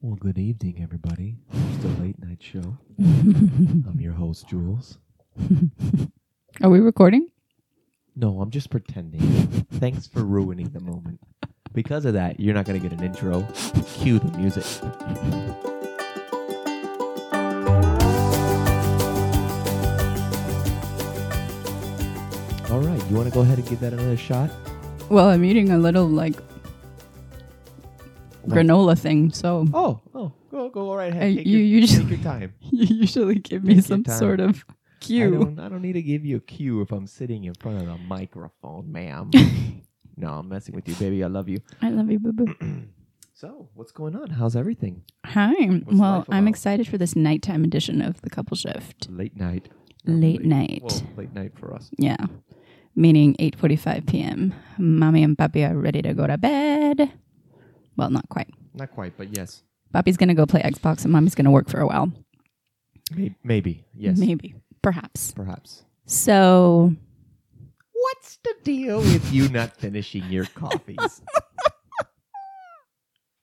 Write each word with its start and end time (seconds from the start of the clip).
Well, 0.00 0.16
good 0.16 0.38
evening, 0.38 0.80
everybody. 0.82 1.36
It's 1.52 1.82
the 1.82 1.88
late 2.02 2.18
night 2.22 2.42
show. 2.42 2.78
I'm 2.98 3.98
your 3.98 4.14
host, 4.14 4.48
Jules. 4.48 4.98
Are 6.62 6.70
we 6.70 6.80
recording? 6.80 7.28
No, 8.16 8.40
I'm 8.40 8.50
just 8.50 8.70
pretending. 8.70 9.20
Thanks 9.72 10.06
for 10.06 10.24
ruining 10.24 10.70
the 10.70 10.80
moment. 10.80 11.20
Because 11.72 12.04
of 12.06 12.14
that, 12.14 12.40
you're 12.40 12.54
not 12.54 12.64
going 12.64 12.80
to 12.80 12.88
get 12.88 12.98
an 12.98 13.04
intro. 13.04 13.46
Cue 13.98 14.18
the 14.18 14.38
music. 14.38 14.64
All 22.70 22.78
right, 22.80 23.02
you 23.10 23.16
want 23.16 23.28
to 23.28 23.34
go 23.34 23.40
ahead 23.40 23.58
and 23.58 23.66
give 23.68 23.80
that 23.80 23.92
another 23.92 24.16
shot? 24.16 24.48
Well, 25.08 25.28
I'm 25.28 25.44
eating 25.44 25.70
a 25.70 25.78
little 25.78 26.06
like 26.06 26.36
Like- 26.36 26.44
granola 28.62 28.98
thing, 28.98 29.30
so 29.32 29.66
Oh, 29.74 30.00
oh, 30.14 30.32
go 30.50 30.68
go 30.70 30.94
right 30.94 31.10
ahead. 31.12 31.32
Uh, 31.32 31.36
Take, 31.36 31.46
you 31.46 31.58
your, 31.58 31.80
usually- 31.80 32.02
take 32.02 32.10
your 32.10 32.24
time. 32.32 32.54
you 32.60 32.86
usually 32.96 33.34
give 33.36 33.64
me 33.64 33.80
some 33.80 34.04
sort 34.04 34.40
of 34.40 34.64
I 34.68 34.74
cue. 35.00 35.30
don't, 35.30 35.58
I 35.60 35.68
don't 35.68 35.82
need 35.82 35.94
to 35.94 36.02
give 36.02 36.24
you 36.26 36.36
a 36.36 36.40
cue 36.40 36.80
if 36.82 36.92
I'm 36.92 37.06
sitting 37.06 37.44
in 37.44 37.54
front 37.54 37.78
of 37.80 37.86
the 37.86 37.96
microphone, 37.98 38.90
ma'am. 38.92 39.30
no, 40.16 40.28
I'm 40.28 40.48
messing 40.48 40.74
with 40.74 40.86
you, 40.88 40.94
baby. 40.96 41.24
I 41.24 41.28
love 41.28 41.48
you. 41.48 41.60
I 41.80 41.88
love 41.90 42.10
you, 42.10 42.18
boo 42.18 42.32
boo. 42.32 42.54
so, 43.32 43.68
what's 43.74 43.92
going 43.92 44.14
on? 44.14 44.28
How's 44.30 44.54
everything? 44.56 45.02
Hi. 45.24 45.52
What's 45.54 45.98
well, 45.98 46.24
I'm 46.28 46.46
excited 46.48 46.86
for 46.86 46.98
this 46.98 47.16
nighttime 47.16 47.64
edition 47.64 48.02
of 48.02 48.20
the 48.22 48.28
Couple 48.30 48.56
Shift. 48.56 49.08
Late 49.10 49.36
night. 49.36 49.68
Late 50.04 50.40
Late- 50.40 50.44
night. 50.46 50.82
Well, 50.84 51.02
late 51.16 51.32
night 51.34 51.52
for 51.58 51.74
us. 51.74 51.90
Yeah. 51.98 52.16
Meaning 52.96 53.36
8:45 53.38 54.06
p.m. 54.06 54.52
Mommy 54.76 55.22
and 55.22 55.38
Papi 55.38 55.66
are 55.70 55.76
ready 55.78 56.02
to 56.02 56.12
go 56.12 56.26
to 56.26 56.36
bed. 56.36 57.10
Well, 58.00 58.08
not 58.08 58.26
quite. 58.30 58.48
Not 58.72 58.90
quite, 58.92 59.12
but 59.18 59.36
yes. 59.36 59.62
Bobby's 59.92 60.16
gonna 60.16 60.34
go 60.34 60.46
play 60.46 60.62
Xbox, 60.62 61.04
and 61.04 61.12
Mommy's 61.12 61.34
gonna 61.34 61.50
work 61.50 61.68
for 61.68 61.80
a 61.80 61.86
while. 61.86 62.10
Maybe. 63.10 63.34
maybe. 63.44 63.84
Yes. 63.94 64.16
Maybe. 64.16 64.54
Perhaps. 64.80 65.32
Perhaps. 65.32 65.84
So 66.06 66.94
What's 67.92 68.38
the 68.42 68.54
deal 68.64 69.00
with 69.00 69.30
you 69.30 69.50
not 69.50 69.76
finishing 69.76 70.24
your 70.30 70.46
coffees? 70.46 70.96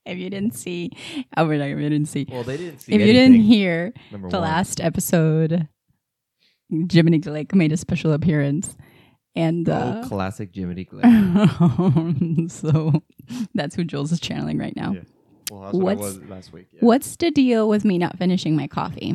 if 0.04 0.18
you 0.18 0.28
didn't 0.28 0.56
see, 0.56 0.90
oh, 1.36 1.48
you 1.48 1.58
didn't 1.76 2.06
see, 2.06 2.26
well, 2.28 2.42
they 2.42 2.56
didn't 2.56 2.80
see 2.80 2.94
if 2.94 3.00
you 3.00 3.12
didn't 3.12 3.42
hear 3.42 3.92
the 4.10 4.18
one. 4.18 4.30
last 4.32 4.80
episode, 4.80 5.68
Jiminy 6.68 7.20
Glick 7.20 7.54
made 7.54 7.70
a 7.70 7.76
special 7.76 8.12
appearance, 8.12 8.76
and 9.38 9.68
uh, 9.68 10.02
classic 10.06 10.50
Jiminy 10.54 10.84
Glick. 10.84 12.50
so 12.50 13.02
that's 13.54 13.74
who 13.74 13.84
Jules 13.84 14.12
is 14.12 14.20
channeling 14.20 14.58
right 14.58 14.74
now. 14.76 14.92
Yeah. 14.92 15.00
Well, 15.50 15.60
that's 15.62 15.74
what 15.74 15.82
What's- 15.98 16.00
I 16.16 16.18
was 16.20 16.28
last 16.28 16.52
week. 16.52 16.66
Yeah. 16.72 16.80
What's 16.80 17.16
the 17.16 17.30
deal 17.30 17.68
with 17.68 17.84
me 17.84 17.98
not 17.98 18.18
finishing 18.18 18.56
my 18.56 18.66
coffee? 18.66 19.14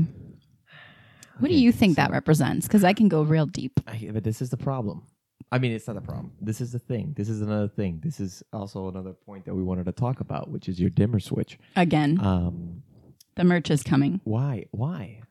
What 1.39 1.49
do 1.49 1.55
you 1.55 1.71
think 1.71 1.97
that 1.97 2.11
represents? 2.11 2.67
Because 2.67 2.83
I 2.83 2.93
can 2.93 3.09
go 3.09 3.23
real 3.23 3.45
deep. 3.47 3.79
I, 3.87 4.09
but 4.13 4.23
this 4.23 4.41
is 4.41 4.49
the 4.49 4.57
problem. 4.57 5.03
I 5.51 5.59
mean, 5.59 5.71
it's 5.71 5.87
not 5.87 5.97
a 5.97 6.01
problem. 6.01 6.31
This 6.39 6.61
is 6.61 6.71
the 6.71 6.79
thing. 6.79 7.13
This 7.17 7.27
is 7.27 7.41
another 7.41 7.67
thing. 7.67 7.99
This 8.03 8.19
is 8.19 8.43
also 8.53 8.87
another 8.87 9.13
point 9.13 9.45
that 9.45 9.53
we 9.53 9.61
wanted 9.63 9.85
to 9.85 9.91
talk 9.91 10.19
about, 10.19 10.49
which 10.49 10.69
is 10.69 10.79
your 10.79 10.89
dimmer 10.89 11.19
switch. 11.19 11.59
Again, 11.75 12.19
Um, 12.21 12.83
the 13.35 13.43
merch 13.43 13.69
is 13.69 13.83
coming. 13.83 14.21
why? 14.23 14.65
Why? 14.71 15.21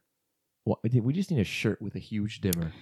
What, 0.65 0.79
we 0.85 1.13
just 1.13 1.31
need 1.31 1.41
a 1.41 1.45
shirt 1.45 1.81
with 1.81 1.95
a 1.97 1.99
huge 2.01 2.41
dimmer. 2.41 2.73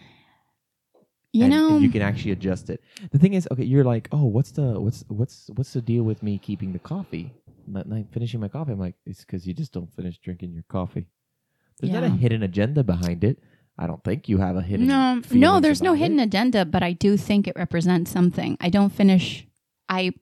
You 1.32 1.44
and, 1.44 1.52
know, 1.52 1.74
and 1.74 1.82
you 1.82 1.90
can 1.90 2.02
actually 2.02 2.32
adjust 2.32 2.70
it. 2.70 2.82
The 3.12 3.18
thing 3.18 3.34
is, 3.34 3.46
okay, 3.52 3.62
you're 3.64 3.84
like, 3.84 4.08
oh, 4.10 4.24
what's 4.24 4.50
the 4.50 4.80
what's 4.80 5.04
what's 5.08 5.48
what's 5.54 5.72
the 5.72 5.80
deal 5.80 6.02
with 6.02 6.22
me 6.22 6.38
keeping 6.38 6.72
the 6.72 6.80
coffee, 6.80 7.32
not, 7.68 7.88
not 7.88 8.04
finishing 8.10 8.40
my 8.40 8.48
coffee? 8.48 8.72
I'm 8.72 8.80
like, 8.80 8.96
it's 9.06 9.20
because 9.20 9.46
you 9.46 9.54
just 9.54 9.72
don't 9.72 9.92
finish 9.94 10.18
drinking 10.18 10.52
your 10.52 10.64
coffee. 10.68 11.06
There's 11.78 11.92
not 11.92 12.02
a 12.02 12.10
hidden 12.10 12.42
agenda 12.42 12.82
behind 12.82 13.22
it. 13.24 13.38
I 13.78 13.86
don't 13.86 14.02
think 14.04 14.28
you 14.28 14.38
have 14.38 14.56
a 14.56 14.60
hidden. 14.60 14.86
no, 14.88 15.22
no, 15.30 15.60
there's 15.60 15.80
no 15.80 15.92
about 15.92 16.00
hidden 16.00 16.20
it. 16.20 16.24
agenda, 16.24 16.64
but 16.66 16.82
I 16.82 16.92
do 16.92 17.16
think 17.16 17.46
it 17.48 17.54
represents 17.56 18.10
something. 18.10 18.58
I 18.60 18.68
don't 18.68 18.90
finish. 18.90 19.46
I, 19.88 20.12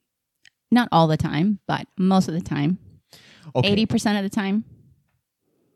not 0.70 0.88
all 0.92 1.08
the 1.08 1.16
time, 1.16 1.58
but 1.66 1.88
most 1.98 2.28
of 2.28 2.34
the 2.34 2.40
time, 2.40 2.78
Okay. 3.56 3.66
eighty 3.68 3.86
percent 3.86 4.18
of 4.18 4.22
the 4.30 4.34
time. 4.34 4.64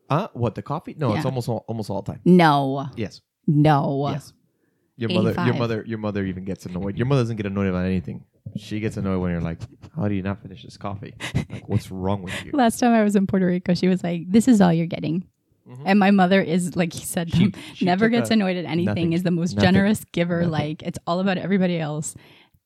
Uh, 0.09 0.27
what 0.33 0.53
the 0.53 0.61
coffee? 0.61 0.95
No, 0.97 1.15
it's 1.15 1.25
almost 1.25 1.49
all, 1.49 1.65
almost 1.67 1.89
all 1.89 2.01
the 2.03 2.11
time. 2.11 2.21
No, 2.23 2.87
Yes. 2.95 3.21
no. 3.47 4.09
Yes. 4.11 4.31
Your 4.95 5.09
mother, 5.09 5.33
your 5.45 5.55
mother, 5.55 5.83
your 5.87 5.97
mother 5.97 6.23
even 6.23 6.45
gets 6.45 6.65
annoyed. 6.67 6.97
Your 6.97 7.07
mother 7.07 7.21
doesn't 7.23 7.37
get 7.37 7.45
annoyed 7.47 7.67
about 7.67 7.85
anything. 7.85 8.23
She 8.57 8.79
gets 8.79 8.95
annoyed 8.97 9.19
when 9.19 9.31
you're 9.31 9.41
like, 9.41 9.59
"How 9.95 10.07
do 10.07 10.13
you 10.13 10.21
not 10.21 10.41
finish 10.41 10.63
this 10.63 10.77
coffee? 10.77 11.13
Like, 11.49 11.67
what's 11.67 11.89
wrong 11.89 12.21
with 12.21 12.33
you?" 12.45 12.51
Last 12.53 12.79
time 12.79 12.91
I 12.91 13.03
was 13.03 13.15
in 13.15 13.25
Puerto 13.25 13.45
Rico, 13.47 13.73
she 13.73 13.87
was 13.87 14.03
like, 14.03 14.29
"This 14.31 14.47
is 14.47 14.61
all 14.61 14.71
you're 14.71 14.85
getting." 14.85 15.25
Mhm. 15.67 15.81
And 15.85 15.97
my 15.99 16.11
mother 16.11 16.41
is 16.41 16.75
like 16.75 16.93
he 16.93 17.05
said, 17.05 17.33
She- 17.33 17.53
she 17.73 17.85
never 17.85 18.09
gets 18.09 18.29
annoyed 18.29 18.57
at 18.57 18.65
anything. 18.65 18.85
nothing. 18.85 19.13
Is 19.13 19.23
the 19.23 19.31
most 19.31 19.55
Nothing. 19.55 19.67
generous 19.73 20.03
giver. 20.11 20.41
Nothing. 20.41 20.51
Like 20.51 20.83
it's 20.83 20.99
all 21.07 21.19
about 21.21 21.37
everybody 21.39 21.79
else. 21.79 22.13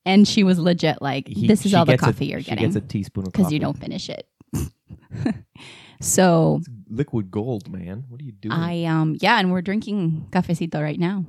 And 0.04 0.26
she 0.28 0.42
was 0.44 0.58
legit 0.58 1.00
like, 1.00 1.28
He- 1.28 1.46
"This 1.46 1.64
is 1.64 1.72
all 1.74 1.84
the 1.86 1.92
gets 1.92 2.02
a- 2.02 2.06
coffee 2.06 2.26
you're 2.26 2.40
she 2.40 2.50
getting 2.50 2.64
gets 2.64 2.76
a 2.76 2.80
teaspoon 2.82 3.26
of 3.26 3.32
because 3.32 3.52
you 3.52 3.58
don't 3.58 3.78
finish 3.78 4.10
it." 4.10 4.26
so 6.00 6.56
It's 6.60 6.68
liquid 6.90 7.30
gold, 7.30 7.70
man. 7.70 8.04
What 8.08 8.20
are 8.20 8.24
you 8.24 8.32
doing? 8.32 8.52
I 8.52 8.84
um 8.84 9.16
yeah, 9.20 9.38
and 9.38 9.50
we're 9.52 9.62
drinking 9.62 10.26
cafecito 10.30 10.82
right 10.82 10.98
now. 10.98 11.24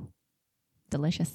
Delicious. 0.90 1.32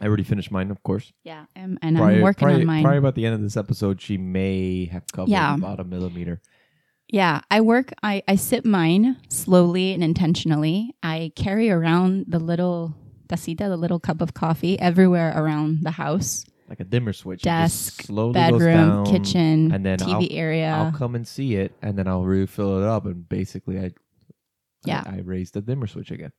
I 0.00 0.06
already 0.06 0.24
finished 0.24 0.50
mine, 0.50 0.70
of 0.70 0.82
course. 0.82 1.12
Yeah, 1.24 1.40
um, 1.40 1.46
and, 1.56 1.78
and 1.82 1.96
Probably- 1.96 2.16
I'm 2.16 2.22
working 2.22 2.46
probably, 2.46 2.60
on 2.62 2.66
mine. 2.66 2.82
Probably 2.82 2.98
about 2.98 3.14
the 3.14 3.24
end 3.24 3.34
of 3.34 3.40
this 3.40 3.56
episode, 3.56 4.00
she 4.02 4.18
may 4.18 4.86
have 4.86 5.04
covered 5.12 5.30
Yeah. 5.30 5.54
about 5.54 5.80
a 5.80 5.84
millimeter. 5.84 6.42
Yeah, 7.08 7.40
I 7.50 7.60
work. 7.60 7.92
I 8.02 8.22
I 8.26 8.34
sip 8.34 8.64
mine 8.64 9.16
slowly 9.28 9.92
and 9.92 10.02
intentionally. 10.02 10.94
I 11.02 11.30
carry 11.36 11.70
around 11.70 12.26
the 12.28 12.40
little 12.40 12.94
tacita, 13.28 13.68
the 13.68 13.76
little 13.76 14.00
cup 14.00 14.20
of 14.20 14.34
coffee, 14.34 14.78
everywhere 14.80 15.32
around 15.36 15.78
the 15.82 15.92
house, 15.92 16.44
like 16.68 16.80
a 16.80 16.84
dimmer 16.84 17.12
switch. 17.12 17.42
It 17.42 17.44
just 17.44 17.96
desk, 17.98 18.02
slowly 18.08 18.34
goes 18.34 18.50
bedroom, 18.50 18.74
down, 18.74 19.06
kitchen, 19.06 19.70
and 19.72 19.86
then 19.86 19.98
TV 19.98 20.12
I'll- 20.32 20.36
area. 20.38 20.70
I'll 20.72 20.92
come 20.92 21.14
and 21.14 21.26
see 21.26 21.54
it, 21.54 21.72
and 21.80 21.96
then 21.96 22.08
I'll 22.08 22.24
refill 22.24 22.82
it 22.82 22.84
up, 22.84 23.06
and 23.06 23.26
basically, 23.28 23.78
I 23.78 23.92
Yeah. 24.84 25.04
I, 25.06 25.18
I 25.18 25.20
raised 25.20 25.54
the 25.54 25.62
dimmer 25.62 25.86
switch 25.86 26.10
again. 26.10 26.32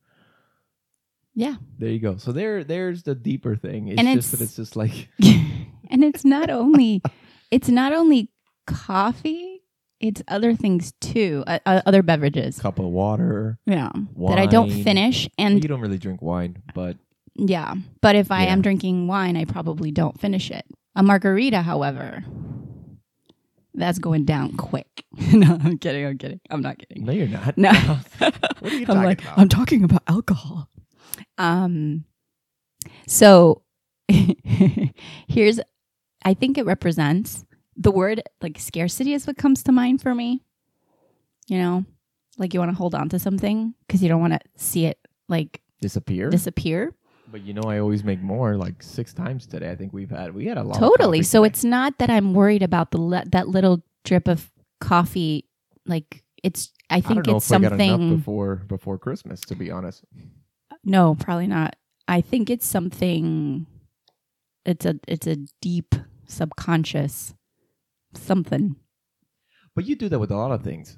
Yeah, 1.40 1.56
There 1.78 1.90
you 1.90 2.00
go. 2.00 2.18
So 2.18 2.32
there, 2.32 2.64
there's 2.64 3.04
the 3.04 3.14
deeper 3.14 3.56
thing. 3.56 3.90
It's 3.90 4.00
And 4.00 4.08
just 4.18 4.32
that 4.32 4.42
it's- 4.42 4.56
just 4.56 4.76
like 4.76 5.08
and 5.90 6.04
it's 6.04 6.26
not 6.26 6.50
only 6.50 7.02
it's 7.52 7.70
not 7.70 7.94
only 7.94 8.32
coffee; 8.66 9.62
it's 10.00 10.22
other 10.28 10.56
things 10.56 10.94
too, 11.00 11.44
uh, 11.46 11.60
uh, 11.66 11.82
other 11.86 12.02
beverages. 12.02 12.60
cup 12.60 12.80
of 12.80 12.86
water. 12.86 13.60
Yeah, 13.68 13.92
that 14.30 14.40
I 14.40 14.48
don't 14.48 14.70
Wine. 14.70 14.84
finish, 14.84 15.30
and 15.38 15.64
you 15.64 15.70
don't 15.70 15.80
really 15.82 16.00
drink 16.00 16.22
wine, 16.24 16.58
but 16.74 16.98
Yeah. 17.36 17.76
But 18.02 18.16
if 18.16 18.32
I 18.32 18.46
Yeah. 18.46 18.54
am 18.54 18.62
drinking 18.64 19.06
wine, 19.08 19.38
I 19.38 19.46
probably 19.46 19.92
don't 19.92 20.20
finish 20.20 20.50
it. 20.50 20.66
A 20.96 21.04
margarita, 21.04 21.62
however, 21.62 22.26
that's 23.76 24.00
going 24.00 24.26
down 24.26 24.58
quick. 24.58 25.06
no, 25.34 25.58
I'm 25.64 25.78
kidding. 25.78 26.06
I'm 26.06 26.18
kidding. 26.18 26.40
I'm 26.50 26.62
not 26.62 26.80
kidding. 26.80 27.06
no, 27.06 27.12
you're 27.14 27.28
not. 27.28 27.58
No. 27.58 27.72
what 28.18 28.34
are 28.64 28.70
you 28.70 28.80
I'm 28.82 28.86
talking 28.86 29.04
like, 29.04 29.22
about? 29.22 29.38
I'm 29.38 29.50
talking 29.50 29.84
about 29.84 30.02
alcohol. 30.08 30.70
Um, 31.38 32.06
so 33.08 33.62
here's, 35.28 35.60
I 36.24 36.34
think 36.34 36.58
it 36.58 36.66
represents 36.66 37.46
the 37.76 37.92
word 37.92 38.22
like 38.42 38.60
scarcity 38.60 39.14
is 39.14 39.28
what 39.28 39.38
comes 39.38 39.64
to 39.64 39.72
mind 39.72 40.02
for 40.02 40.14
me. 40.16 40.44
You 41.48 41.60
know, 41.60 41.86
like 42.38 42.54
you 42.54 42.60
want 42.60 42.72
to 42.72 42.78
hold 42.78 42.96
on 42.96 43.10
to 43.10 43.20
something 43.20 43.74
because 43.86 44.02
you 44.04 44.10
don't 44.10 44.22
want 44.22 44.34
to 44.34 44.40
see 44.56 44.86
it 44.86 44.98
like 45.30 45.62
Disappear. 45.80 46.30
disappear. 46.30 46.94
but 47.32 47.42
you 47.44 47.54
know, 47.54 47.62
I 47.64 47.80
always 47.80 48.04
make 48.04 48.20
more. 48.22 48.58
Like 48.58 48.82
six 48.82 49.14
times 49.14 49.46
today. 49.46 49.70
I 49.70 49.76
think 49.76 49.94
we've 49.94 50.10
had 50.10 50.34
we 50.34 50.46
had 50.48 50.58
a 50.58 50.64
lot. 50.64 50.80
totally 50.80 51.20
coffee 51.20 51.24
so 51.26 51.44
today. 51.44 51.48
it's 51.52 51.64
not 51.64 51.98
that 52.00 52.10
i'm 52.10 52.34
worried 52.34 52.64
about 52.64 52.90
the 52.92 53.00
le- 53.00 53.26
that 53.32 53.48
little 53.48 53.84
drip 54.04 54.28
of 54.28 54.50
coffee 54.82 55.46
like 55.86 56.24
it's 56.44 56.72
i 56.90 56.96
I 56.98 57.02
think 57.02 57.24
don't 57.26 57.28
know 57.28 57.38
it's 57.38 57.52
if 57.52 57.60
we 57.60 57.64
got 57.64 57.74
enough 57.74 57.88
something 57.90 58.18
before 58.18 58.56
before 58.68 58.98
Christmas. 58.98 59.40
To 59.42 59.56
be 59.56 59.70
honest, 59.72 60.04
no 60.88 61.16
probably 61.20 61.46
not 61.48 61.76
i 62.08 62.20
think 62.22 62.50
it's 62.50 62.66
something 62.66 63.66
it's 64.66 64.86
a 64.86 64.96
it's 65.08 65.28
a 65.28 65.38
deep 65.62 65.94
subconscious 66.26 67.34
something 68.14 68.76
but 69.76 69.86
you 69.86 69.96
do 69.96 70.10
that 70.10 70.18
with 70.20 70.32
a 70.32 70.36
lot 70.36 70.52
of 70.52 70.64
things. 70.64 70.98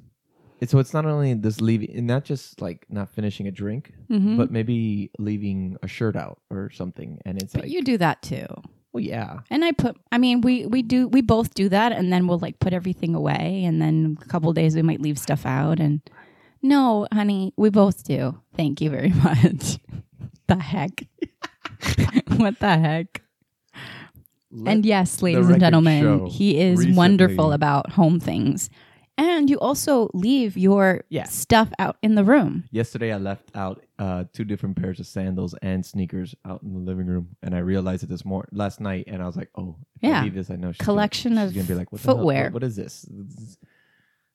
It's, 0.62 0.72
so 0.72 0.80
it's 0.80 0.94
not 0.94 1.06
only 1.06 1.34
this 1.34 1.60
leaving, 1.60 1.92
and 1.98 2.08
not 2.08 2.24
just 2.24 2.62
like 2.62 2.86
not 2.90 3.10
finishing 3.10 3.46
a 3.48 3.52
drink, 3.52 3.92
Mhm. 4.10 4.38
but 4.38 4.52
maybe 4.52 5.12
leaving 5.20 5.76
a 5.84 5.88
shirt 5.88 6.16
out 6.16 6.40
or 6.50 6.70
something, 6.70 7.20
and 7.26 7.42
it's 7.42 7.52
but 7.54 7.64
like, 7.64 7.72
you 7.72 7.82
do 7.84 7.98
that 7.98 8.22
too 8.22 8.46
well, 8.94 9.04
yeah, 9.04 9.40
and 9.50 9.64
i 9.66 9.72
put 9.74 9.98
i 10.14 10.18
mean 10.18 10.40
we 10.42 10.66
we 10.66 10.82
do 10.82 11.08
we 11.10 11.22
both 11.22 11.54
do 11.54 11.68
that 11.70 11.92
and 11.92 12.12
then 12.12 12.26
we'll 12.28 12.40
like 12.40 12.60
put 12.60 12.72
everything 12.74 13.14
away 13.16 13.64
and 13.66 13.82
then 13.82 14.18
a 14.22 14.26
couple 14.26 14.52
days 14.54 14.76
we 14.76 14.82
might 14.82 15.02
leave 15.02 15.20
stuff 15.20 15.46
out 15.46 15.80
and 15.80 16.02
no 16.62 17.08
honey 17.14 17.54
we 17.58 17.70
both 17.70 18.04
do 18.04 18.40
thank 18.56 18.82
you 18.82 18.90
very 18.90 19.10
much 19.24 19.78
the 20.48 20.56
heck 20.58 21.08
what 22.38 22.60
the 22.60 22.78
heck 22.78 23.22
Let- 24.52 24.72
and 24.74 24.86
yes, 24.86 25.22
ladies 25.22 25.48
and 25.48 25.60
gentlemen, 25.60 26.26
he 26.26 26.60
is 26.60 26.80
recently- 26.80 26.98
wonderful 26.98 27.52
about 27.52 27.92
home 27.92 28.20
things. 28.20 28.70
And 29.16 29.48
you 29.50 29.60
also 29.60 30.10
leave 30.14 30.58
your 30.58 31.04
Yeah. 31.10 31.26
stuff 31.26 31.70
out 31.78 31.98
in 32.02 32.16
the 32.16 32.24
room. 32.24 32.64
Yesterday, 32.72 33.12
I 33.14 33.18
left 33.18 33.52
out 33.54 33.86
uh, 34.00 34.24
two 34.34 34.46
different 34.46 34.76
pairs 34.82 35.00
of 35.00 35.06
sandals 35.06 35.54
and 35.62 35.86
sneakers 35.86 36.34
out 36.46 36.64
in 36.64 36.74
the 36.74 36.80
living 36.80 37.06
room, 37.06 37.36
and 37.44 37.54
I 37.54 37.60
realized 37.60 38.02
it 38.02 38.10
this 38.10 38.26
morning, 38.26 38.50
last 38.52 38.80
night, 38.80 39.04
and 39.08 39.22
I 39.22 39.28
was 39.28 39.36
like, 39.36 39.50
"Oh, 39.56 39.76
Yeah. 40.02 40.22
I 40.22 40.24
leave 40.24 40.34
this, 40.34 40.50
I 40.50 40.56
know 40.56 40.72
she's 40.72 40.84
Collection 40.84 41.34
gonna, 41.36 41.46
of 41.46 41.54
she's 41.54 41.58
gonna 41.62 41.68
be 41.68 41.76
like, 41.78 41.92
what 41.92 42.02
footwear. 42.02 42.46
what- 42.46 42.54
what 42.54 42.64
is 42.64 42.76
this? 42.76 43.06
This 43.08 43.38
is- 43.38 43.58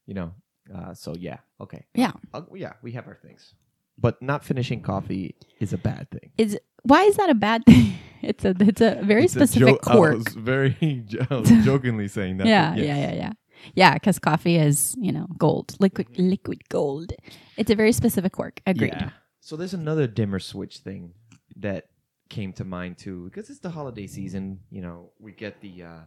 You 0.07 0.15
know." 0.15 0.33
Uh, 0.73 0.95
so 0.95 1.15
yeah, 1.19 1.39
okay, 1.61 1.85
Yeah. 1.95 2.13
Uh, 2.33 2.43
yeah, 2.55 2.73
we 2.83 2.93
have 2.93 3.07
our 3.07 3.17
things, 3.17 3.55
but 3.99 4.21
not 4.23 4.45
finishing 4.45 4.81
coffee 4.81 5.35
is 5.61 5.73
a 5.73 5.79
bad 5.79 6.11
thing. 6.11 6.31
Is 6.39 6.59
why 6.83 7.03
is 7.05 7.17
that 7.17 7.31
a 7.31 7.35
bad 7.35 7.65
thing? 7.67 7.95
It's 8.25 8.43
a 8.45 8.55
it's 8.59 8.81
a 8.81 9.03
very 9.05 9.25
It's 9.25 9.37
a 9.37 9.41
specific 9.47 9.83
jo- 9.85 9.91
I 9.93 9.97
quirk. 9.97 10.17
was 10.25 10.29
very 10.35 11.05
I 11.31 11.35
was 11.35 11.51
jokingly 11.65 12.09
saying 12.09 12.39
that. 12.39 12.47
yeah, 12.47 12.75
yes. 12.75 12.87
yeah, 12.87 12.97
yeah, 12.97 13.15
yeah. 13.15 13.33
Yeah, 13.75 13.95
because 13.95 14.19
coffee 14.19 14.57
is, 14.57 14.95
you 14.99 15.13
know, 15.13 15.27
gold, 15.39 15.77
liquid, 15.79 16.09
liquid 16.19 16.67
gold. 16.71 17.13
It's 17.59 17.71
a 17.71 17.75
very 17.77 17.93
specific 17.93 18.33
quirk. 18.33 18.61
Agreed. 18.67 18.95
Yeah. 18.97 19.11
So 19.41 19.57
there's 19.57 19.75
another 19.75 20.07
dimmer 20.07 20.39
switch 20.39 20.79
thing 20.79 21.13
that 21.57 21.85
came 22.31 22.53
to 22.55 22.65
mind 22.65 22.97
too, 22.99 23.25
because 23.27 23.51
it's 23.51 23.61
the 23.61 23.71
holiday 23.71 24.07
season. 24.07 24.61
You 24.71 24.81
know, 24.83 25.13
we 25.21 25.33
get 25.33 25.61
the. 25.61 25.83
Uh, 25.83 26.03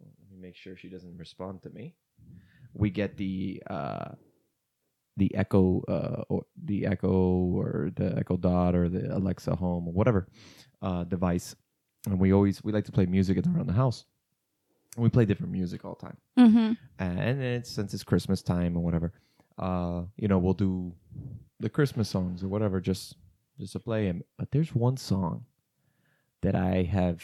let 0.00 0.30
me 0.30 0.36
make 0.38 0.56
sure 0.56 0.76
she 0.76 0.88
doesn't 0.88 1.16
respond 1.16 1.62
to 1.62 1.70
me. 1.70 1.94
We 2.76 2.90
get 2.90 3.16
the 3.16 3.62
uh, 3.68 4.12
the 5.16 5.34
Echo 5.34 5.82
uh, 5.88 6.22
or 6.28 6.44
the 6.64 6.86
Echo 6.86 7.08
or 7.10 7.90
the 7.96 8.14
Echo 8.18 8.36
Dot 8.36 8.74
or 8.74 8.88
the 8.88 9.16
Alexa 9.16 9.54
Home 9.56 9.88
or 9.88 9.92
whatever 9.94 10.28
uh, 10.82 11.04
device, 11.04 11.56
and 12.06 12.20
we 12.20 12.32
always 12.32 12.62
we 12.62 12.72
like 12.72 12.84
to 12.84 12.92
play 12.92 13.06
music 13.06 13.38
around 13.38 13.66
the 13.66 13.72
house. 13.72 14.04
And 14.96 15.02
we 15.02 15.10
play 15.10 15.26
different 15.26 15.52
music 15.52 15.84
all 15.84 15.94
the 16.00 16.06
time 16.06 16.16
Mm-hmm. 16.38 16.72
and 16.98 17.42
it's 17.42 17.70
since 17.70 17.92
it's 17.92 18.02
Christmas 18.02 18.40
time 18.42 18.76
or 18.78 18.82
whatever, 18.82 19.12
uh, 19.58 20.02
you 20.16 20.26
know, 20.28 20.38
we'll 20.38 20.54
do 20.54 20.94
the 21.60 21.68
Christmas 21.68 22.08
songs 22.08 22.42
or 22.42 22.48
whatever, 22.48 22.80
just 22.80 23.14
just 23.58 23.72
to 23.72 23.78
play 23.78 24.06
them. 24.06 24.22
But 24.38 24.50
there's 24.52 24.74
one 24.74 24.96
song 24.96 25.44
that 26.42 26.54
I 26.54 26.82
have 26.84 27.22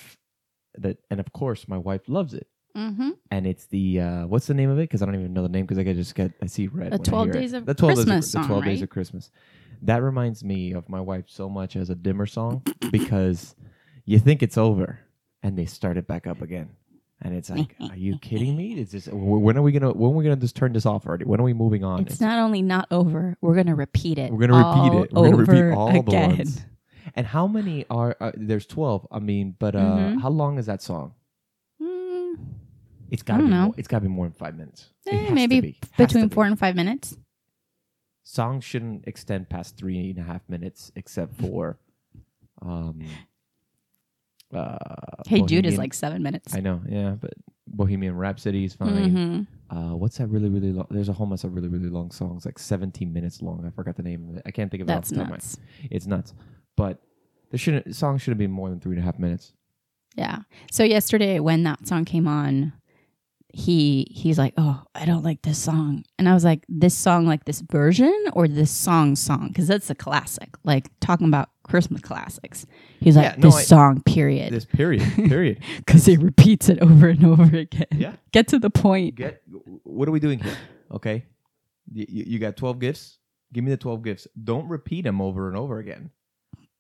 that, 0.77 0.99
and 1.11 1.21
of 1.21 1.33
course, 1.33 1.67
my 1.69 1.79
wife 1.79 2.09
loves 2.09 2.35
it, 2.35 2.49
Mm-hmm. 2.77 3.11
and 3.31 3.47
it's 3.47 3.67
the 3.67 4.01
uh, 4.01 4.27
what's 4.27 4.47
the 4.47 4.55
name 4.55 4.71
of 4.71 4.79
it? 4.79 4.83
Because 4.83 5.03
I 5.03 5.07
don't 5.07 5.15
even 5.15 5.33
know 5.35 5.43
the 5.43 5.49
name 5.51 5.67
because 5.67 5.79
I 5.79 5.85
just 5.93 6.15
get 6.15 6.33
I 6.43 6.47
see 6.47 6.69
red. 6.69 6.93
The 6.93 6.99
12 6.99 7.27
hear 7.27 7.35
it. 7.35 7.39
Days 7.41 7.53
of 7.53 7.67
the 7.67 7.75
12 7.75 7.91
days 7.95 8.05
Christmas 8.05 8.27
of, 8.27 8.31
song, 8.31 8.43
the 8.43 8.49
12 8.49 8.65
days 8.65 8.83
of 8.83 8.89
Christmas. 8.91 9.31
That 9.83 10.03
reminds 10.03 10.43
me 10.45 10.73
of 10.73 10.89
my 10.89 11.01
wife 11.01 11.25
so 11.27 11.49
much 11.49 11.77
as 11.77 11.91
a 11.91 11.95
dimmer 11.95 12.27
song 12.27 12.63
because 12.91 13.55
you 14.05 14.19
think 14.19 14.43
it's 14.43 14.57
over 14.57 15.01
and 15.43 15.59
they 15.59 15.67
start 15.67 15.97
it 15.97 16.07
back 16.07 16.27
up 16.27 16.41
again. 16.41 16.71
And 17.25 17.35
it's 17.37 17.51
like, 17.51 17.77
are 17.81 17.97
you 17.97 18.19
kidding 18.19 18.57
me? 18.57 18.81
Is 18.81 18.91
this 18.91 19.07
when 19.13 19.57
are 19.57 19.63
we 19.63 19.71
gonna 19.71 19.93
when 19.93 20.11
are 20.13 20.15
we 20.15 20.25
gonna 20.25 20.37
just 20.37 20.57
turn 20.57 20.73
this 20.73 20.87
off 20.87 21.07
already? 21.07 21.25
When 21.25 21.39
are 21.41 21.45
we 21.45 21.53
moving 21.53 21.85
on? 21.85 22.01
It's 22.01 22.21
not 22.21 22.39
only 22.39 22.63
not 22.63 22.89
over, 22.91 23.37
we're 23.41 23.55
going 23.55 23.67
to 23.69 23.77
repeat 23.77 24.19
it. 24.19 24.33
We're 24.33 24.47
gonna 24.47 24.57
repeat 24.59 24.99
it. 25.05 25.13
We're 25.13 25.31
gonna 25.31 25.37
repeat 25.37 25.77
all 25.77 25.89
again. 25.91 26.31
the 26.31 26.37
ones. 26.37 26.65
And 27.15 27.25
how 27.27 27.47
many 27.47 27.85
are 27.91 28.17
uh, 28.21 28.33
there's 28.35 28.67
twelve? 28.67 29.07
I 29.13 29.19
mean, 29.21 29.55
but 29.59 29.77
uh, 29.77 29.79
Mhm. 29.81 30.21
how 30.23 30.31
long 30.31 30.59
is 30.59 30.67
that 30.67 30.83
song? 30.83 31.15
It's 33.13 33.23
got 33.23 33.37
to 33.37 33.43
be. 33.45 33.49
know. 33.51 33.65
More, 33.67 33.75
it's 33.77 33.89
got 33.89 33.99
to 33.99 34.03
be 34.03 34.09
more 34.09 34.27
than 34.27 34.33
five 34.33 34.57
minutes. 34.57 34.91
Eh, 35.07 35.31
maybe 35.31 35.61
be. 35.61 35.79
Between 35.99 36.29
be. 36.29 36.35
four 36.35 36.45
and 36.47 36.59
five 36.59 36.75
minutes. 36.75 37.17
songs 38.25 38.65
shouldn't 38.65 39.05
extend 39.07 39.49
past 39.51 39.77
three 39.77 40.11
and 40.11 40.19
a 40.19 40.23
half 40.23 40.41
minutes, 40.49 40.91
except 40.97 41.35
for, 41.41 41.79
um, 42.63 43.03
uh, 44.55 44.77
Hey 45.27 45.43
Jude 45.43 45.67
is 45.67 45.79
like 45.79 45.95
seven 45.95 46.23
minutes. 46.23 46.55
I 46.55 46.61
know, 46.61 46.81
yeah, 46.89 47.11
but 47.21 47.33
Bohemian 47.67 48.15
Rhapsody 48.17 48.65
is 48.65 48.75
fine. 48.75 49.15
Mhm. 49.15 49.47
Uh, 49.71 49.97
what's 49.97 50.19
that 50.19 50.29
really 50.29 50.49
really 50.51 50.73
long? 50.73 50.87
There's 50.91 51.09
a 51.09 51.13
whole 51.13 51.27
mess 51.27 51.45
of 51.45 51.55
really 51.55 51.69
really 51.69 51.89
long 51.89 52.11
songs, 52.11 52.45
like 52.45 52.59
17 52.59 53.13
minutes 53.13 53.41
long. 53.43 53.65
I 53.67 53.71
forgot 53.71 53.97
the 53.97 54.03
name 54.03 54.29
of 54.31 54.37
it. 54.37 54.43
I 54.47 54.51
can't 54.51 54.71
think 54.71 54.83
of 54.83 54.87
it. 54.87 54.93
That's 54.93 55.11
off 55.11 55.17
the 55.17 55.17
top 55.17 55.25
of 55.25 55.31
my- 55.31 55.37
nuts. 55.37 55.59
It's 55.91 56.07
nuts, 56.07 56.35
but 56.77 57.03
there 57.51 57.59
shouldn't 57.59 57.95
songs 57.95 58.23
shouldn't 58.23 58.39
be 58.39 58.47
more 58.47 58.69
than 58.71 58.81
three 58.81 58.93
and 58.97 59.01
a 59.03 59.05
half 59.05 59.19
minutes. 59.19 59.53
Yeah. 60.17 60.41
So 60.71 60.85
yesterday 60.85 61.41
when 61.41 61.63
that 61.63 61.87
song 61.87 62.05
came 62.05 62.29
on, 62.29 62.75
he 63.53 64.07
he's 64.11 64.39
like, 64.39 64.55
"Oh, 64.57 64.83
I 64.95 65.05
don't 65.05 65.23
like 65.23 65.43
this 65.43 65.59
song," 65.59 66.05
and 66.19 66.29
I 66.29 66.35
was 66.35 66.45
like, 66.45 66.65
"This 66.69 66.95
song, 66.95 67.27
like 67.27 67.45
this 67.45 67.61
version, 67.61 68.15
or 68.33 68.49
this 68.49 68.71
song, 68.71 69.15
song? 69.17 69.49
Because 69.49 69.67
that's 69.69 69.91
a 69.91 69.95
classic. 69.95 70.51
Like 70.65 70.89
talking 71.01 71.27
about 71.29 71.51
Christmas 71.63 72.01
classics." 72.01 72.67
He's 73.01 73.17
like, 73.17 73.25
Yeah, 73.33 73.35
no, 73.37 73.49
"This 73.49 73.57
I- 73.57 73.63
song, 73.63 74.03
period," 74.03 74.53
This 74.53 74.65
period, 74.65 75.03
period. 75.29 75.59
because 75.79 76.07
he 76.07 76.17
repeats 76.17 76.69
it 76.69 76.81
over 76.81 77.09
and 77.09 77.25
over 77.25 77.45
again. 77.57 77.87
Yeah. 77.93 78.15
Get 78.33 78.49
to 78.49 78.59
the 78.59 78.71
point. 78.71 79.17
Get 79.17 79.43
what 79.85 80.09
are 80.09 80.13
we 80.13 80.21
doing 80.21 80.39
here? 80.39 80.57
Okay, 80.91 81.27
you, 81.93 82.07
you 82.09 82.39
got 82.39 82.57
12 82.57 82.79
gifts. 82.79 83.19
Give 83.53 83.63
me 83.65 83.71
the 83.71 83.77
12 83.77 84.03
gifts. 84.03 84.27
Don't 84.43 84.67
repeat 84.69 85.03
them 85.05 85.21
over 85.21 85.49
and 85.49 85.57
over 85.57 85.79
again. 85.79 86.11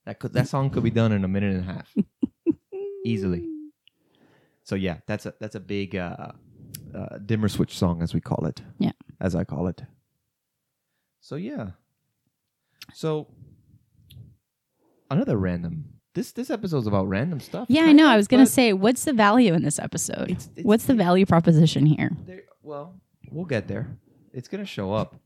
That 0.06 0.18
could 0.18 0.32
that 0.32 0.48
song 0.48 0.70
could 0.70 0.82
be 0.82 0.90
done 0.90 1.12
in 1.12 1.22
a 1.24 1.28
minute 1.28 1.54
and 1.54 1.68
a 1.68 1.72
half 1.74 1.94
easily. 3.04 3.46
So 4.64 4.74
yeah, 4.74 4.98
that's 5.06 5.26
a 5.26 5.34
that's 5.40 5.54
a 5.54 5.60
big 5.60 5.96
uh, 5.96 6.32
uh, 6.94 7.18
dimmer 7.18 7.48
switch 7.48 7.76
song 7.76 8.02
as 8.02 8.12
we 8.14 8.20
call 8.20 8.46
it. 8.46 8.60
Yeah. 8.78 8.92
as 9.20 9.34
I 9.34 9.44
call 9.44 9.66
it. 9.68 9.82
So 11.20 11.36
yeah. 11.36 11.70
So 12.94 13.28
another 15.10 15.36
random. 15.36 15.84
This 16.14 16.32
this 16.32 16.50
episode's 16.50 16.86
about 16.86 17.08
random 17.08 17.40
stuff. 17.40 17.66
Yeah, 17.70 17.84
I 17.84 17.92
know. 17.92 18.04
of, 18.06 18.10
I 18.10 18.16
was 18.16 18.28
gonna 18.28 18.44
say, 18.46 18.72
what's 18.72 19.04
the 19.04 19.12
value 19.14 19.54
in 19.54 19.62
this 19.62 19.78
episode? 19.78 20.30
It's- 20.30 20.48
it's- 20.52 20.64
what's 20.64 20.84
the 20.84 20.94
value 20.94 21.24
proposition 21.26 21.86
here? 21.86 22.10
well, 22.62 23.00
we'll 23.30 23.46
get 23.46 23.66
there. 23.68 23.96
It's 24.32 24.48
gonna 24.48 24.66
show 24.66 24.92
up. 24.92 25.16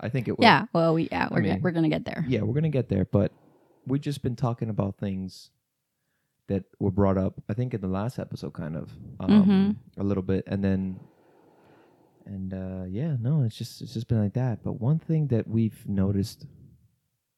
I 0.00 0.08
think 0.08 0.26
it 0.26 0.36
will. 0.36 0.44
Yeah. 0.44 0.64
Well, 0.72 0.94
we 0.94 1.08
yeah, 1.12 1.28
we're 1.30 1.42
mean- 1.42 1.52
get, 1.54 1.62
we're 1.62 1.70
gonna 1.70 1.88
get 1.88 2.04
there. 2.04 2.24
Yeah, 2.28 2.40
we're 2.42 2.54
gonna 2.54 2.70
get 2.70 2.88
there, 2.88 3.04
but 3.04 3.32
we've 3.86 4.00
just 4.00 4.22
been 4.22 4.34
talking 4.36 4.68
about 4.68 4.98
things 4.98 5.50
that 6.48 6.64
were 6.80 6.90
brought 6.90 7.16
up. 7.18 7.40
I 7.48 7.54
think 7.54 7.72
in 7.72 7.80
the 7.80 7.86
last 7.88 8.18
episode, 8.18 8.52
kind 8.52 8.76
of 8.76 8.90
um, 9.20 9.78
a 9.96 10.02
little 10.02 10.24
bit, 10.24 10.42
and 10.48 10.62
then 10.64 10.98
and 12.26 12.54
uh, 12.54 12.84
yeah, 12.88 13.16
no, 13.20 13.42
it's 13.42 13.56
just 13.56 13.82
it's 13.82 13.94
just 13.94 14.08
been 14.08 14.22
like 14.22 14.34
that. 14.34 14.62
But 14.62 14.80
one 14.80 14.98
thing 14.98 15.28
that 15.28 15.48
we've 15.48 15.86
noticed, 15.88 16.46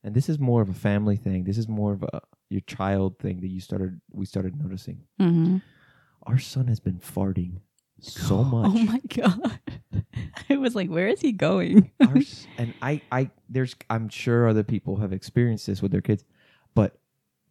and 0.02 0.14
this 0.14 0.28
is 0.28 0.38
more 0.38 0.62
of 0.62 0.68
a 0.68 0.74
family 0.74 1.16
thing. 1.16 1.44
This 1.44 1.58
is 1.58 1.68
more 1.68 1.92
of 1.92 2.02
a 2.02 2.20
your 2.50 2.62
child 2.62 3.18
thing 3.18 3.40
that 3.40 3.48
you 3.48 3.60
started 3.60 4.00
we 4.12 4.26
started 4.26 4.60
noticing. 4.60 5.00
Mm-hmm. 5.20 5.58
Our 6.24 6.38
son 6.38 6.68
has 6.68 6.80
been 6.80 7.00
farting 7.00 7.60
so 8.00 8.44
much. 8.44 8.70
Oh 8.74 8.78
my 8.84 9.00
god! 9.14 9.60
I 10.50 10.56
was 10.56 10.74
like, 10.74 10.88
where 10.88 11.08
is 11.08 11.20
he 11.20 11.32
going? 11.32 11.90
Our 12.00 12.16
and 12.58 12.74
I, 12.82 13.00
I, 13.10 13.30
there's, 13.48 13.74
I'm 13.90 14.08
sure 14.08 14.48
other 14.48 14.62
people 14.62 14.96
have 14.96 15.12
experienced 15.12 15.66
this 15.66 15.82
with 15.82 15.92
their 15.92 16.00
kids, 16.00 16.24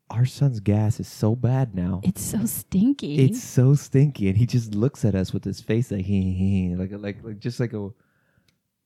our 0.10 0.26
son's 0.26 0.60
gas 0.60 1.00
is 1.00 1.08
so 1.08 1.36
bad 1.36 1.74
now. 1.76 2.02
it's 2.04 2.22
so 2.22 2.46
stinky. 2.46 3.20
It's 3.20 3.42
so 3.42 3.74
stinky, 3.76 4.28
and 4.30 4.38
he 4.38 4.46
just 4.46 4.76
looks 4.76 5.04
at 5.06 5.16
us 5.16 5.34
with 5.34 5.44
his 5.44 5.60
face 5.62 5.92
like 5.92 6.06
he, 6.06 6.34
he 6.34 6.76
like, 6.76 6.92
like, 6.92 7.24
like, 7.24 7.40
just 7.40 7.60
like 7.60 7.74
a, 7.74 7.90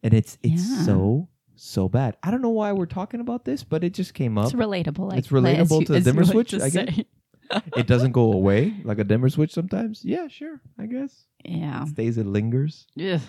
and 0.04 0.14
it's, 0.14 0.38
it's 0.44 0.70
Yeah. 0.70 0.84
so, 0.84 1.28
so 1.56 1.90
bad. 1.90 2.18
I 2.24 2.32
don't 2.32 2.42
know 2.42 2.50
why 2.50 2.72
we're 2.72 2.86
talking 2.86 3.20
about 3.20 3.44
this, 3.46 3.64
but 3.64 3.84
it 3.84 3.94
just 3.94 4.14
came 4.14 4.38
up. 4.38 4.46
It's 4.46 4.54
relatable. 4.54 5.10
Like, 5.10 5.20
It's 5.20 5.30
relatable 5.30 5.80
you- 5.82 5.86
to 5.88 5.94
the 5.94 6.02
dimmer 6.02 6.24
switch, 6.24 6.54
I 6.54 6.70
guess? 6.70 7.00
it 7.78 7.88
doesn't 7.88 8.12
go 8.12 8.34
away 8.34 8.76
like 8.84 9.00
a 9.00 9.04
dimmer 9.04 9.30
switch 9.30 9.54
sometimes. 9.54 10.04
Yeah, 10.06 10.28
sure, 10.28 10.62
I 10.78 10.86
guess. 10.86 11.26
Yeah. 11.46 11.86
Stays, 11.86 12.18
it 12.18 12.26
lingers. 12.26 12.88
Yeah. 12.96 13.20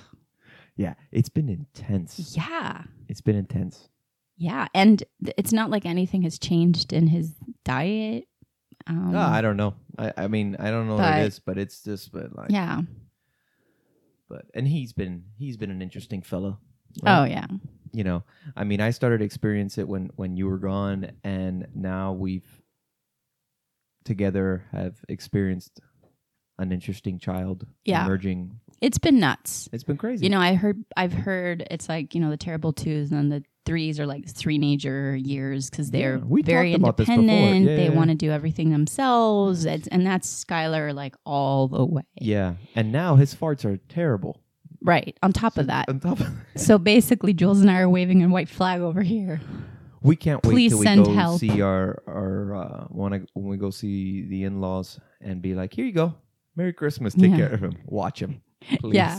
Yeah, 0.76 0.94
it's 1.10 1.28
been 1.28 1.48
intense. 1.48 2.36
Yeah. 2.36 2.82
It's 3.08 3.20
been 3.20 3.34
intense. 3.36 3.88
Yeah. 4.38 4.68
And 4.74 5.02
th- 5.24 5.34
it's 5.36 5.52
not 5.52 5.68
like 5.70 5.84
anything 5.84 6.22
has 6.22 6.38
changed 6.38 6.92
in 6.92 7.08
his 7.08 7.34
diet. 7.64 8.24
Um, 8.86 9.12
Ah, 9.14 9.32
I 9.34 9.42
don't 9.42 9.56
know. 9.56 9.74
I, 9.98 10.12
I 10.16 10.28
mean, 10.28 10.56
I 10.58 10.70
don't 10.70 10.86
know 10.86 10.94
what 10.94 11.02
But- 11.02 11.18
it 11.22 11.26
is, 11.26 11.38
but 11.40 11.58
it's 11.58 11.82
just, 11.82 12.12
but 12.12 12.34
like, 12.36 12.50
yeah. 12.50 12.82
but 14.28 14.46
and 14.54 14.66
he's 14.68 14.92
been 14.92 15.24
he's 15.36 15.56
been 15.56 15.70
an 15.70 15.82
interesting 15.82 16.22
fellow. 16.22 16.58
Oh, 17.04 17.24
yeah. 17.24 17.46
you 17.92 18.04
know, 18.04 18.22
I 18.56 18.64
mean, 18.64 18.80
I 18.80 18.90
started 18.90 19.18
to 19.18 19.24
experience 19.24 19.76
it 19.76 19.88
when 19.88 20.10
when 20.16 20.36
you 20.36 20.46
were 20.46 20.58
gone, 20.58 21.10
and 21.24 21.66
now 21.74 22.12
we've 22.12 22.46
together 24.04 24.64
have 24.72 24.96
experienced 25.08 25.80
an 26.58 26.72
interesting 26.72 27.18
child 27.18 27.66
Yeah. 27.84 28.04
emerging. 28.04 28.58
It's 28.80 28.98
been 28.98 29.18
nuts. 29.20 29.68
It's 29.72 29.84
been 29.84 29.96
crazy. 29.96 30.24
You 30.24 30.30
know, 30.30 30.40
I 30.40 30.54
heard, 30.54 30.82
I've 30.96 31.12
heard 31.12 31.66
it's 31.70 31.88
like, 31.88 32.14
you 32.14 32.20
know, 32.20 32.30
the 32.30 32.36
terrible 32.36 32.72
twos 32.72 33.10
and 33.10 33.18
then 33.18 33.28
the 33.28 33.44
threes 33.68 34.00
are 34.00 34.06
like 34.06 34.24
teenager 34.34 35.14
years 35.14 35.68
because 35.70 35.90
they're 35.90 36.16
Yeah, 36.16 36.42
very 36.42 36.72
talked 36.72 36.80
about 36.82 36.96
this 36.96 37.06
before. 37.06 37.20
independent. 37.22 37.66
Yeah, 37.70 37.76
they 37.76 37.84
yeah. 37.92 37.98
want 37.98 38.10
to 38.10 38.16
do 38.16 38.30
everything 38.30 38.70
themselves. 38.70 39.64
It's, 39.64 39.86
and 39.88 40.06
that's 40.06 40.44
Skylar 40.44 40.94
like 40.94 41.14
all 41.24 41.68
the 41.68 41.84
way. 41.84 42.02
yeah, 42.20 42.54
and 42.74 42.90
now 42.92 43.16
his 43.16 43.34
farts 43.34 43.64
are 43.64 43.76
terrible. 43.88 44.40
Right. 44.80 45.16
On 45.24 45.32
top 45.32 45.58
of 45.58 45.66
that. 45.66 45.88
On 45.88 45.98
top 46.00 46.20
of 46.20 46.28
So 46.56 46.78
basically, 46.78 47.32
Jules 47.34 47.60
and 47.60 47.70
I 47.70 47.78
are 47.80 47.88
waving 47.88 48.22
a 48.22 48.28
white 48.28 48.48
flag 48.48 48.80
over 48.80 49.02
here. 49.02 49.40
we 50.02 50.14
can't 50.16 50.42
wait 50.46 50.52
Please 50.52 50.70
till 50.72 50.78
we 50.78 50.86
send 50.86 51.04
go 51.04 51.12
help. 51.12 51.40
see 51.40 51.60
our 51.60 52.00
our 52.06 52.54
uh, 52.56 52.84
when 52.90 53.12
I, 53.12 53.20
when 53.34 53.48
we 53.48 53.56
go 53.56 53.70
see 53.70 54.26
the 54.28 54.44
in 54.44 54.60
laws 54.60 55.00
and 55.20 55.42
be 55.42 55.54
like, 55.54 55.74
here 55.74 55.84
you 55.84 55.92
go, 55.92 56.14
Merry 56.56 56.72
Christmas, 56.72 57.12
take 57.14 57.34
care 57.34 57.52
of 57.52 57.60
him, 57.60 57.74
watch 57.86 58.22
him. 58.22 58.40
Please. 58.80 58.94
Yeah. 58.94 59.18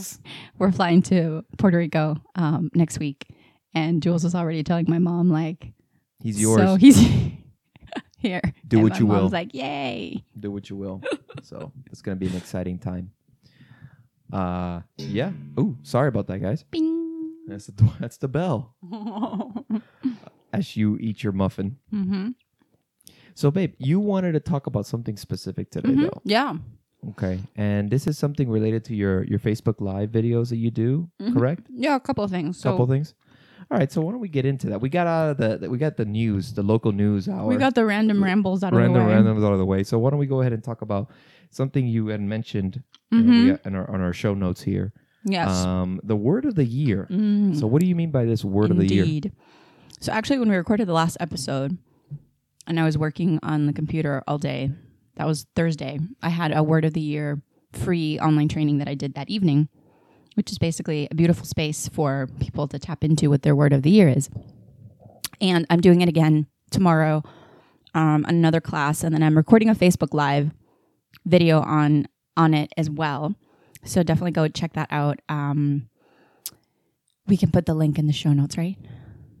We're 0.58 0.72
flying 0.72 1.02
to 1.12 1.44
Puerto 1.58 1.76
Rico 1.78 2.16
um, 2.36 2.70
next 2.74 2.98
week, 2.98 3.26
and 3.74 4.02
Jules 4.02 4.24
was 4.24 4.34
already 4.34 4.62
telling 4.62 4.86
my 4.88 4.98
mom 4.98 5.30
like, 5.30 5.72
He's 6.22 6.40
yours. 6.40 6.60
So 6.60 6.74
he's 6.76 6.96
here. 8.18 8.40
Do 8.68 8.78
And 8.78 8.82
what 8.88 8.98
you 9.00 9.06
will. 9.06 9.28
like, 9.30 9.54
yay! 9.54 10.22
Do 10.38 10.50
what 10.50 10.68
you 10.68 10.76
will. 10.76 11.00
so 11.42 11.72
it's 11.90 12.02
gonna 12.02 12.16
be 12.16 12.26
an 12.26 12.36
exciting 12.36 12.78
time. 12.78 13.10
Uh, 14.32 14.80
yeah. 14.96 15.32
Oh, 15.56 15.76
sorry 15.82 16.08
about 16.08 16.26
that, 16.28 16.38
guys. 16.40 16.62
Bing. 16.70 17.34
That's 17.48 17.66
the 17.66 17.90
that's 17.98 18.16
the 18.18 18.28
bell 18.28 18.76
as 20.52 20.76
you 20.76 20.96
eat 21.00 21.22
your 21.24 21.32
muffin. 21.32 21.76
mm-hmm. 21.92 22.28
So, 23.34 23.50
babe, 23.50 23.74
you 23.78 23.98
wanted 24.00 24.32
to 24.32 24.40
talk 24.40 24.66
about 24.66 24.84
something 24.86 25.16
specific 25.16 25.70
today, 25.70 25.88
Mm-hmm. 25.90 26.02
though. 26.02 26.20
Yeah. 26.24 26.56
Okay, 27.10 27.40
and 27.56 27.90
this 27.90 28.06
is 28.06 28.18
something 28.18 28.50
related 28.50 28.84
to 28.84 28.94
your 28.94 29.24
your 29.24 29.38
Facebook 29.38 29.80
Live 29.80 30.10
videos 30.10 30.50
that 30.50 30.58
you 30.58 30.70
do, 30.70 31.08
Mhm. 31.20 31.32
correct? 31.32 31.66
Yeah, 31.70 31.96
a 31.96 32.00
couple 32.00 32.22
of 32.22 32.30
things. 32.30 32.58
So 32.58 32.70
Couple 32.72 32.86
things. 32.86 33.14
All 33.70 33.78
right, 33.78 33.90
so 33.90 34.00
why 34.00 34.12
don't 34.12 34.20
we 34.20 34.28
get 34.28 34.44
into 34.46 34.68
that? 34.68 34.80
We 34.80 34.88
got 34.88 35.06
out 35.06 35.30
of 35.30 35.36
the 35.38 35.58
the- 35.58 35.70
we 35.70 35.78
got 35.78 35.96
the 35.96 36.04
news, 36.04 36.52
the 36.52 36.62
local 36.62 36.92
news 36.92 37.28
hour. 37.28 37.46
we 37.46 37.56
got 37.56 37.74
the 37.74 37.84
random 37.84 38.22
rambles 38.22 38.62
out 38.62 38.72
random 38.72 38.96
of 38.96 39.02
the 39.02 39.06
way. 39.08 39.14
Random 39.14 39.36
randoms 39.36 39.46
out 39.46 39.52
of 39.52 39.58
the 39.58 39.66
way. 39.66 39.82
So 39.84 39.98
why 39.98 40.10
don't 40.10 40.18
we 40.18 40.26
go 40.26 40.40
ahead 40.40 40.52
and 40.52 40.62
talk 40.62 40.82
about 40.82 41.10
something 41.50 41.86
you 41.86 42.08
had 42.08 42.20
mentioned 42.20 42.82
got 43.10 43.20
in 43.66 43.74
our, 43.74 43.90
on 43.90 44.00
our 44.00 44.12
show 44.12 44.34
notes 44.34 44.62
here. 44.62 44.92
Yes. 45.24 45.50
Um, 45.50 46.00
the 46.02 46.16
word 46.16 46.44
of 46.44 46.54
the 46.54 46.64
year. 46.64 47.06
Mm. 47.10 47.58
So 47.58 47.66
what 47.66 47.80
do 47.80 47.86
you 47.86 47.94
mean 47.94 48.10
by 48.10 48.24
this 48.24 48.44
word 48.44 48.70
of 48.70 48.78
the 48.78 48.86
year? 48.86 49.02
Indeed. 49.04 49.32
So 50.00 50.12
actually, 50.12 50.38
when 50.38 50.48
we 50.48 50.56
recorded 50.56 50.88
the 50.88 50.94
last 50.94 51.16
episode, 51.20 51.76
and 52.66 52.80
I 52.80 52.84
was 52.84 52.96
working 52.96 53.38
on 53.42 53.66
the 53.66 53.72
computer 53.72 54.22
all 54.26 54.38
day, 54.38 54.70
that 55.16 55.26
was 55.26 55.46
Thursday. 55.54 55.98
I 56.22 56.30
had 56.30 56.56
a 56.56 56.62
word 56.62 56.84
of 56.84 56.94
the 56.94 57.00
year 57.00 57.42
free 57.72 58.18
online 58.18 58.48
training 58.48 58.78
that 58.78 58.88
I 58.88 58.94
did 58.94 59.14
that 59.14 59.28
evening, 59.28 59.68
which 60.34 60.50
is 60.50 60.58
basically 60.58 61.08
a 61.10 61.14
beautiful 61.14 61.44
space 61.44 61.88
for 61.88 62.28
people 62.40 62.68
to 62.68 62.78
tap 62.78 63.04
into 63.04 63.28
what 63.28 63.42
their 63.42 63.54
word 63.56 63.72
of 63.72 63.82
the 63.82 63.90
year 63.90 64.08
is. 64.08 64.28
And 65.40 65.66
I'm 65.70 65.80
doing 65.80 66.00
it 66.00 66.08
again 66.08 66.46
tomorrow, 66.70 67.22
um, 67.94 68.24
on 68.26 68.34
another 68.34 68.60
class, 68.60 69.02
and 69.02 69.14
then 69.14 69.22
I'm 69.22 69.36
recording 69.36 69.68
a 69.68 69.74
Facebook 69.74 70.14
Live 70.14 70.50
video 71.24 71.60
on 71.60 72.06
on 72.36 72.54
it 72.54 72.72
as 72.76 72.88
well. 72.88 73.34
So 73.84 74.02
definitely 74.02 74.30
go 74.32 74.48
check 74.48 74.74
that 74.74 74.88
out. 74.90 75.20
Um, 75.28 75.88
we 77.26 77.36
can 77.36 77.50
put 77.50 77.66
the 77.66 77.74
link 77.74 77.98
in 77.98 78.06
the 78.06 78.12
show 78.12 78.32
notes, 78.32 78.56
right? 78.56 78.76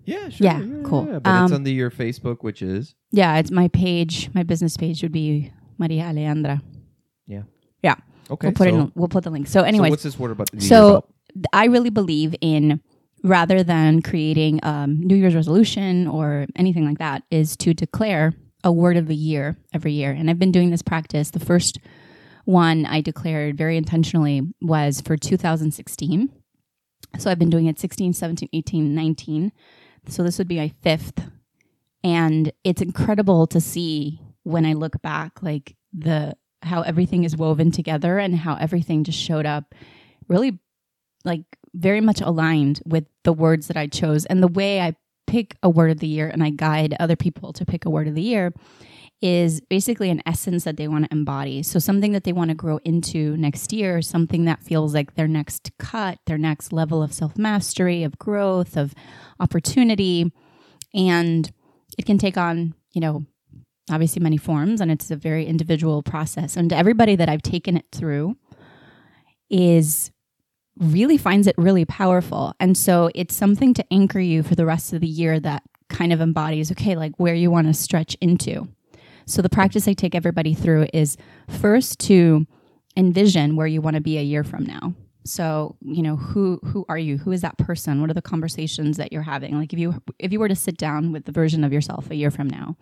Yeah, 0.04 0.28
sure. 0.28 0.46
Yeah, 0.46 0.62
cool. 0.84 1.06
yeah, 1.06 1.18
But 1.18 1.42
it's 1.44 1.52
Um, 1.52 1.56
under 1.56 1.70
your 1.70 1.90
Facebook, 1.90 2.38
which 2.42 2.62
is 2.62 2.94
Yeah, 3.12 3.36
it's 3.38 3.50
my 3.50 3.68
page. 3.68 4.30
My 4.34 4.42
business 4.42 4.76
page 4.76 5.02
would 5.02 5.12
be 5.12 5.52
Maria 5.78 6.04
Alejandra. 6.04 6.62
Okay. 8.30 8.48
we'll 8.48 8.54
put 8.54 8.68
so, 8.68 8.80
it. 8.80 8.92
We'll 8.94 9.08
put 9.08 9.24
the 9.24 9.30
link. 9.30 9.46
So, 9.46 9.68
so 9.70 9.78
what's 9.88 10.02
this 10.02 10.18
word 10.18 10.30
about? 10.32 10.50
The 10.52 10.60
so 10.60 10.86
year 10.86 10.96
about? 10.96 11.10
I 11.52 11.64
really 11.66 11.90
believe 11.90 12.34
in 12.40 12.80
rather 13.22 13.62
than 13.62 14.02
creating 14.02 14.60
um, 14.62 15.00
New 15.00 15.14
Year's 15.14 15.34
resolution 15.34 16.06
or 16.06 16.46
anything 16.56 16.86
like 16.86 16.98
that, 16.98 17.22
is 17.30 17.56
to 17.58 17.74
declare 17.74 18.34
a 18.64 18.72
word 18.72 18.96
of 18.96 19.06
the 19.06 19.14
year 19.14 19.56
every 19.74 19.92
year. 19.92 20.10
And 20.10 20.30
I've 20.30 20.38
been 20.38 20.52
doing 20.52 20.70
this 20.70 20.82
practice. 20.82 21.30
The 21.30 21.40
first 21.40 21.78
one 22.44 22.86
I 22.86 23.00
declared 23.00 23.56
very 23.56 23.76
intentionally 23.76 24.42
was 24.60 25.00
for 25.00 25.16
2016. 25.16 26.30
So 27.18 27.30
I've 27.30 27.38
been 27.38 27.50
doing 27.50 27.66
it 27.66 27.78
16, 27.78 28.12
17, 28.12 28.48
18, 28.52 28.94
19. 28.94 29.52
So 30.08 30.22
this 30.22 30.38
would 30.38 30.48
be 30.48 30.56
my 30.56 30.72
fifth. 30.82 31.20
And 32.02 32.52
it's 32.64 32.80
incredible 32.80 33.46
to 33.48 33.60
see 33.60 34.20
when 34.42 34.64
I 34.64 34.72
look 34.72 35.00
back, 35.02 35.42
like 35.42 35.76
the 35.92 36.34
how 36.62 36.82
everything 36.82 37.24
is 37.24 37.36
woven 37.36 37.70
together 37.70 38.18
and 38.18 38.36
how 38.36 38.56
everything 38.56 39.04
just 39.04 39.18
showed 39.18 39.46
up 39.46 39.74
really 40.28 40.58
like 41.24 41.42
very 41.74 42.00
much 42.00 42.20
aligned 42.20 42.80
with 42.84 43.04
the 43.24 43.32
words 43.32 43.68
that 43.68 43.76
I 43.76 43.86
chose 43.86 44.26
and 44.26 44.42
the 44.42 44.48
way 44.48 44.80
I 44.80 44.96
pick 45.26 45.56
a 45.62 45.70
word 45.70 45.90
of 45.90 46.00
the 46.00 46.06
year 46.06 46.28
and 46.28 46.42
I 46.42 46.50
guide 46.50 46.96
other 46.98 47.16
people 47.16 47.52
to 47.52 47.64
pick 47.64 47.84
a 47.84 47.90
word 47.90 48.08
of 48.08 48.14
the 48.14 48.22
year 48.22 48.52
is 49.22 49.60
basically 49.60 50.08
an 50.10 50.22
essence 50.24 50.64
that 50.64 50.76
they 50.76 50.88
want 50.88 51.04
to 51.04 51.12
embody. 51.12 51.62
So 51.62 51.78
something 51.78 52.12
that 52.12 52.24
they 52.24 52.32
want 52.32 52.48
to 52.48 52.54
grow 52.54 52.80
into 52.84 53.36
next 53.36 53.72
year, 53.72 54.00
something 54.00 54.46
that 54.46 54.62
feels 54.62 54.94
like 54.94 55.14
their 55.14 55.28
next 55.28 55.70
cut, 55.78 56.18
their 56.26 56.38
next 56.38 56.72
level 56.72 57.02
of 57.02 57.12
self-mastery, 57.12 58.02
of 58.02 58.18
growth, 58.18 58.76
of 58.76 58.94
opportunity. 59.38 60.32
And 60.94 61.50
it 61.98 62.06
can 62.06 62.16
take 62.16 62.38
on, 62.38 62.74
you 62.92 63.00
know, 63.02 63.26
obviously 63.90 64.22
many 64.22 64.36
forms 64.36 64.80
and 64.80 64.90
it's 64.90 65.10
a 65.10 65.16
very 65.16 65.46
individual 65.46 66.02
process. 66.02 66.56
And 66.56 66.72
everybody 66.72 67.16
that 67.16 67.28
I've 67.28 67.42
taken 67.42 67.76
it 67.76 67.86
through 67.92 68.36
is 69.48 70.10
really 70.78 71.18
finds 71.18 71.46
it 71.46 71.54
really 71.58 71.84
powerful. 71.84 72.54
And 72.60 72.76
so 72.76 73.10
it's 73.14 73.34
something 73.34 73.74
to 73.74 73.84
anchor 73.92 74.20
you 74.20 74.42
for 74.42 74.54
the 74.54 74.66
rest 74.66 74.92
of 74.92 75.00
the 75.00 75.06
year 75.06 75.38
that 75.40 75.62
kind 75.88 76.12
of 76.12 76.20
embodies, 76.20 76.70
okay, 76.72 76.96
like 76.96 77.12
where 77.16 77.34
you 77.34 77.50
want 77.50 77.66
to 77.66 77.74
stretch 77.74 78.16
into. 78.20 78.68
So 79.26 79.42
the 79.42 79.48
practice 79.48 79.86
I 79.86 79.92
take 79.92 80.14
everybody 80.14 80.54
through 80.54 80.86
is 80.92 81.16
first 81.48 81.98
to 82.00 82.46
envision 82.96 83.56
where 83.56 83.66
you 83.66 83.80
want 83.80 83.94
to 83.94 84.00
be 84.00 84.18
a 84.18 84.22
year 84.22 84.42
from 84.42 84.64
now. 84.64 84.94
So, 85.24 85.76
you 85.82 86.02
know, 86.02 86.16
who 86.16 86.58
who 86.64 86.86
are 86.88 86.98
you? 86.98 87.18
Who 87.18 87.30
is 87.30 87.42
that 87.42 87.58
person? 87.58 88.00
What 88.00 88.10
are 88.10 88.14
the 88.14 88.22
conversations 88.22 88.96
that 88.96 89.12
you're 89.12 89.22
having? 89.22 89.58
Like 89.58 89.72
if 89.72 89.78
you 89.78 90.02
if 90.18 90.32
you 90.32 90.40
were 90.40 90.48
to 90.48 90.56
sit 90.56 90.78
down 90.78 91.12
with 91.12 91.26
the 91.26 91.32
version 91.32 91.62
of 91.62 91.72
yourself 91.72 92.10
a 92.10 92.14
year 92.14 92.30
from 92.30 92.48
now, 92.48 92.76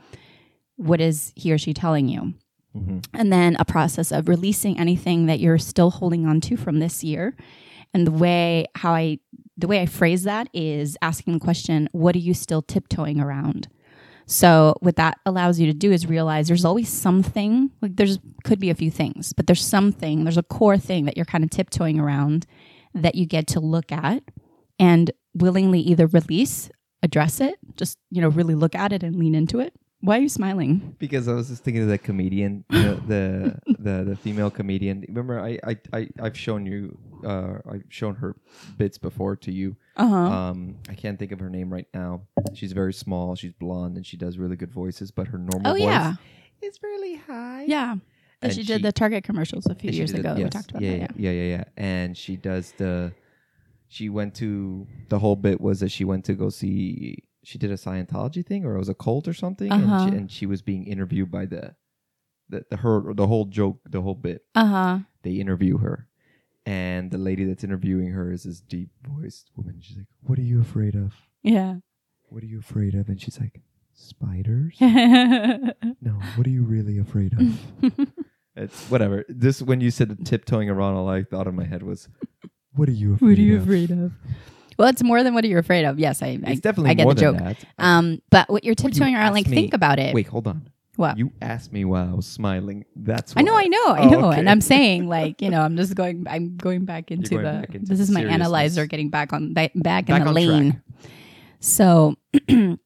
what 0.79 1.01
is 1.01 1.33
he 1.37 1.53
or 1.53 1.59
she 1.59 1.75
telling 1.75 2.09
you? 2.09 2.33
Mhm. 2.77 3.05
and 3.15 3.33
then 3.33 3.57
a 3.59 3.65
process 3.65 4.13
of 4.13 4.29
releasing 4.29 4.79
anything 4.79 5.27
that 5.27 5.41
you're 5.41 5.59
still 5.59 5.91
holding 5.91 6.27
on 6.27 6.39
to 6.43 6.57
from 6.57 6.79
this 6.81 7.03
year 7.03 7.35
and 7.95 8.07
the 8.07 8.11
way 8.13 8.67
how 8.77 8.93
i 8.93 9.19
the 9.57 9.67
way 9.67 9.81
i 9.81 9.87
phrase 9.87 10.23
that 10.25 10.49
is 10.53 10.97
asking 11.01 11.33
the 11.33 11.41
question 11.41 11.89
what 11.93 12.15
are 12.15 12.19
you 12.21 12.35
still 12.35 12.61
tiptoeing 12.63 13.19
around 13.21 13.69
so 14.27 14.75
what 14.81 14.97
that 14.97 15.19
allows 15.25 15.59
you 15.59 15.67
to 15.67 15.73
do 15.73 15.91
is 15.91 16.07
realize 16.07 16.47
there's 16.47 16.65
always 16.65 16.91
something 16.91 17.71
like 17.81 17.97
there's 17.97 18.19
could 18.45 18.61
be 18.61 18.69
a 18.71 18.75
few 18.75 18.91
things 18.91 19.33
but 19.33 19.47
there's 19.47 19.65
something 19.65 20.25
there's 20.25 20.37
a 20.37 20.43
core 20.43 20.77
thing 20.79 21.07
that 21.07 21.17
you're 21.17 21.25
kind 21.25 21.43
of 21.45 21.51
tiptoeing 21.51 21.99
around 21.99 22.45
that 22.95 23.15
you 23.15 23.25
get 23.25 23.47
to 23.47 23.61
look 23.61 23.91
at 23.91 24.23
and 24.79 25.11
willingly 25.35 25.81
either 25.81 26.07
release 26.07 26.71
address 27.03 27.41
it 27.41 27.55
just 27.77 27.97
you 28.11 28.21
know 28.21 28.29
really 28.29 28.55
look 28.55 28.75
at 28.75 28.93
it 28.93 29.03
and 29.03 29.17
lean 29.17 29.35
into 29.35 29.59
it 29.59 29.73
why 30.01 30.19
are 30.19 30.21
you 30.21 30.29
smiling 30.29 30.95
Because 30.99 31.27
I 31.29 31.33
was 31.33 31.49
just 31.49 31.65
thinking 31.65 31.83
of 31.83 31.89
that 31.89 32.03
comedian, 32.05 32.65
the 32.71 33.01
the, 33.07 33.61
the 33.79 34.05
the 34.11 34.17
female 34.17 34.51
comedian. 34.51 35.05
Remember, 35.09 35.41
I 35.41 35.59
I, 35.65 35.77
I 35.93 36.09
I've 36.21 36.37
shown 36.39 36.67
you, 36.67 36.97
uh, 37.25 37.59
I've 37.71 37.85
shown 37.89 38.15
her 38.17 38.37
bits 38.77 38.99
before 38.99 39.37
to 39.37 39.53
you. 39.53 39.77
uh-huh 39.97 40.17
Um, 40.17 40.77
I 40.89 40.95
can't 40.95 41.19
think 41.19 41.33
of 41.33 41.41
her 41.41 41.51
name 41.51 41.73
right 41.73 41.89
now. 41.93 42.23
She's 42.55 42.73
very 42.73 42.93
small. 42.93 43.35
She's 43.35 43.53
blonde, 43.53 43.97
and 43.97 44.07
she 44.07 44.17
does 44.17 44.39
really 44.39 44.57
good 44.57 44.73
voices. 44.73 45.11
But 45.11 45.27
her 45.29 45.39
normal 45.39 45.73
oh 45.73 45.75
voice 45.75 45.83
yeah 45.83 46.15
is 46.63 46.79
really 46.83 47.17
high. 47.17 47.65
Yeah. 47.67 47.97
And 48.41 48.53
she, 48.53 48.63
she- 48.63 48.67
did 48.73 48.83
the 48.83 48.93
Target 48.93 49.25
commercials 49.25 49.67
a 49.67 49.75
few 49.75 49.91
years 49.91 50.13
it- 50.13 50.21
ago. 50.21 50.35
We 50.35 50.45
talked 50.49 50.71
about 50.71 50.83
yeah, 50.83 50.99
that. 50.99 51.19
yeah, 51.19 51.31
yeah, 51.33 51.43
yeah, 51.43 51.57
yeah. 51.57 51.65
And 51.77 52.17
she 52.17 52.37
does 52.37 52.73
the. 52.79 53.13
She 53.91 54.11
went 54.11 54.35
to 54.37 54.87
the 55.09 55.19
whole 55.19 55.35
bit 55.35 55.61
was 55.61 55.81
that 55.81 55.91
she 55.91 56.05
went 56.05 56.25
to 56.27 56.35
go 56.35 56.51
see. 56.51 57.25
She 57.49 57.57
did 57.57 57.71
a 57.71 57.77
Scientology 57.77 58.45
thing, 58.45 58.67
or 58.67 58.75
it 58.75 58.79
was 58.79 58.91
a 58.91 58.95
cult 58.95 59.27
or 59.27 59.33
something, 59.33 59.73
and, 59.73 59.85
Uh-huh. 59.85 60.07
she, 60.11 60.15
and 60.17 60.31
she 60.31 60.45
was 60.47 60.61
being 60.61 60.85
interviewed 60.87 61.31
by 61.31 61.47
the, 61.47 61.75
the, 62.51 62.67
the 62.71 62.77
her 62.79 63.15
the 63.15 63.27
whole 63.27 63.47
joke, 63.47 63.81
the 63.89 64.03
whole 64.03 64.15
bit. 64.15 64.43
Uh 64.55 64.67
huh. 64.67 64.99
They 65.23 65.33
interview 65.45 65.79
her, 65.79 66.09
and 66.67 67.11
the 67.11 67.17
lady 67.17 67.45
that's 67.45 67.65
interviewing 67.65 68.11
her 68.11 68.31
is 68.31 68.43
this 68.43 68.61
deep 68.61 68.91
voiced 69.03 69.51
woman. 69.57 69.81
She's 69.81 69.97
like, 69.97 70.07
"What 70.21 70.39
are 70.39 70.43
you 70.53 70.61
afraid 70.61 70.95
of? 70.95 71.15
Yeah. 71.43 71.77
What 72.29 72.43
are 72.43 72.47
you 72.47 72.59
afraid 72.59 72.95
of?" 72.95 73.09
And 73.09 73.19
she's 73.19 73.41
like, 73.41 73.63
"Spiders." 73.95 74.77
no, 74.81 76.13
what 76.37 76.47
are 76.47 76.51
you 76.51 76.65
really 76.65 76.99
afraid 76.99 77.33
of? 77.33 78.09
it's 78.57 78.85
whatever. 78.91 79.25
This 79.31 79.63
when 79.63 79.81
you 79.81 79.91
said 79.91 80.27
tiptoeing 80.27 80.69
around, 80.69 80.97
all 80.97 81.09
I 81.09 81.23
thought 81.25 81.47
in 81.47 81.55
my 81.57 81.65
head 81.65 81.83
was, 81.83 82.09
"What 82.75 82.91
are 82.91 82.93
you 82.93 83.15
afraid 83.15 83.29
What 83.29 83.39
are 83.39 83.43
you 83.43 83.57
of?" 83.57 83.63
afraid 83.63 83.91
of? 83.91 84.13
Well, 84.79 84.89
it's 84.89 85.03
more 85.03 85.23
than 85.25 85.35
what 85.35 85.45
are 85.45 85.49
you 85.49 85.59
afraid 85.59 85.85
of. 85.85 85.99
Yes, 85.99 86.23
I, 86.23 86.39
I, 86.45 86.51
It's 86.53 86.61
definitely 86.61 86.91
I 86.91 86.95
get 86.95 87.05
more 87.05 87.15
the 87.15 87.21
than 87.21 87.35
joke. 87.39 87.43
that. 87.59 87.65
Um, 87.79 88.23
but 88.31 88.49
what 88.49 88.63
you're 88.65 88.75
tiptoeing 88.77 89.15
around, 89.17 89.33
like, 89.33 89.49
me- 89.49 89.57
think 89.57 89.75
about 89.75 89.99
it. 89.99 90.15
Wait, 90.15 90.29
hold 90.29 90.47
on. 90.47 90.71
What? 90.97 91.17
You 91.17 91.33
asked 91.41 91.73
me 91.73 91.85
while 91.85 92.09
I 92.11 92.13
was 92.15 92.27
smiling. 92.27 92.85
That's 92.97 93.33
I 93.37 93.43
know. 93.43 93.57
I 93.57 93.65
know, 93.67 93.87
I 93.87 94.01
Oh, 94.01 94.09
know, 94.09 94.29
okay. 94.31 94.41
and 94.41 94.51
I'm 94.51 94.61
saying 94.73 95.09
like 95.09 95.41
you 95.41 95.49
know, 95.49 95.61
I'm 95.63 95.77
just 95.77 95.95
going, 95.95 96.27
I'm 96.29 96.57
going 96.57 96.85
back 96.87 97.13
into 97.13 97.31
going 97.37 97.45
the. 97.45 97.61
back 97.61 97.75
into 97.77 97.87
this 97.87 98.01
is 98.01 98.11
my 98.11 98.23
analyzer 98.25 98.85
getting 98.87 99.09
back 99.09 99.33
on 99.33 99.53
back, 99.53 99.71
back, 99.77 100.07
Back 100.07 100.21
in 100.23 100.27
the 100.27 100.33
lane. 100.33 100.71
track. 100.73 100.83
So, 101.61 102.17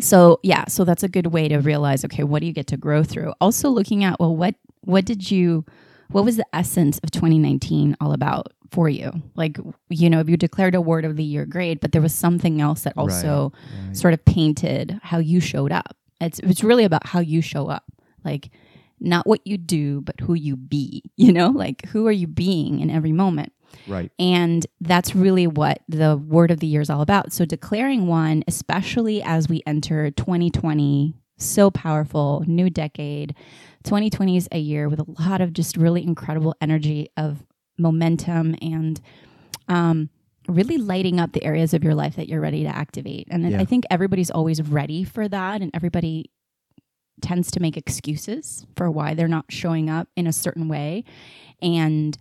so 0.00 0.40
yeah, 0.42 0.64
so 0.68 0.84
that's 0.84 1.02
a 1.02 1.08
good 1.08 1.26
way 1.28 1.48
to 1.48 1.58
realize. 1.58 2.04
Okay, 2.04 2.22
what 2.24 2.40
do 2.40 2.46
you 2.46 2.52
get 2.52 2.66
to 2.68 2.76
grow 2.76 3.02
through? 3.02 3.32
Also, 3.40 3.68
looking 3.70 4.04
at 4.04 4.18
well, 4.20 4.34
what 4.36 4.54
what 4.82 5.04
did 5.04 5.30
you, 5.30 5.64
what 6.10 6.24
was 6.24 6.36
the 6.36 6.46
essence 6.52 6.98
of 6.98 7.10
2019 7.10 7.96
all 8.00 8.12
about 8.12 8.52
for 8.72 8.88
you? 8.88 9.12
Like 9.36 9.58
you 9.88 10.10
know, 10.10 10.20
if 10.20 10.28
you 10.28 10.36
declared 10.36 10.74
a 10.74 10.80
word 10.80 11.04
of 11.04 11.16
the 11.16 11.24
year, 11.24 11.44
great, 11.46 11.80
but 11.80 11.92
there 11.92 12.02
was 12.02 12.14
something 12.14 12.60
else 12.60 12.82
that 12.82 12.94
also 12.96 13.52
Right. 13.86 13.96
sort 13.96 14.14
of 14.14 14.24
painted 14.24 14.98
how 15.02 15.18
you 15.18 15.40
showed 15.40 15.72
up. 15.72 15.96
It's 16.20 16.38
it's 16.40 16.64
really 16.64 16.84
about 16.84 17.06
how 17.06 17.20
you 17.20 17.40
show 17.42 17.68
up. 17.68 17.84
Like 18.24 18.50
not 19.00 19.26
what 19.26 19.40
you 19.44 19.58
do, 19.58 20.00
but 20.00 20.20
who 20.20 20.34
you 20.34 20.56
be, 20.56 21.02
you 21.16 21.32
know, 21.32 21.48
like 21.50 21.86
who 21.86 22.06
are 22.06 22.12
you 22.12 22.26
being 22.26 22.80
in 22.80 22.88
every 22.90 23.12
moment? 23.12 23.52
Right. 23.88 24.12
And 24.18 24.66
that's 24.80 25.14
really 25.14 25.46
what 25.46 25.80
the 25.88 26.16
word 26.16 26.50
of 26.50 26.60
the 26.60 26.66
year 26.66 26.82
is 26.82 26.90
all 26.90 27.00
about. 27.00 27.32
So 27.32 27.44
declaring 27.46 28.06
one, 28.06 28.44
especially 28.46 29.22
as 29.22 29.48
we 29.48 29.62
enter 29.66 30.10
2020, 30.10 31.14
so 31.38 31.70
powerful, 31.70 32.44
new 32.46 32.68
decade. 32.70 33.34
2020 33.84 34.36
is 34.36 34.48
a 34.52 34.58
year 34.58 34.88
with 34.88 35.00
a 35.00 35.06
lot 35.22 35.40
of 35.40 35.52
just 35.52 35.76
really 35.76 36.04
incredible 36.04 36.54
energy 36.60 37.08
of 37.16 37.42
momentum 37.82 38.54
and 38.62 39.00
um, 39.68 40.08
really 40.48 40.78
lighting 40.78 41.20
up 41.20 41.32
the 41.32 41.44
areas 41.44 41.74
of 41.74 41.84
your 41.84 41.94
life 41.94 42.16
that 42.16 42.28
you're 42.28 42.40
ready 42.40 42.62
to 42.62 42.68
activate. 42.74 43.28
And 43.30 43.50
Yeah. 43.50 43.60
I 43.60 43.64
think 43.64 43.84
everybody's 43.90 44.30
always 44.30 44.62
ready 44.62 45.04
for 45.04 45.28
that, 45.28 45.60
and 45.62 45.70
everybody 45.74 46.30
tends 47.20 47.50
to 47.52 47.60
make 47.60 47.76
excuses 47.76 48.66
for 48.74 48.90
why 48.90 49.14
they're 49.14 49.28
not 49.28 49.44
showing 49.48 49.88
up 49.88 50.08
in 50.16 50.26
a 50.26 50.32
certain 50.32 50.66
way. 50.68 51.04
And 51.60 52.16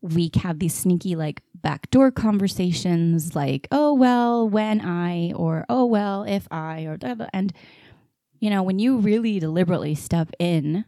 we 0.00 0.30
have 0.36 0.58
these 0.58 0.74
sneaky, 0.74 1.16
like, 1.16 1.42
backdoor 1.54 2.10
conversations 2.12 3.34
like, 3.34 3.66
oh, 3.70 3.92
well, 3.92 4.48
when 4.48 4.80
I, 4.80 5.32
or 5.32 5.66
oh, 5.68 5.84
well, 5.84 6.22
if 6.22 6.46
I, 6.50 6.84
or 6.84 6.96
blah, 6.96 7.14
blah. 7.14 7.26
And, 7.32 7.52
you 8.38 8.50
know, 8.50 8.62
when 8.62 8.78
you 8.78 8.98
really 8.98 9.38
deliberately 9.40 9.94
step 9.94 10.30
in 10.38 10.84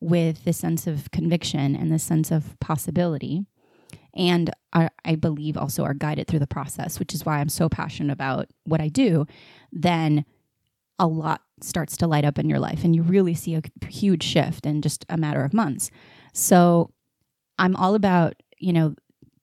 with 0.00 0.44
this 0.44 0.56
sense 0.56 0.86
of 0.86 1.10
conviction 1.10 1.76
and 1.76 1.92
this 1.92 2.02
sense 2.02 2.30
of 2.30 2.58
possibility, 2.60 3.46
and 4.14 4.50
I, 4.72 4.90
I 5.04 5.14
believe 5.14 5.56
also 5.56 5.84
are 5.84 5.94
guided 5.94 6.26
through 6.26 6.40
the 6.40 6.46
process, 6.46 6.98
which 6.98 7.14
is 7.14 7.24
why 7.24 7.38
I'm 7.38 7.48
so 7.48 7.68
passionate 7.68 8.12
about 8.12 8.48
what 8.64 8.80
I 8.80 8.88
do, 8.88 9.26
then 9.70 10.24
a 10.98 11.06
lot 11.06 11.42
starts 11.60 11.96
to 11.98 12.06
light 12.06 12.24
up 12.24 12.38
in 12.38 12.48
your 12.48 12.58
life 12.58 12.84
and 12.84 12.94
you 12.94 13.02
really 13.02 13.34
see 13.34 13.54
a 13.54 13.62
huge 13.86 14.22
shift 14.22 14.66
in 14.66 14.82
just 14.82 15.04
a 15.08 15.16
matter 15.16 15.44
of 15.44 15.54
months. 15.54 15.90
So 16.32 16.90
I'm 17.58 17.76
all 17.76 17.94
about, 17.94 18.34
you 18.58 18.72
know, 18.72 18.94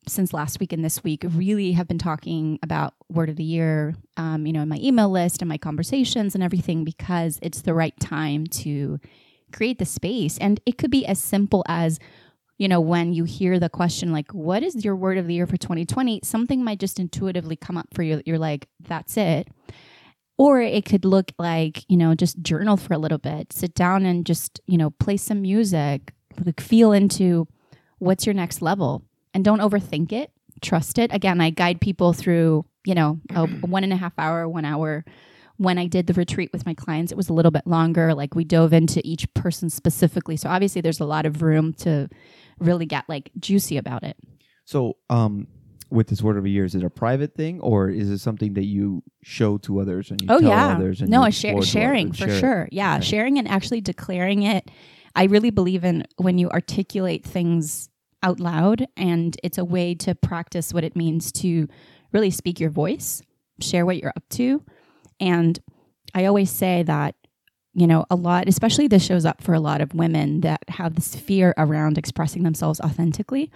since 0.07 0.33
last 0.33 0.59
week 0.59 0.73
and 0.73 0.83
this 0.83 1.03
week, 1.03 1.23
really 1.23 1.73
have 1.73 1.87
been 1.87 1.99
talking 1.99 2.59
about 2.63 2.93
word 3.09 3.29
of 3.29 3.35
the 3.35 3.43
year, 3.43 3.95
um, 4.17 4.45
you 4.45 4.53
know, 4.53 4.61
in 4.61 4.69
my 4.69 4.79
email 4.81 5.09
list 5.09 5.41
and 5.41 5.49
my 5.49 5.57
conversations 5.57 6.33
and 6.33 6.43
everything 6.43 6.83
because 6.83 7.39
it's 7.41 7.61
the 7.61 7.73
right 7.73 7.97
time 7.99 8.45
to 8.47 8.99
create 9.51 9.79
the 9.79 9.85
space. 9.85 10.37
And 10.39 10.59
it 10.65 10.77
could 10.77 10.91
be 10.91 11.05
as 11.05 11.21
simple 11.21 11.63
as, 11.67 11.99
you 12.59 12.67
know, 12.67 12.81
when 12.81 13.13
you 13.13 13.23
hear 13.23 13.57
the 13.57 13.69
question, 13.69 14.11
like, 14.11 14.31
what 14.33 14.63
is 14.63 14.83
your 14.83 14.95
word 14.95 15.17
of 15.17 15.27
the 15.27 15.33
year 15.33 15.47
for 15.47 15.55
2020? 15.55 16.19
Something 16.23 16.61
might 16.61 16.79
just 16.79 16.99
intuitively 16.99 17.55
come 17.55 17.77
up 17.77 17.87
for 17.93 18.03
you. 18.03 18.17
that 18.17 18.27
You're 18.27 18.37
like, 18.37 18.67
that's 18.81 19.15
it. 19.15 19.47
Or 20.37 20.61
it 20.61 20.83
could 20.83 21.05
look 21.05 21.31
like, 21.39 21.85
you 21.87 21.95
know, 21.95 22.13
just 22.15 22.41
journal 22.41 22.75
for 22.75 22.93
a 22.93 22.97
little 22.97 23.17
bit, 23.17 23.53
sit 23.53 23.73
down 23.73 24.05
and 24.05 24.25
just, 24.25 24.59
you 24.67 24.77
know, 24.77 24.89
play 24.89 25.15
some 25.15 25.41
music, 25.41 26.13
like 26.45 26.59
feel 26.59 26.91
into 26.91 27.47
what's 27.99 28.25
your 28.25 28.35
next 28.35 28.61
level 28.61 29.03
and 29.33 29.43
don't 29.45 29.61
overthink 29.61 30.11
it. 30.11 30.31
Trust 30.61 30.99
it. 30.99 31.13
Again, 31.13 31.39
I 31.39 31.51
guide 31.51 31.79
people 31.79 32.11
through, 32.11 32.65
you 32.85 32.93
know, 32.93 33.21
a 33.33 33.47
one 33.61 33.85
and 33.85 33.93
a 33.93 33.97
half 33.97 34.13
hour, 34.17 34.49
one 34.49 34.65
hour. 34.65 35.05
When 35.55 35.77
I 35.77 35.87
did 35.87 36.07
the 36.07 36.13
retreat 36.13 36.51
with 36.51 36.65
my 36.65 36.73
clients, 36.73 37.11
it 37.11 37.17
was 37.17 37.29
a 37.29 37.33
little 37.33 37.51
bit 37.51 37.67
longer. 37.67 38.13
Like 38.13 38.35
we 38.35 38.43
dove 38.43 38.73
into 38.73 39.01
each 39.05 39.33
person 39.33 39.69
specifically. 39.69 40.35
So 40.35 40.49
obviously 40.49 40.81
there's 40.81 40.99
a 40.99 41.05
lot 41.05 41.25
of 41.25 41.41
room 41.41 41.73
to 41.75 42.09
really 42.59 42.85
get 42.85 43.07
like 43.07 43.31
juicy 43.39 43.77
about 43.77 44.03
it. 44.03 44.17
So, 44.65 44.97
um, 45.09 45.47
with 45.91 46.07
this 46.07 46.21
word 46.21 46.37
of 46.37 46.45
a 46.45 46.49
year, 46.49 46.65
is 46.65 46.75
it 46.75 46.83
a 46.83 46.89
private 46.89 47.33
thing 47.33 47.59
or 47.61 47.89
is 47.89 48.09
it 48.11 48.19
something 48.19 48.53
that 48.53 48.65
you 48.65 49.01
show 49.23 49.57
to 49.59 49.79
others 49.79 50.11
and 50.11 50.21
you 50.21 50.27
Oh 50.29 50.39
tell 50.39 50.49
yeah, 50.49 50.75
others? 50.75 51.01
And 51.01 51.09
no, 51.09 51.25
you 51.25 51.31
share, 51.31 51.61
sharing 51.63 52.11
for 52.11 52.27
Share 52.27 52.39
sure. 52.39 52.69
Yeah, 52.71 52.95
Okay. 52.97 53.05
sharing 53.05 53.39
and 53.39 53.47
actually 53.47 53.81
declaring 53.81 54.43
it. 54.43 54.69
I 55.15 55.23
really 55.23 55.49
believe 55.49 55.83
in 55.83 56.05
when 56.17 56.37
you 56.37 56.49
articulate 56.51 57.25
things 57.25 57.89
out 58.21 58.39
loud, 58.39 58.85
and 58.95 59.35
it's 59.43 59.57
a 59.57 59.65
way 59.65 59.95
to 59.95 60.13
practice 60.13 60.73
what 60.73 60.83
it 60.83 60.95
means 60.95 61.31
to 61.31 61.67
really 62.11 62.29
speak 62.29 62.59
your 62.59 62.69
voice, 62.69 63.21
share 63.59 63.85
what 63.85 63.97
you're 63.97 64.13
up 64.15 64.29
to, 64.29 64.63
and 65.19 65.59
I 66.13 66.25
always 66.25 66.51
say 66.51 66.83
that 66.83 67.15
you 67.79 67.87
know 67.87 68.05
a 68.09 68.15
lot, 68.15 68.47
especially 68.47 68.87
this 68.87 69.05
shows 69.05 69.25
up 69.25 69.41
for 69.41 69.53
a 69.53 69.59
lot 69.59 69.81
of 69.81 69.93
women 69.93 70.41
that 70.41 70.63
have 70.69 70.95
this 70.95 71.15
fear 71.15 71.53
around 71.57 71.97
expressing 71.97 72.43
themselves 72.43 72.79
authentically. 72.81 73.51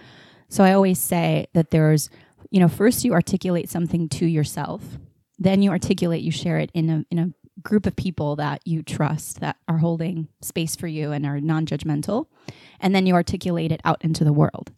So 0.48 0.64
I 0.64 0.72
always 0.72 0.98
say 0.98 1.46
that 1.52 1.70
there's 1.70 2.10
you 2.50 2.60
know 2.60 2.68
first 2.68 3.04
you 3.04 3.12
articulate 3.12 3.68
something 3.68 4.08
to 4.10 4.26
yourself 4.26 4.82
then 5.38 5.62
you 5.62 5.70
articulate 5.70 6.22
you 6.22 6.30
share 6.30 6.58
it 6.58 6.70
in 6.74 6.90
a 6.90 7.04
in 7.10 7.18
a 7.18 7.30
group 7.62 7.86
of 7.86 7.94
people 7.94 8.36
that 8.36 8.60
you 8.66 8.82
trust 8.82 9.40
that 9.40 9.56
are 9.68 9.78
holding 9.78 10.28
space 10.42 10.74
for 10.74 10.88
you 10.88 11.12
and 11.12 11.24
are 11.24 11.40
non-judgmental 11.40 12.26
and 12.80 12.94
then 12.94 13.06
you 13.06 13.14
articulate 13.14 13.70
it 13.70 13.80
out 13.84 14.04
into 14.04 14.24
the 14.24 14.32
world 14.32 14.72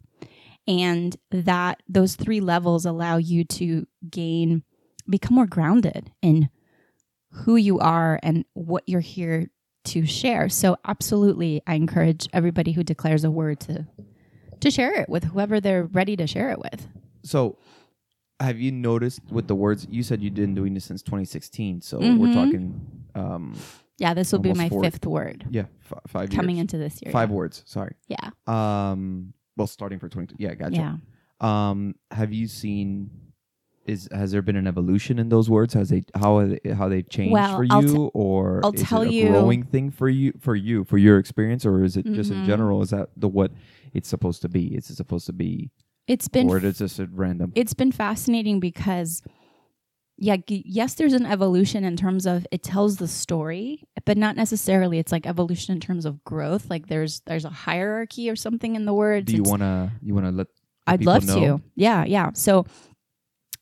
and 0.67 1.17
that 1.31 1.81
those 1.89 2.15
three 2.15 2.39
levels 2.39 2.85
allow 2.85 3.17
you 3.17 3.43
to 3.43 3.87
gain 4.09 4.63
become 5.09 5.35
more 5.35 5.47
grounded 5.47 6.11
in 6.21 6.49
who 7.45 7.55
you 7.55 7.79
are 7.79 8.19
and 8.23 8.45
what 8.53 8.83
you're 8.87 8.99
here 9.01 9.49
to 9.85 10.05
share 10.05 10.49
so 10.49 10.75
absolutely 10.85 11.61
i 11.67 11.73
encourage 11.75 12.27
everybody 12.33 12.71
who 12.73 12.83
declares 12.83 13.23
a 13.23 13.31
word 13.31 13.59
to 13.59 13.85
to 14.59 14.69
share 14.71 14.93
it 15.01 15.07
with 15.07 15.23
whoever 15.23 15.61
they're 15.61 15.85
ready 15.85 16.15
to 16.17 16.25
share 16.27 16.49
it 16.51 16.59
with 16.59 16.87
So, 17.23 17.57
have 18.39 18.59
you 18.59 18.71
noticed 18.71 19.21
with 19.31 19.47
the 19.47 19.55
words 19.55 19.87
you 19.89 20.03
said 20.03 20.21
you've 20.21 20.33
been 20.35 20.55
doing 20.55 20.73
this 20.75 20.85
since 20.85 21.01
2016? 21.01 21.81
So 21.81 21.99
we're 21.99 22.05
Mhm. 22.29 22.33
talking, 22.33 22.81
um, 23.15 23.55
yeah 23.99 24.13
this 24.13 24.31
will 24.31 24.39
be 24.39 24.53
my 24.53 24.69
four- 24.69 24.83
fifth 24.83 25.05
word 25.05 25.45
yeah, 25.49 25.65
f- 25.91 25.99
five 26.07 26.29
coming 26.29 26.57
years. 26.57 26.61
into 26.63 26.77
this 26.77 27.01
year 27.01 27.11
five 27.11 27.29
yeah. 27.29 27.35
words. 27.35 27.63
Sorry. 27.65 27.95
yeah 28.07 28.29
Um, 28.47 29.33
well, 29.57 29.67
starting 29.67 29.99
for 29.99 30.07
20. 30.09 30.35
Yeah, 30.37 30.53
gotcha. 30.55 30.75
yeah 30.75 30.97
Um, 31.39 31.95
have 32.11 32.31
you 32.33 32.47
seen? 32.47 33.09
Is 33.87 34.09
has 34.11 34.31
there 34.31 34.41
been 34.41 34.55
an 34.57 34.67
evolution 34.67 35.17
in 35.17 35.29
those 35.29 35.49
words? 35.49 35.73
Has 35.73 35.89
they 35.89 36.03
how 36.15 36.45
they, 36.45 36.59
how 36.73 36.89
they've 36.89 37.07
changed 37.09 37.31
Well, 37.33 37.55
for 37.57 37.63
you, 37.63 37.81
t- 37.95 38.09
or 38.13 38.61
I'll 38.63 38.73
is 38.73 38.83
tell 38.83 39.01
it 39.03 39.07
a 39.09 39.13
you- 39.13 39.27
growing 39.29 39.63
thing 39.63 39.91
for 39.91 40.09
you 40.09 40.33
for 40.39 40.55
you 40.55 40.83
for 40.83 40.97
your 40.97 41.17
experience, 41.19 41.65
or 41.65 41.83
is 41.83 41.95
it 41.97 42.05
just 42.05 42.29
in 42.31 42.37
Mhm. 42.43 42.45
general? 42.45 42.81
Is 42.81 42.89
that 42.89 43.09
the 43.15 43.27
what 43.29 43.51
it's 43.93 44.09
supposed 44.09 44.41
to 44.41 44.49
be? 44.49 44.75
Is 44.75 44.89
it 44.89 44.95
supposed 44.97 45.25
to 45.27 45.33
be, 45.33 45.71
It's 46.07 46.27
been 46.27 46.49
or 46.49 46.57
is 46.57 46.79
this 46.79 46.99
a 46.99 47.07
random? 47.07 47.53
it's 47.55 47.73
been 47.73 47.91
fascinating 47.93 48.59
because 48.59 49.21
yeah, 50.19 50.35
g- 50.37 50.63
yes, 50.65 50.95
there's 50.95 51.13
an 51.13 51.25
evolution 51.27 51.83
in 51.83 51.95
terms 51.95 52.25
of 52.25 52.45
it 52.51 52.63
tells 52.63 52.97
the 52.97 53.07
story, 53.07 53.83
but 54.03 54.17
not 54.17 54.35
necessarily. 54.35 54.97
It's 54.97 55.11
like 55.11 55.27
evolution 55.27 55.75
in 55.75 55.79
terms 55.79 56.05
of 56.05 56.23
growth. 56.23 56.69
Like 56.69 56.87
there's 56.87 57.21
there's 57.27 57.45
a 57.45 57.49
hierarchy 57.51 58.29
or 58.29 58.35
something 58.35 58.75
in 58.75 58.85
the 58.85 58.93
words. 58.93 59.27
Do 59.27 59.33
you 59.33 59.41
It's- 59.43 59.49
wanna 59.51 59.93
you 60.01 60.13
wanna 60.13 60.31
let? 60.31 60.47
I'd 60.89 61.05
love 61.05 61.25
know? 61.27 61.57
to. 61.57 61.61
Yeah, 61.75 62.05
yeah. 62.05 62.31
So 62.33 62.65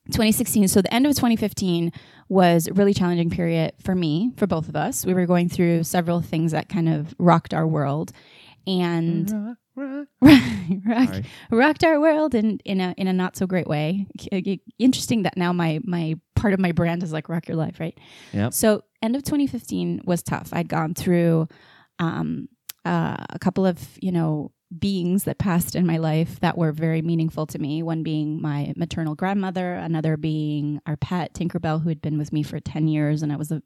2016, 0.07 0.67
so 0.67 0.81
the 0.81 0.93
end 0.93 1.05
of 1.05 1.13
2015 1.15 1.91
was 2.29 2.67
a 2.67 2.73
really 2.73 2.93
challenging 2.93 3.29
period 3.29 3.73
for 3.83 3.95
me, 3.95 4.31
for 4.37 4.47
both 4.47 4.69
of 4.69 4.75
us. 4.75 5.05
We 5.05 5.13
were 5.13 5.25
going 5.25 5.49
through 5.49 5.83
several 5.83 6.21
things 6.21 6.51
that 6.51 6.69
kind 6.69 6.89
of 6.89 7.13
rocked 7.17 7.53
our 7.53 7.67
world. 7.67 8.11
And 8.67 9.55
rock, 9.75 10.07
Sorry. 11.09 11.25
rocked 11.51 11.83
our 11.83 11.99
world 11.99 12.33
in, 12.33 12.59
in 12.65 12.81
a 12.81 12.93
in 12.97 13.07
a 13.07 13.13
not 13.13 13.35
so 13.35 13.45
great 13.45 13.67
way. 13.67 14.07
Interesting 14.79 15.23
that 15.23 15.37
now 15.37 15.53
my 15.53 15.79
my 15.83 16.15
part 16.35 16.53
of 16.53 16.59
my 16.59 16.71
brand 16.71 17.03
is 17.03 17.13
like 17.13 17.29
rock 17.29 17.47
your 17.47 17.57
life, 17.57 17.79
right? 17.79 17.97
Yep. 18.33 18.53
So 18.53 18.83
end 19.01 19.15
of 19.15 19.23
2015 19.23 20.01
was 20.05 20.23
tough. 20.23 20.49
I'd 20.51 20.67
gone 20.67 20.93
through 20.95 21.47
um, 21.99 22.49
uh, 22.85 23.17
a 23.29 23.39
couple 23.39 23.65
of 23.65 23.79
you 24.01 24.11
know 24.11 24.51
beings 24.79 25.23
that 25.25 25.37
passed 25.37 25.75
in 25.75 25.85
my 25.85 25.97
life 25.97 26.39
that 26.39 26.57
were 26.57 26.71
very 26.71 27.01
meaningful 27.01 27.45
to 27.47 27.59
me. 27.59 27.83
One 27.83 28.03
being 28.03 28.41
my 28.41 28.73
maternal 28.75 29.15
grandmother, 29.15 29.73
another 29.73 30.17
being 30.17 30.81
our 30.85 30.97
pet 30.97 31.33
Tinkerbell, 31.33 31.83
who 31.83 31.89
had 31.89 32.01
been 32.01 32.17
with 32.17 32.33
me 32.33 32.43
for 32.43 32.59
10 32.59 32.87
years, 32.87 33.21
and 33.21 33.31
it 33.31 33.39
was 33.39 33.51
a, 33.51 33.61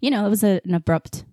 you 0.00 0.10
know, 0.10 0.26
it 0.26 0.30
was 0.30 0.44
a, 0.44 0.60
an 0.64 0.74
abrupt 0.74 1.24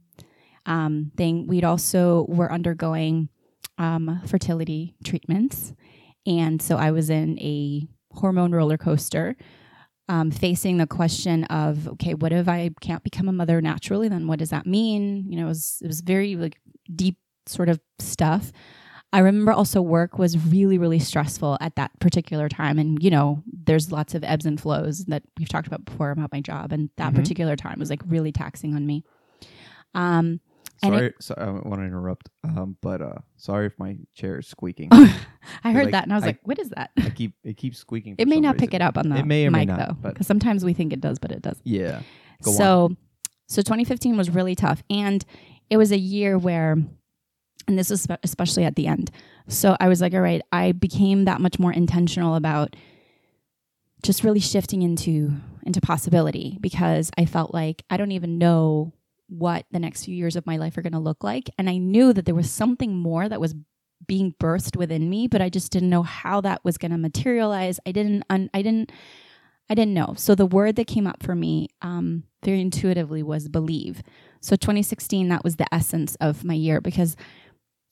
um, 0.66 1.12
thing. 1.16 1.48
We'd 1.48 1.64
also 1.64 2.26
were 2.28 2.52
undergoing 2.52 3.30
um, 3.78 4.22
fertility 4.26 4.96
treatments. 5.04 5.74
And 6.26 6.62
so 6.62 6.78
I 6.78 6.92
was 6.92 7.10
in 7.10 7.40
a 7.40 7.88
hormone 8.12 8.52
roller 8.52 8.78
coaster, 8.78 9.36
um, 10.08 10.32
facing 10.32 10.78
the 10.78 10.88
question 10.88 11.44
of, 11.46 11.88
okay, 11.88 12.14
what 12.14 12.32
if 12.32 12.48
I 12.48 12.72
can't 12.82 13.04
become 13.04 13.28
a 13.28 13.34
mother 13.34 13.62
naturally? 13.62 14.08
Then 14.08 14.28
what 14.28 14.40
does 14.40 14.50
that 14.52 14.66
mean? 14.66 15.26
You 15.30 15.38
know, 15.38 15.46
it 15.46 15.50
was, 15.50 15.80
it 15.84 15.88
was 15.88 16.02
very 16.02 16.36
like 16.36 16.60
deep 16.94 17.18
sort 17.48 17.70
of 17.70 17.80
stuff. 18.00 18.52
I 19.14 19.20
remember 19.20 19.52
also 19.54 19.82
work 19.82 20.18
was 20.20 20.38
really, 20.38 20.78
really 20.78 21.00
stressful 21.00 21.58
at 21.62 21.76
that 21.78 21.98
particular 22.00 22.50
time. 22.50 22.78
And, 22.78 23.02
you 23.02 23.10
know, 23.10 23.44
there's 23.52 23.92
lots 23.92 24.14
of 24.14 24.24
ebbs 24.26 24.46
and 24.46 24.60
flows 24.60 25.06
that 25.06 25.24
we've 25.40 25.48
talked 25.48 25.68
about 25.68 25.86
before 25.86 26.12
about 26.12 26.32
my 26.34 26.42
job. 26.42 26.72
And 26.74 26.90
that 26.98 27.14
Mhm. 27.14 27.16
particular 27.16 27.56
time 27.56 27.80
was 27.80 27.90
like 27.90 28.02
really 28.08 28.32
taxing 28.34 28.76
on 28.76 28.86
me. 28.86 29.04
Um, 29.94 30.40
Sorry, 30.84 31.14
sorry, 31.22 31.42
I 31.42 31.52
want 31.52 31.76
to 31.76 31.84
interrupt. 31.84 32.30
Um, 32.44 32.76
but 32.82 33.02
uh, 33.02 33.16
sorry 33.38 33.66
if 33.68 33.80
my 33.80 33.98
chair 34.14 34.38
is 34.40 34.48
squeaking. 34.48 34.90
I 35.64 35.72
heard 35.72 35.86
like, 35.86 35.92
that 35.94 36.04
and 36.04 36.12
I 36.12 36.18
was 36.18 36.24
I- 36.26 36.28
like, 36.28 36.40
what 36.44 36.60
is 36.60 36.70
that? 36.72 36.92
I 36.98 37.10
keep 37.12 37.34
it 37.46 37.56
keeps 37.56 37.78
squeaking. 37.80 38.16
It 38.18 38.28
may 38.28 38.42
not 38.42 38.58
pick 38.58 38.74
it 38.74 38.82
up 38.82 38.98
on 38.98 39.08
the 39.08 39.16
It 39.18 39.26
may 39.26 39.48
or 39.48 39.52
may 39.52 39.60
mic 39.60 39.70
not, 39.70 39.80
though, 40.04 40.10
because 40.10 40.28
sometimes 40.28 40.66
we 40.66 40.74
think 40.74 40.92
it 40.92 41.00
does, 41.00 41.18
but 41.18 41.32
it 41.32 41.42
doesn't. 41.42 41.66
Yeah. 41.66 42.02
Go 42.44 42.52
on. 42.52 42.58
so, 42.58 42.96
so 43.48 43.62
2015 43.62 44.18
was 44.18 44.30
really 44.30 44.54
tough, 44.54 44.84
and 44.90 45.24
it 45.70 45.78
was 45.78 45.94
a 45.94 45.98
year 45.98 46.38
where 46.38 46.78
And 47.68 47.78
this 47.78 47.90
is 47.90 48.08
especially 48.24 48.64
at 48.64 48.76
the 48.76 48.88
end. 48.88 49.12
So 49.48 49.76
I 49.80 49.88
was 49.88 50.02
like, 50.02 50.14
all 50.14 50.22
right, 50.22 50.42
I 50.52 50.72
became 50.72 51.26
that 51.26 51.42
much 51.42 51.60
more 51.60 51.74
intentional 51.74 52.36
about 52.36 52.76
just 54.06 54.24
really 54.24 54.40
shifting 54.40 54.84
into 54.84 55.32
into 55.66 55.82
possibility 55.82 56.58
because 56.62 57.10
I 57.18 57.26
felt 57.26 57.54
like 57.54 57.84
I 57.90 57.98
don't 57.98 58.12
even 58.12 58.38
know 58.38 58.94
what 59.28 59.66
the 59.72 59.80
next 59.80 60.06
few 60.06 60.16
years 60.16 60.36
of 60.36 60.46
my 60.46 60.58
life 60.58 60.78
are 60.78 60.84
going 60.84 60.94
to 60.94 61.00
look 61.00 61.24
like 61.24 61.50
and 61.58 61.68
I 61.68 61.78
knew 61.78 62.14
that 62.14 62.26
there 62.26 62.36
was 62.36 62.52
something 62.52 62.96
more 62.96 63.28
that 63.28 63.42
was 63.42 63.56
being 64.06 64.36
birthed 64.40 64.76
within 64.76 65.10
me 65.10 65.28
but 65.28 65.42
I 65.42 65.50
just 65.50 65.72
didn't 65.72 65.90
know 65.90 66.04
how 66.04 66.40
that 66.42 66.64
was 66.64 66.78
going 66.78 66.92
to 66.92 66.98
materialize. 67.00 67.80
I 67.88 67.92
didn't 67.92 68.24
un- 68.30 68.52
I 68.54 68.62
didn't 68.62 68.92
I 69.68 69.74
didn't 69.74 69.96
know. 69.96 70.14
So 70.16 70.36
the 70.36 70.46
word 70.46 70.76
that 70.76 70.86
came 70.86 71.08
up 71.08 71.24
for 71.24 71.34
me 71.34 71.70
um, 71.82 72.26
very 72.44 72.62
intuitively 72.62 73.24
was 73.24 73.48
believe. 73.48 74.04
So 74.40 74.56
2016 74.56 75.28
that 75.30 75.44
was 75.44 75.56
the 75.56 75.74
essence 75.74 76.14
of 76.22 76.44
my 76.44 76.54
year 76.54 76.80
because 76.80 77.16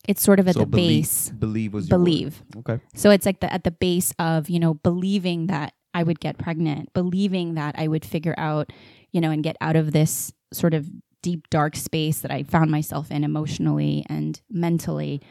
it's 0.08 0.22
sort 0.22 0.40
of 0.40 0.48
at 0.48 0.56
so 0.56 0.62
the 0.62 0.66
believe, 0.66 1.02
base 1.02 1.30
Believe 1.30 1.74
was 1.74 1.86
word. 1.86 1.90
believe. 1.90 2.44
Okay. 2.58 2.80
So 2.96 3.10
it's 3.10 3.26
like 3.26 3.40
the 3.40 3.52
at 3.52 3.64
the 3.64 3.72
base 3.72 4.14
of, 4.20 4.50
you 4.50 4.60
know, 4.60 4.74
believing 4.76 5.48
that 5.48 5.74
I 5.94 6.04
would 6.04 6.20
get 6.20 6.38
pregnant, 6.38 6.92
believing 6.94 7.54
that 7.56 7.76
I 7.78 7.88
would 7.88 8.06
figure 8.06 8.36
out, 8.38 8.72
you 9.12 9.22
know, 9.22 9.32
and 9.32 9.44
get 9.44 9.56
out 9.62 9.76
of 9.76 9.92
this 9.92 10.34
sort 10.52 10.74
of 10.74 10.90
deep 11.22 11.50
dark 11.50 11.76
space 11.76 12.20
that 12.20 12.32
I 12.32 12.44
found 12.44 12.70
myself 12.70 13.12
in 13.12 13.24
emotionally 13.24 14.06
and 14.10 14.40
mentally. 14.50 15.22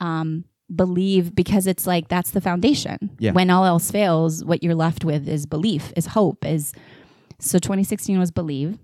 Um 0.00 0.44
believe 0.74 1.34
because 1.34 1.66
it's 1.66 1.86
like 1.86 2.08
that's 2.08 2.30
the 2.30 2.40
foundation. 2.40 3.10
Yeah. 3.18 3.32
When 3.32 3.50
all 3.50 3.64
else 3.66 3.90
fails, 3.90 4.44
what 4.44 4.62
you're 4.62 4.74
left 4.74 5.04
with 5.04 5.28
is 5.28 5.44
belief, 5.44 5.92
is 5.96 6.06
hope, 6.06 6.44
is 6.46 6.72
so 7.38 7.58
2016 7.58 8.18
was 8.18 8.30
believe. 8.30 8.78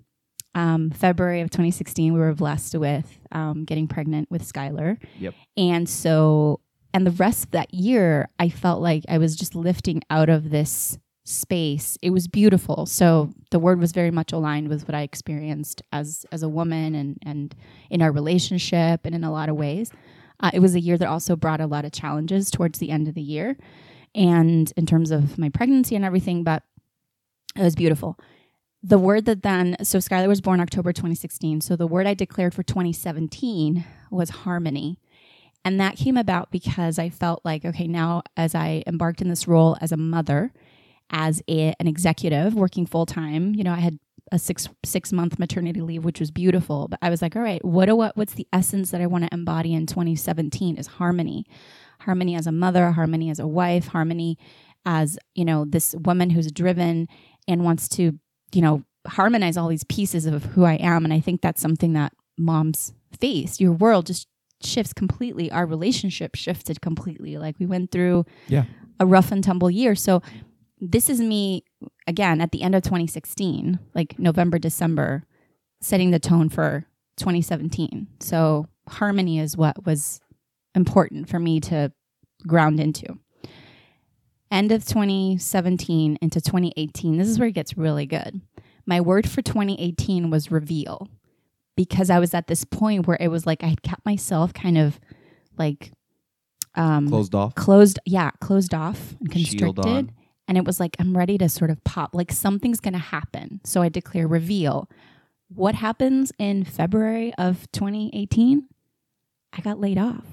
Um, 0.54 0.90
February 0.90 1.40
of 1.42 1.50
2016, 1.50 2.12
we 2.12 2.18
were 2.18 2.34
blessed 2.34 2.74
with 2.76 3.18
um, 3.32 3.64
getting 3.64 3.86
pregnant 3.86 4.30
with 4.30 4.42
Skylar. 4.42 4.98
Yep. 5.18 5.34
And 5.56 5.88
so, 5.88 6.60
and 6.92 7.06
the 7.06 7.12
rest 7.12 7.44
of 7.44 7.50
that 7.52 7.72
year, 7.72 8.28
I 8.38 8.48
felt 8.48 8.80
like 8.80 9.04
I 9.08 9.18
was 9.18 9.36
just 9.36 9.54
lifting 9.54 10.02
out 10.10 10.28
of 10.28 10.50
this 10.50 10.98
space. 11.24 11.96
It 12.02 12.10
was 12.10 12.28
beautiful. 12.28 12.86
So 12.86 13.30
the 13.50 13.58
word 13.58 13.78
was 13.78 13.92
very 13.92 14.10
much 14.10 14.32
aligned 14.32 14.68
with 14.68 14.88
what 14.88 14.94
I 14.94 15.02
experienced 15.02 15.82
as 15.92 16.26
as 16.32 16.42
a 16.42 16.48
woman 16.48 16.94
and 16.94 17.18
and 17.24 17.54
in 17.88 18.02
our 18.02 18.12
relationship 18.12 19.02
and 19.04 19.14
in 19.14 19.24
a 19.24 19.32
lot 19.32 19.48
of 19.48 19.56
ways. 19.56 19.92
Uh, 20.40 20.50
it 20.54 20.60
was 20.60 20.74
a 20.74 20.80
year 20.80 20.96
that 20.96 21.08
also 21.08 21.36
brought 21.36 21.60
a 21.60 21.66
lot 21.66 21.84
of 21.84 21.92
challenges 21.92 22.50
towards 22.50 22.78
the 22.78 22.90
end 22.90 23.06
of 23.08 23.14
the 23.14 23.22
year, 23.22 23.56
and 24.14 24.72
in 24.76 24.86
terms 24.86 25.10
of 25.10 25.38
my 25.38 25.48
pregnancy 25.48 25.94
and 25.94 26.04
everything. 26.04 26.42
But 26.42 26.62
it 27.56 27.62
was 27.62 27.74
beautiful. 27.74 28.18
The 28.82 28.98
word 28.98 29.26
that 29.26 29.42
then, 29.42 29.76
so 29.82 29.98
Skylar 29.98 30.28
was 30.28 30.40
born 30.40 30.60
October 30.60 30.92
2016. 30.92 31.60
So 31.60 31.76
the 31.76 31.86
word 31.86 32.06
I 32.06 32.14
declared 32.14 32.54
for 32.54 32.62
2017 32.62 33.84
was 34.10 34.30
harmony. 34.30 34.98
And 35.64 35.78
that 35.78 35.96
came 35.96 36.16
about 36.16 36.50
because 36.50 36.98
I 36.98 37.10
felt 37.10 37.42
like, 37.44 37.64
okay, 37.64 37.86
now 37.86 38.22
as 38.36 38.54
I 38.54 38.82
embarked 38.86 39.20
in 39.20 39.28
this 39.28 39.46
role 39.46 39.76
as 39.82 39.92
a 39.92 39.96
mother, 39.98 40.52
as 41.10 41.42
a, 41.48 41.74
an 41.78 41.86
executive 41.86 42.54
working 42.54 42.86
full 42.86 43.04
time, 43.04 43.54
you 43.54 43.62
know, 43.64 43.72
I 43.72 43.80
had 43.80 43.98
a 44.32 44.38
six 44.38 44.68
six 44.84 45.12
month 45.12 45.38
maternity 45.38 45.80
leave, 45.80 46.04
which 46.04 46.20
was 46.20 46.30
beautiful. 46.30 46.88
But 46.88 47.00
I 47.02 47.10
was 47.10 47.20
like, 47.20 47.36
all 47.36 47.42
right, 47.42 47.64
what 47.64 47.86
do 47.86 47.96
what 47.96 48.16
what's 48.16 48.34
the 48.34 48.46
essence 48.52 48.90
that 48.90 49.00
I 49.00 49.06
want 49.06 49.24
to 49.24 49.34
embody 49.34 49.74
in 49.74 49.86
2017 49.86 50.76
is 50.76 50.86
harmony. 50.86 51.44
Harmony 52.00 52.36
as 52.36 52.46
a 52.46 52.52
mother, 52.52 52.92
harmony 52.92 53.30
as 53.30 53.38
a 53.38 53.46
wife, 53.46 53.88
harmony 53.88 54.38
as, 54.86 55.18
you 55.34 55.44
know, 55.44 55.64
this 55.64 55.94
woman 55.98 56.30
who's 56.30 56.50
driven 56.50 57.08
and 57.46 57.64
wants 57.64 57.88
to, 57.88 58.18
you 58.52 58.62
know, 58.62 58.82
harmonize 59.06 59.56
all 59.56 59.68
these 59.68 59.84
pieces 59.84 60.26
of 60.26 60.44
who 60.44 60.64
I 60.64 60.74
am. 60.74 61.04
And 61.04 61.12
I 61.14 61.20
think 61.20 61.40
that's 61.40 61.60
something 61.60 61.92
that 61.94 62.12
moms 62.38 62.92
face. 63.18 63.60
Your 63.60 63.72
world 63.72 64.06
just 64.06 64.28
shifts 64.62 64.92
completely. 64.92 65.50
Our 65.50 65.66
relationship 65.66 66.34
shifted 66.34 66.80
completely. 66.80 67.38
Like 67.38 67.56
we 67.58 67.66
went 67.66 67.90
through 67.90 68.26
Yeah. 68.48 68.64
a 68.98 69.06
rough 69.06 69.32
and 69.32 69.42
tumble 69.42 69.70
year. 69.70 69.94
So 69.94 70.22
this 70.80 71.08
is 71.10 71.20
me 71.20 71.64
again 72.06 72.40
at 72.40 72.52
the 72.52 72.62
end 72.62 72.74
of 72.74 72.82
2016, 72.82 73.78
like 73.94 74.18
November, 74.18 74.58
December, 74.58 75.24
setting 75.80 76.10
the 76.10 76.18
tone 76.18 76.48
for 76.48 76.86
2017. 77.16 78.06
So 78.20 78.66
harmony 78.88 79.38
is 79.38 79.56
what 79.56 79.84
was 79.86 80.20
important 80.74 81.28
for 81.28 81.38
me 81.38 81.60
to 81.60 81.92
ground 82.46 82.80
into. 82.80 83.18
End 84.50 84.72
of 84.72 84.84
2017 84.84 86.18
into 86.20 86.40
2018, 86.40 87.16
this 87.18 87.28
is 87.28 87.38
where 87.38 87.48
it 87.48 87.52
gets 87.52 87.76
really 87.76 88.06
good. 88.06 88.40
My 88.86 89.00
word 89.00 89.28
for 89.28 89.42
2018 89.42 90.30
was 90.30 90.50
reveal 90.50 91.08
because 91.76 92.10
I 92.10 92.18
was 92.18 92.34
at 92.34 92.48
this 92.48 92.64
point 92.64 93.06
where 93.06 93.16
it 93.20 93.28
was 93.28 93.46
like 93.46 93.62
I 93.62 93.68
had 93.68 93.82
kept 93.82 94.04
myself 94.04 94.52
kind 94.52 94.76
of 94.76 94.98
like 95.56 95.92
um 96.74 97.08
Closed 97.08 97.34
off. 97.34 97.54
closed 97.54 97.98
yeah 98.06 98.30
closed 98.40 98.74
off 98.74 99.14
and 99.20 99.30
constricted. 99.30 100.12
and 100.46 100.56
it 100.56 100.64
was 100.64 100.78
like 100.78 100.94
i'm 101.00 101.16
ready 101.16 101.36
to 101.36 101.48
sort 101.48 101.68
of 101.68 101.82
pop 101.82 102.14
like 102.14 102.30
something's 102.30 102.80
going 102.80 102.92
to 102.92 102.98
happen. 102.98 103.60
So 103.64 103.82
i 103.82 103.88
declare 103.88 104.26
reveal. 104.28 104.88
What 105.48 105.74
happens 105.76 106.32
in 106.38 106.64
february 106.64 107.32
of 107.38 107.70
2018 107.72 108.68
i 109.52 109.60
got 109.60 109.80
laid 109.80 109.98
off. 109.98 110.24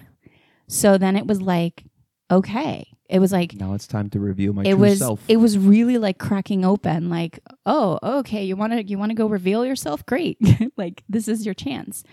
So 0.67 0.97
then 0.97 1.15
it 1.15 1.25
was 1.27 1.41
like 1.41 1.83
okay. 2.31 2.91
It 3.09 3.19
was 3.19 3.31
like 3.31 3.53
Now 3.55 3.73
it's 3.73 3.87
time 3.87 4.09
to 4.11 4.19
reveal 4.19 4.51
my 4.53 4.63
it 4.63 4.71
true 4.71 4.77
was 4.79 4.99
self. 4.99 5.21
it 5.29 5.37
was 5.37 5.57
really 5.57 5.97
like 5.97 6.17
cracking 6.17 6.65
open 6.65 7.09
like 7.09 7.39
oh 7.65 7.97
okay 8.03 8.43
you 8.43 8.57
want 8.57 8.73
to 8.73 8.83
you 8.83 8.97
want 8.97 9.11
to 9.11 9.15
go 9.15 9.27
reveal 9.27 9.65
yourself? 9.65 10.05
Great. 10.05 10.37
Like 10.77 11.03
this 11.07 11.27
is 11.27 11.45
your 11.45 11.55
chance. 11.55 12.03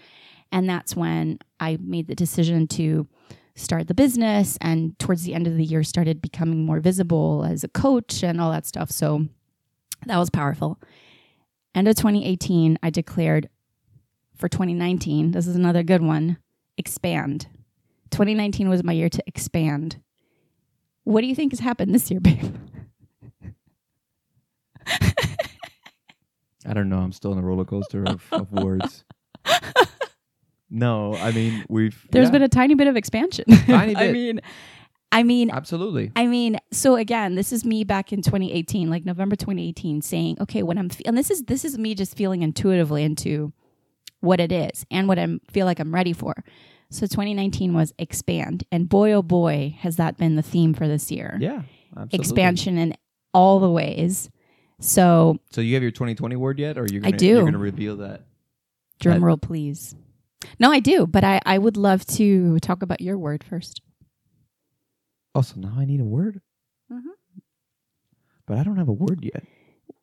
And 0.53 0.69
that's 0.69 0.95
when 0.95 1.39
i 1.59 1.79
made 1.81 2.07
the 2.07 2.15
decision 2.15 2.69
to 2.69 3.09
start 3.57 3.89
the 3.89 3.95
business 3.95 4.57
and 4.61 4.99
towards 4.99 5.23
the 5.25 5.35
end 5.35 5.47
of 5.47 5.57
the 5.57 5.65
year 5.65 5.83
started 5.83 6.21
becoming 6.23 6.65
more 6.65 6.81
visible 6.81 7.45
as 7.49 7.63
a 7.65 7.69
coach 7.69 8.23
and 8.23 8.41
all 8.41 8.51
that 8.53 8.67
stuff. 8.67 8.91
So 8.91 9.27
that 10.07 10.17
was 10.19 10.31
powerful. 10.31 10.81
End 11.75 11.89
of 11.89 11.97
2018 11.97 12.79
i 12.85 12.91
declared 12.91 13.49
for 14.37 14.49
2019 14.49 15.33
this 15.33 15.47
is 15.49 15.57
another 15.57 15.83
good 15.83 16.03
one 16.03 16.37
expand 16.77 17.49
2019 18.11 18.69
was 18.69 18.85
my 18.85 18.93
year 18.93 19.09
to 19.09 19.23
expand 19.27 19.99
what 21.05 21.21
do 21.21 21.27
you 21.27 21.35
think 21.35 21.53
has 21.53 21.61
happened 21.61 21.95
this 21.95 22.11
year, 22.11 22.21
babe? 22.21 22.57
I 26.67 26.73
don't 26.73 26.89
know. 26.89 26.99
I'm 26.99 27.13
still 27.13 27.33
in 27.33 27.39
a 27.39 27.43
roller 27.43 27.67
coaster 27.67 28.05
of, 28.05 28.27
of 28.33 28.51
words. 28.65 29.05
No, 30.71 31.15
I 31.17 31.31
mean 31.31 31.65
we've. 31.69 32.07
There's 32.11 32.29
yeah, 32.29 32.33
been 32.33 32.43
a 32.43 32.49
tiny 32.49 32.75
bit 32.75 32.89
of 32.89 32.97
expansion. 32.97 33.45
Tiny 33.67 33.95
bit. 33.95 34.03
I 34.03 34.13
mean, 34.13 34.41
I 35.13 35.23
mean, 35.23 35.51
absolutely. 35.51 36.11
I 36.17 36.27
mean, 36.27 36.59
so 36.73 36.97
again, 36.97 37.37
this 37.37 37.53
is 37.53 37.65
me 37.65 37.85
back 37.85 38.13
in 38.13 38.23
2018, 38.23 38.91
like 38.91 39.05
November 39.05 39.37
2018, 39.37 40.03
saying, 40.03 40.39
okay, 40.41 40.65
when 40.65 40.77
I'm, 40.77 40.89
fe- 40.89 41.05
and 41.07 41.17
this 41.17 41.31
is 41.31 41.45
this 41.45 41.65
is 41.65 41.79
me 41.79 41.95
just 41.95 42.17
feeling 42.17 42.43
intuitively 42.43 43.05
into 43.05 43.53
what 44.21 44.41
it 44.41 44.51
is 44.51 44.85
and 44.91 45.07
what 45.07 45.19
I 45.19 45.39
feel 45.51 45.67
like 45.67 45.79
I'm 45.79 45.95
ready 45.95 46.13
for. 46.15 46.35
So 46.91 47.07
2019 47.07 47.75
was 47.75 47.93
expand, 47.99 48.65
and 48.71 48.89
boy 48.89 49.13
oh 49.13 49.23
boy, 49.23 49.77
has 49.81 49.97
that 49.97 50.17
been 50.17 50.37
the 50.37 50.43
theme 50.43 50.75
for 50.75 50.87
this 50.87 51.11
year. 51.11 51.37
Yeah, 51.41 51.63
absolutely. 51.97 52.19
Expansion 52.19 52.79
in 52.79 52.95
all 53.33 53.59
the 53.59 53.71
ways. 53.71 54.31
So 54.81 55.39
So 55.51 55.61
you 55.61 55.75
have 55.75 55.83
your 55.83 55.91
2020 55.93 56.37
word 56.37 56.59
yet, 56.59 56.79
or 56.79 56.87
you're 56.91 57.03
I 57.03 57.11
gonna, 57.11 57.17
do. 57.17 57.27
You're 57.27 57.41
going 57.41 57.53
to 57.55 57.59
reveal 57.59 57.97
that. 57.99 58.23
drum 59.01 59.21
That- 59.21 59.27
roll, 59.27 59.37
please. 59.39 59.95
No, 60.61 60.71
I 60.71 60.79
do, 60.81 61.07
but 61.07 61.25
I 61.25 61.41
I 61.47 61.59
would 61.59 61.77
love 61.77 62.05
to 62.07 62.59
talk 62.61 62.83
about 62.83 63.01
your 63.01 63.17
word 63.19 63.43
first. 63.43 63.81
Oh, 65.35 65.41
so 65.43 65.59
now 65.59 65.75
I 65.79 65.85
need 65.85 66.01
a 66.01 66.05
word. 66.05 66.41
Mhm. 66.93 67.01
But 68.47 68.59
I 68.59 68.63
don't 68.63 68.77
have 68.77 68.89
a 68.89 68.93
word 68.93 69.21
yet. 69.25 69.43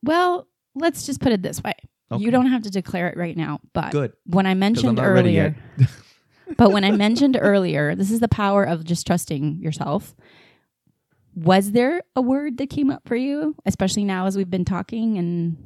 Well, 0.02 0.48
let's 0.74 1.06
just 1.06 1.20
put 1.20 1.32
it 1.32 1.42
this 1.42 1.62
way. 1.62 1.74
Okay. 2.10 2.22
You 2.22 2.30
don't 2.30 2.46
have 2.46 2.62
to 2.64 2.70
declare 2.70 3.08
it 3.08 3.16
right 3.16 3.36
now, 3.36 3.60
but 3.72 3.92
Good. 3.92 4.12
when 4.26 4.44
I 4.46 4.54
mentioned 4.54 4.98
earlier. 4.98 5.56
but 6.56 6.72
when 6.72 6.84
I 6.84 6.90
mentioned 6.90 7.38
earlier, 7.40 7.94
this 7.94 8.10
is 8.10 8.20
the 8.20 8.28
power 8.28 8.64
of 8.64 8.84
just 8.84 9.06
trusting 9.06 9.60
yourself. 9.60 10.14
Was 11.34 11.72
there 11.72 12.02
a 12.14 12.20
word 12.20 12.58
that 12.58 12.68
came 12.68 12.90
up 12.90 13.02
for 13.06 13.16
you, 13.16 13.54
especially 13.64 14.04
now 14.04 14.26
as 14.26 14.36
we've 14.36 14.50
been 14.50 14.64
talking 14.64 15.18
and 15.18 15.56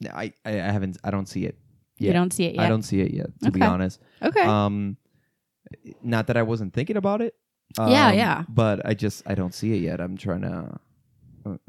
No, 0.00 0.10
I, 0.14 0.32
I 0.44 0.50
I 0.50 0.70
haven't. 0.72 0.98
I 1.04 1.10
don't 1.10 1.28
see 1.28 1.44
it. 1.44 1.58
you 1.98 2.08
yet. 2.08 2.12
don't 2.14 2.32
see 2.32 2.44
it 2.44 2.54
yet? 2.54 2.64
I 2.64 2.68
don't 2.68 2.82
see 2.82 3.00
it 3.00 3.12
yet. 3.12 3.28
To 3.44 3.50
be 3.50 3.62
honest. 3.62 4.00
Okay. 4.22 4.42
Um, 4.42 4.96
not 6.02 6.28
that 6.28 6.36
I 6.36 6.42
wasn't 6.42 6.72
thinking 6.72 6.96
about 6.96 7.20
it. 7.22 7.34
Yeah, 7.76 8.08
um, 8.08 8.14
yeah. 8.14 8.44
But 8.48 8.86
I 8.86 8.94
just 8.94 9.22
I 9.26 9.34
don't 9.34 9.54
see 9.54 9.74
it 9.74 9.82
yet. 9.82 10.00
I'm 10.00 10.16
trying 10.16 10.42
to. 10.42 10.78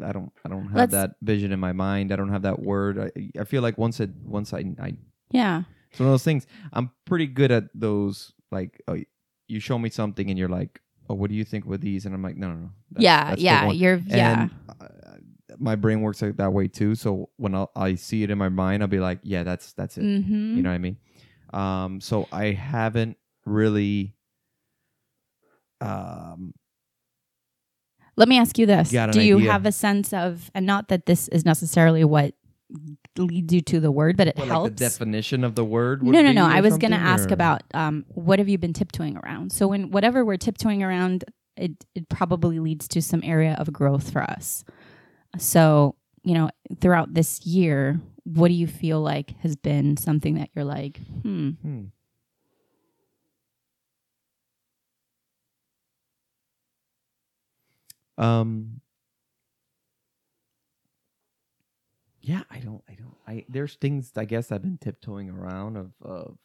I 0.04 0.12
don't. 0.12 0.32
I 0.46 0.50
don't 0.50 0.68
have 0.68 0.76
Let's- 0.76 0.92
that 0.94 1.12
vision 1.22 1.52
in 1.52 1.60
my 1.60 1.74
mind. 1.74 2.12
I 2.12 2.16
don't 2.16 2.32
have 2.32 2.44
that 2.44 2.60
word. 2.60 3.00
I, 3.00 3.40
I 3.40 3.44
feel 3.44 3.62
like 3.62 3.78
once 3.78 4.00
it 4.00 4.10
once 4.24 4.54
I 4.54 4.64
I 4.82 4.98
yeah. 5.32 5.64
it's 5.92 6.00
one 6.00 6.08
of 6.08 6.14
those 6.14 6.24
things. 6.24 6.48
I'm 6.74 6.92
pretty 7.06 7.28
good 7.28 7.52
at 7.52 7.66
those. 7.74 8.34
Like, 8.52 8.82
oh, 8.88 8.98
you 9.48 9.60
show 9.60 9.78
me 9.78 9.90
something 9.90 10.30
and 10.30 10.40
you're 10.40 10.50
like, 10.50 10.82
oh, 11.10 11.16
what 11.16 11.30
do 11.30 11.36
you 11.36 11.44
think 11.44 11.66
with 11.66 11.82
these? 11.82 12.06
And 12.06 12.16
I'm 12.16 12.24
like, 12.24 12.38
no, 12.38 12.48
no, 12.50 12.56
no. 12.56 12.70
That's- 12.92 13.04
yeah. 13.04 13.30
that's 13.30 13.42
yeah. 13.42 13.72
You're 13.72 14.02
yeah. 14.08 14.42
And, 14.42 14.52
uh, 14.82 14.88
my 15.60 15.76
brain 15.76 16.02
works 16.02 16.22
like 16.22 16.38
that 16.38 16.54
way 16.54 16.68
too. 16.68 16.96
So 16.96 17.30
when 17.38 17.56
I'll, 17.56 17.72
I 17.76 17.96
see 17.96 18.24
it 18.24 18.30
in 18.30 18.38
my 18.38 18.50
mind, 18.50 18.84
I'll 18.84 18.90
be 18.90 19.00
like, 19.00 19.20
yeah, 19.24 19.44
that's 19.44 19.74
that's 19.74 19.98
it. 19.98 20.04
Mm-hmm. 20.04 20.58
You 20.58 20.64
know 20.64 20.70
what 20.70 20.76
I 20.76 20.78
mean? 20.78 20.98
Um, 21.54 22.02
so 22.02 22.28
I 22.32 22.52
haven't 22.52 23.18
really. 23.46 24.14
Um, 25.82 26.54
Let 28.18 28.28
me 28.28 28.38
ask 28.38 28.58
you 28.58 28.66
this: 28.66 28.94
an 28.94 29.12
Do 29.12 29.22
you 29.22 29.38
idea. 29.38 29.52
have 29.52 29.66
a 29.66 29.72
sense 29.72 30.12
of, 30.12 30.52
and 30.54 30.66
not 30.66 30.90
that 30.90 31.06
this 31.06 31.28
is 31.30 31.46
necessarily 31.46 32.04
what 32.04 32.34
leads 33.18 33.54
you 33.54 33.62
to 33.62 33.80
the 33.80 33.92
word, 33.92 34.18
but 34.18 34.28
it 34.28 34.38
what, 34.38 34.48
helps. 34.48 34.64
like 34.64 34.76
the 34.76 34.86
definition 34.86 35.44
of 35.44 35.56
the 35.56 35.64
word. 35.64 36.04
would 36.04 36.12
no, 36.14 36.22
no, 36.22 36.32
no. 36.32 36.46
I 36.46 36.62
was 36.62 36.78
going 36.78 36.92
to 36.92 36.98
ask 36.98 37.32
about 37.32 37.64
um, 37.74 38.06
what 38.10 38.40
have 38.40 38.50
you 38.50 38.58
been 38.58 38.74
tiptoeing 38.74 39.18
around? 39.18 39.52
So 39.52 39.68
when 39.68 39.92
whatever 39.92 40.26
we're 40.26 40.38
tiptoeing 40.38 40.84
around, 40.84 41.24
it 41.56 41.72
it 41.96 42.10
probably 42.10 42.60
leads 42.60 42.88
to 42.90 43.02
some 43.02 43.22
area 43.24 43.56
of 43.58 43.72
growth 43.72 44.12
for 44.12 44.22
us. 44.24 44.66
So 45.38 45.96
you 46.24 46.34
know, 46.34 46.50
throughout 46.82 47.14
this 47.14 47.46
year, 47.46 48.02
what 48.26 48.50
do 48.50 48.54
you 48.54 48.68
feel 48.68 49.00
like 49.00 49.38
has 49.40 49.56
been 49.56 49.96
something 49.96 50.36
that 50.36 50.50
you're 50.54 50.66
like, 50.66 51.00
hmm, 51.22 51.52
Hmm. 51.62 51.84
Um. 58.18 58.82
Yeah, 62.22 62.42
I 62.52 62.60
don't. 62.60 62.84
I 62.90 62.94
don't. 62.96 63.16
I 63.28 63.46
there's 63.48 63.76
things 63.76 64.12
I 64.18 64.26
guess 64.26 64.52
I've 64.52 64.62
been 64.62 64.78
tiptoeing 64.78 65.30
around 65.30 65.78
of 65.78 65.92
of, 66.02 66.38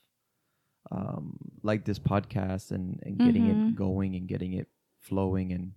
um, 0.91 1.37
like 1.63 1.85
this 1.85 1.99
podcast 1.99 2.71
and 2.71 3.01
and 3.05 3.19
getting 3.19 3.45
Mhm. 3.47 3.71
it 3.71 3.75
going 3.77 4.15
and 4.15 4.29
getting 4.29 4.53
it 4.53 4.69
flowing 5.01 5.53
and 5.53 5.73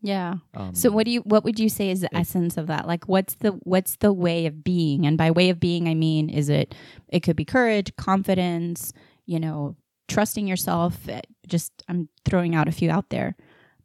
yeah. 0.00 0.36
um. 0.54 0.74
So 0.74 0.90
what 0.90 1.04
do 1.04 1.10
you 1.10 1.20
what 1.22 1.44
would 1.44 1.58
you 1.60 1.68
say 1.68 1.90
is 1.90 2.00
the 2.00 2.06
it- 2.06 2.16
essence 2.16 2.56
of 2.56 2.68
that? 2.68 2.86
Like 2.86 3.06
what's 3.06 3.34
the 3.34 3.50
what's 3.64 3.96
the 3.96 4.12
way 4.14 4.46
of 4.46 4.64
being? 4.64 5.04
And 5.06 5.18
by 5.18 5.30
way 5.30 5.50
of 5.50 5.60
being 5.60 5.88
I 5.88 5.94
mean 5.94 6.30
is 6.30 6.48
it 6.48 6.74
it 7.08 7.20
could 7.20 7.36
be 7.36 7.44
courage, 7.44 7.94
confidence, 7.96 8.94
you 9.26 9.38
know, 9.38 9.76
trusting 10.08 10.46
yourself. 10.46 11.06
eh, 11.08 11.20
Just 11.46 11.82
I'm 11.86 12.08
throwing 12.24 12.54
out 12.54 12.66
a 12.68 12.72
few 12.72 12.90
out 12.90 13.10
there. 13.10 13.36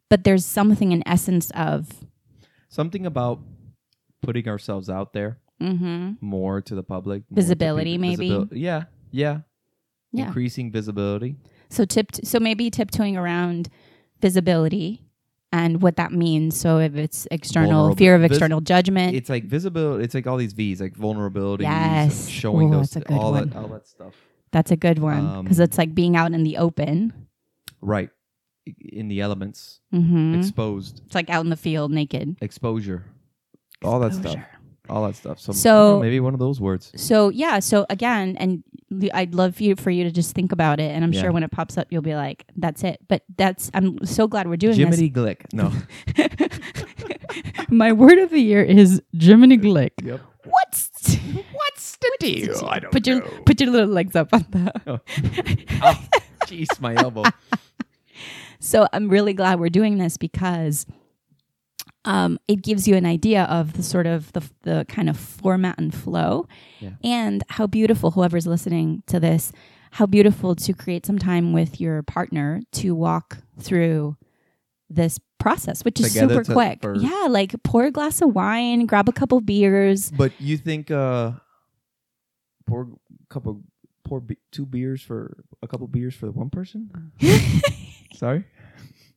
But 0.08 0.24
there's 0.24 0.44
something 0.46 0.92
in 0.92 1.02
essence 1.06 1.50
of 1.52 1.88
something 2.68 3.06
about 3.06 3.40
putting 4.22 4.48
ourselves 4.48 4.88
out 4.90 5.12
there 5.12 5.38
mhm 5.60 6.16
more 6.20 6.60
to 6.60 6.74
the 6.74 6.82
public, 6.82 7.22
Visibility, 7.30 7.96
people- 7.98 8.40
maybe? 8.46 8.60
yeah, 8.60 8.84
yeah, 9.10 9.40
Yeah. 10.12 10.26
increasing 10.26 10.70
visibility. 10.70 11.36
So 11.70 11.84
tip 11.84 12.14
so 12.24 12.38
maybe 12.38 12.70
tiptoeing 12.70 13.16
around 13.16 13.68
visibility 14.20 15.02
and 15.52 15.80
what 15.82 15.96
that 15.96 16.12
means. 16.12 16.56
So 16.56 16.78
if 16.78 16.94
it's 16.96 17.26
external 17.30 17.94
fear 17.94 18.14
of 18.16 18.20
vis- 18.22 18.32
external 18.32 18.60
judgment, 18.60 19.14
It's 19.16 19.30
like 19.30 19.44
visibility. 19.44 20.04
It's 20.04 20.14
like 20.14 20.26
all 20.26 20.36
these 20.36 20.52
V's, 20.52 20.80
like 20.80 20.94
vulnerability, 20.96 21.64
Yes. 21.64 22.28
showing 22.28 22.68
Ooh, 22.68 22.78
those, 22.78 22.96
all 23.08 23.32
one. 23.32 23.48
that, 23.48 23.56
all 23.56 23.68
that 23.68 23.86
stuff. 23.86 24.14
that's 24.52 24.70
a 24.70 24.76
good 24.76 24.98
one 24.98 25.42
because 25.44 25.58
um, 25.60 25.64
it's 25.64 25.78
like 25.78 25.94
being 25.94 26.16
out 26.16 26.32
in 26.32 26.42
the 26.42 26.56
open. 26.58 27.12
Right, 27.80 28.10
in 28.80 29.08
the 29.08 29.20
elements, 29.20 29.80
hmm 29.92 30.34
exposed, 30.34 31.02
It's 31.06 31.14
like 31.14 31.30
out 31.30 31.44
in 31.44 31.50
the 31.50 31.56
field 31.56 31.90
naked. 31.92 32.36
exposure, 32.40 33.04
all 33.84 34.00
that 34.00 34.12
stuff, 34.12 34.26
Exposure. 34.34 34.46
all 34.88 35.06
that 35.06 35.16
stuff. 35.16 35.38
So, 35.40 35.52
So- 35.52 35.70
I 35.70 35.74
don't 35.90 35.92
know, 35.98 36.02
maybe 36.02 36.20
one 36.20 36.34
of 36.34 36.40
those 36.40 36.60
words. 36.60 36.92
So 36.96 37.28
yeah, 37.30 37.58
so 37.60 37.86
again, 37.90 38.36
and 38.38 38.62
I'd 39.12 39.34
love 39.34 39.56
for 39.56 39.62
you 39.64 39.74
for 39.76 39.90
you 39.90 40.04
to 40.04 40.10
just 40.12 40.34
think 40.34 40.52
about 40.52 40.78
it, 40.80 40.90
and 40.94 41.02
I'm 41.04 41.12
Yeah. 41.12 41.22
sure 41.22 41.32
when 41.32 41.42
it 41.42 41.50
pops 41.50 41.76
up, 41.76 41.88
you'll 41.90 42.02
be 42.02 42.14
like, 42.14 42.44
"That's 42.56 42.84
it." 42.84 43.00
But 43.08 43.22
that's 43.36 43.70
I'm 43.74 43.98
so 44.06 44.28
glad 44.28 44.46
we're 44.48 44.56
doing 44.56 44.76
Jiminy 44.76 45.10
Glick. 45.10 45.52
No. 45.52 45.72
this. 46.14 46.38
My 47.68 47.92
word 47.92 48.18
of 48.18 48.30
the 48.30 48.38
year 48.40 48.62
is 48.62 49.02
Jiminy 49.12 49.58
Glick. 49.58 49.90
yep. 50.02 50.20
What's 50.44 50.90
What's 51.52 51.96
the 51.96 52.16
deal? 52.20 52.64
I 52.66 52.78
don't 52.78 52.92
put 52.92 53.06
your 53.06 53.20
know. 53.20 53.42
put 53.44 53.60
your 53.60 53.70
little 53.70 53.88
legs 53.90 54.14
up 54.14 54.28
on 54.32 54.46
the. 54.50 54.72
Oh, 55.82 55.98
jeez, 56.46 56.80
my 56.80 56.94
elbow. 56.94 57.24
So 58.60 58.86
I'm 58.92 59.08
really 59.08 59.32
glad 59.34 59.60
we're 59.60 59.68
doing 59.68 59.98
this 59.98 60.16
because 60.16 60.86
um, 62.04 62.38
it 62.46 62.62
gives 62.62 62.86
you 62.86 62.94
an 62.94 63.04
idea 63.06 63.44
of 63.44 63.72
the 63.74 63.82
sort 63.82 64.06
of 64.06 64.32
the, 64.32 64.42
the 64.62 64.86
kind 64.88 65.08
of 65.10 65.16
format 65.16 65.78
and 65.78 65.92
flow, 65.94 66.46
Yeah. 66.80 66.90
and 67.02 67.42
how 67.48 67.66
beautiful 67.66 68.12
whoever's 68.12 68.46
listening 68.46 69.02
to 69.08 69.18
this, 69.18 69.50
how 69.92 70.06
beautiful 70.06 70.54
to 70.54 70.72
create 70.72 71.04
some 71.04 71.18
time 71.18 71.52
with 71.52 71.80
your 71.80 72.02
partner 72.04 72.60
to 72.72 72.94
walk 72.94 73.38
through 73.58 74.16
this 74.88 75.18
process, 75.40 75.84
which 75.84 75.98
is 76.00 76.12
Together 76.12 76.34
super 76.34 76.44
to- 76.44 76.52
quick. 76.52 76.78
for- 76.82 76.94
Yeah, 76.96 77.26
like 77.28 77.54
pour 77.64 77.84
a 77.84 77.90
glass 77.90 78.22
of 78.22 78.34
wine, 78.34 78.86
grab 78.86 79.08
a 79.08 79.12
couple 79.12 79.40
beers. 79.40 80.12
But 80.12 80.32
you 80.40 80.56
think 80.56 80.92
uh, 80.92 81.32
pour 82.66 82.82
a 82.82 82.86
couple 83.28 83.62
pour 84.06 84.20
be- 84.20 84.38
two 84.52 84.64
beers 84.64 85.02
for 85.02 85.36
a 85.62 85.66
couple 85.66 85.86
beers 85.88 86.14
for 86.14 86.30
one 86.30 86.48
person? 86.48 87.12
Sorry, 88.14 88.44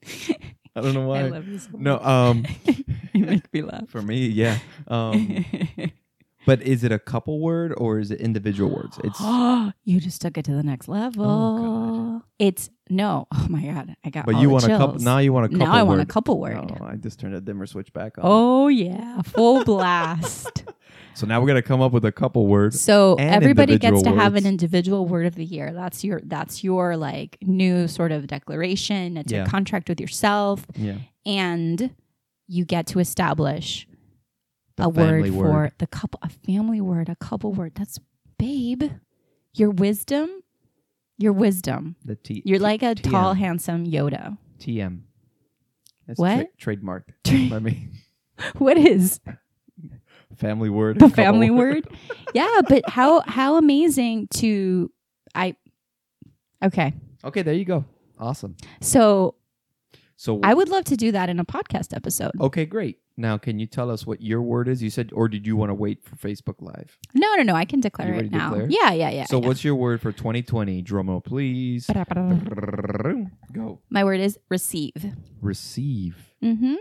I 0.75 0.81
don't 0.81 0.93
know 0.93 1.07
why. 1.07 1.19
I 1.19 1.29
love 1.29 1.47
you 1.47 1.59
so 1.59 1.69
no, 1.77 1.99
um, 1.99 2.45
you 3.13 3.25
make 3.25 3.53
me 3.53 3.61
laugh. 3.61 3.87
for 3.89 4.01
me, 4.01 4.27
yeah. 4.27 4.57
Um, 4.87 5.45
but 6.45 6.61
is 6.63 6.83
it 6.83 6.91
a 6.91 6.99
couple 6.99 7.39
word 7.39 7.73
or 7.77 7.99
is 7.99 8.11
it 8.11 8.19
individual 8.19 8.71
words? 8.73 8.97
It's 9.03 9.19
you 9.85 9.99
just 9.99 10.21
took 10.21 10.37
it 10.37 10.45
to 10.45 10.53
the 10.53 10.63
next 10.63 10.87
level. 10.87 11.25
Oh, 11.25 12.23
It's 12.39 12.69
no. 12.89 13.27
Oh 13.33 13.45
my 13.49 13.61
god, 13.63 13.95
I 14.03 14.09
got. 14.09 14.25
but 14.25 14.37
you 14.37 14.49
want 14.49 14.65
a 14.65 14.69
couple 14.69 14.99
now. 14.99 15.19
You 15.19 15.31
want 15.33 15.45
a 15.45 15.49
couple. 15.49 15.67
now 15.67 15.73
I 15.73 15.83
want 15.83 16.01
a 16.01 16.05
couple 16.05 16.39
word. 16.39 16.57
Oh, 16.81 16.85
I 16.85 16.95
just 16.95 17.19
turned 17.19 17.35
a 17.35 17.41
dimmer 17.41 17.67
switch 17.67 17.93
back 17.93 18.17
on. 18.17 18.23
Oh 18.25 18.67
yeah, 18.67 19.21
full 19.21 19.63
blast. 19.63 20.63
So 21.13 21.25
now 21.27 21.41
we're 21.41 21.47
gonna 21.47 21.61
come 21.61 21.81
up 21.81 21.91
with 21.91 22.05
a 22.05 22.11
couple 22.11 22.47
words. 22.47 22.79
So 22.79 23.15
everybody 23.19 23.77
gets 23.77 24.01
to 24.03 24.11
have 24.11 24.35
an 24.35 24.45
individual 24.45 25.05
word 25.05 25.25
of 25.25 25.35
the 25.35 25.45
year. 25.45 25.71
That's 25.73 26.03
your 26.03 26.21
that's 26.23 26.63
your 26.63 26.95
like 26.97 27.37
new 27.41 27.87
sort 27.87 28.11
of 28.11 28.27
declaration. 28.27 29.17
It's 29.17 29.31
Yeah. 29.31 29.43
a 29.45 29.47
contract 29.49 29.89
with 29.89 29.99
yourself, 29.99 30.65
Yeah, 30.75 30.97
and 31.25 31.91
you 32.47 32.65
get 32.65 32.87
to 32.87 32.99
establish 32.99 33.87
the 34.77 34.83
a 34.85 34.89
word 34.89 35.23
family 35.25 35.31
for 35.31 35.71
the 35.77 35.87
couple, 35.87 36.19
a 36.23 36.29
family 36.29 36.81
word, 36.81 37.09
a 37.09 37.15
couple 37.15 37.51
word. 37.53 37.73
That's 37.75 37.99
babe. 38.37 38.83
Your 39.53 39.71
wisdom, 39.71 40.29
your 41.17 41.33
wisdom. 41.33 41.95
the 42.05 42.15
T. 42.15 42.41
You're 42.45 42.59
T- 42.59 42.63
like 42.63 42.81
a 42.83 42.95
TM. 42.95 43.11
tall, 43.11 43.33
handsome 43.33 43.85
Yoda. 43.85 44.37
TM. 44.59 45.01
That's 46.07 46.19
What? 46.19 46.57
Tra- 46.57 46.75
trademarked 46.77 47.11
by 47.49 47.59
me. 47.59 47.89
what 48.57 48.77
is 48.77 49.19
Family 50.39 50.69
word. 50.69 50.99
the 50.99 51.09
family 51.23 51.49
word? 51.49 51.87
Yeah, 52.33 52.61
but 52.67 52.87
how 52.89 53.21
how 53.21 53.57
amazing 53.57 54.27
to 54.35 54.91
I. 55.35 55.55
Okay, 56.63 56.93
Okay, 57.23 57.41
there 57.41 57.53
you 57.53 57.65
go. 57.65 57.85
Awesome. 58.17 58.55
so 58.81 59.35
So 60.15 60.39
I 60.43 60.53
would 60.53 60.69
love 60.69 60.85
to 60.85 60.97
do 60.97 61.11
that 61.11 61.29
in 61.29 61.39
a 61.39 61.45
podcast 61.45 61.95
episode. 61.95 62.31
okay, 62.39 62.65
great. 62.65 62.99
Now, 63.17 63.37
can 63.37 63.59
you 63.59 63.67
tell 63.67 63.91
us 63.91 64.07
what 64.07 64.21
your 64.21 64.41
word 64.41 64.69
is? 64.69 64.81
You 64.81 64.89
said, 64.89 65.11
or 65.13 65.27
did 65.27 65.45
you 65.45 65.57
want 65.57 65.71
to 65.71 65.73
wait 65.73 66.05
for 66.05 66.15
Facebook 66.15 66.55
Live? 66.61 66.97
No, 67.13 67.35
no, 67.35 67.43
no. 67.43 67.53
I 67.53 67.65
can 67.65 67.81
declare 67.81 68.13
it 68.13 68.31
now. 68.31 68.49
declared? 68.49 68.71
Yeah, 68.71 68.93
yeah, 68.93 69.09
yeah. 69.09 69.25
so, 69.25 69.41
yeah. 69.41 69.47
what's 69.47 69.61
your 69.61 69.75
word 69.75 69.99
for 69.99 70.13
2020? 70.13 70.81
Drum 70.83 71.09
roll, 71.09 71.19
please. 71.19 71.85
Go. 73.51 73.81
my 73.89 74.05
word 74.05 74.21
is 74.21 74.39
receive. 74.47 75.13
Receive. 75.41 76.15
Mm-hmm. 76.41 76.75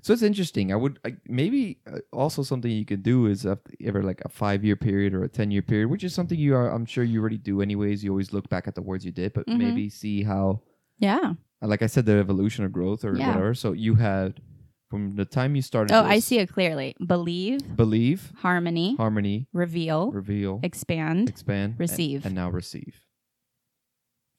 So 0.00 0.12
it's 0.14 0.22
interesting. 0.22 0.72
I 0.72 0.76
would 0.76 0.98
I, 1.04 1.16
maybe 1.28 1.78
uh, 1.86 1.98
also 2.12 2.42
something 2.42 2.70
you 2.70 2.84
could 2.86 3.02
do 3.02 3.26
is 3.26 3.44
ever 3.84 4.02
like 4.02 4.22
a 4.24 4.28
five 4.28 4.64
year 4.64 4.76
period 4.76 5.12
or 5.12 5.22
a 5.24 5.28
ten 5.28 5.50
year 5.50 5.62
period, 5.62 5.88
which 5.90 6.02
is 6.04 6.14
something 6.14 6.38
you 6.38 6.54
are. 6.54 6.70
I'm 6.72 6.86
sure 6.86 7.04
you 7.04 7.20
already 7.20 7.38
do 7.38 7.60
anyways. 7.60 8.02
You 8.02 8.10
always 8.10 8.32
look 8.32 8.48
back 8.48 8.66
at 8.66 8.74
the 8.74 8.82
words 8.82 9.04
you 9.04 9.12
did, 9.12 9.34
but 9.34 9.46
Mhm. 9.46 9.58
maybe 9.58 9.90
see 9.90 10.22
how, 10.22 10.62
Yeah. 10.98 11.34
uh, 11.62 11.66
like 11.66 11.82
I 11.82 11.86
said, 11.86 12.06
the 12.06 12.16
evolution 12.18 12.64
or 12.64 12.68
growth 12.70 13.04
or 13.04 13.16
Yeah. 13.16 13.28
whatever. 13.28 13.54
So 13.54 13.72
you 13.72 13.96
had 13.96 14.40
from 14.88 15.16
the 15.16 15.24
time 15.24 15.56
you 15.56 15.62
started. 15.62 15.94
Oh, 15.94 16.02
I 16.04 16.18
see 16.20 16.38
it 16.38 16.48
clearly. 16.52 16.94
Believe, 17.04 17.76
Believe, 17.76 18.32
harmony, 18.36 18.94
harmony, 18.96 19.48
reveal, 19.52 20.10
reveal, 20.12 20.60
expand, 20.62 21.28
expand, 21.28 21.74
receive. 21.78 22.24
and, 22.26 22.34
now 22.34 22.50
receive. 22.50 23.06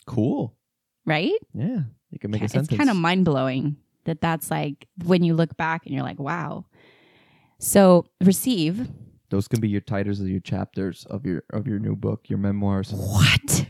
Cool. 0.05 0.55
right? 1.05 1.33
Yeah, 1.53 1.83
you 2.11 2.19
can 2.19 2.31
make 2.31 2.41
a 2.43 2.47
sense. 2.49 2.67
it's 2.69 2.77
kind 2.77 2.89
of 2.89 2.95
mind 2.95 3.25
blowing 3.25 3.75
that 4.05 4.21
that's 4.21 4.49
like 4.51 4.87
when 5.03 5.23
you 5.23 5.33
look 5.33 5.55
back 5.57 5.85
and 5.85 5.93
you're 5.93 6.03
like, 6.03 6.19
wow. 6.19 6.65
So 7.59 8.05
receive. 8.21 8.89
Those 9.29 9.47
can 9.47 9.59
be 9.59 9.69
your 9.69 9.81
titles 9.81 10.19
of 10.19 10.27
your 10.29 10.41
chapters 10.41 11.05
of 11.09 11.25
your 11.25 11.43
of 11.51 11.65
your 11.67 11.79
new 11.79 11.95
book, 11.95 12.29
your 12.29 12.39
memoirs. 12.39 12.91
What? 12.93 13.65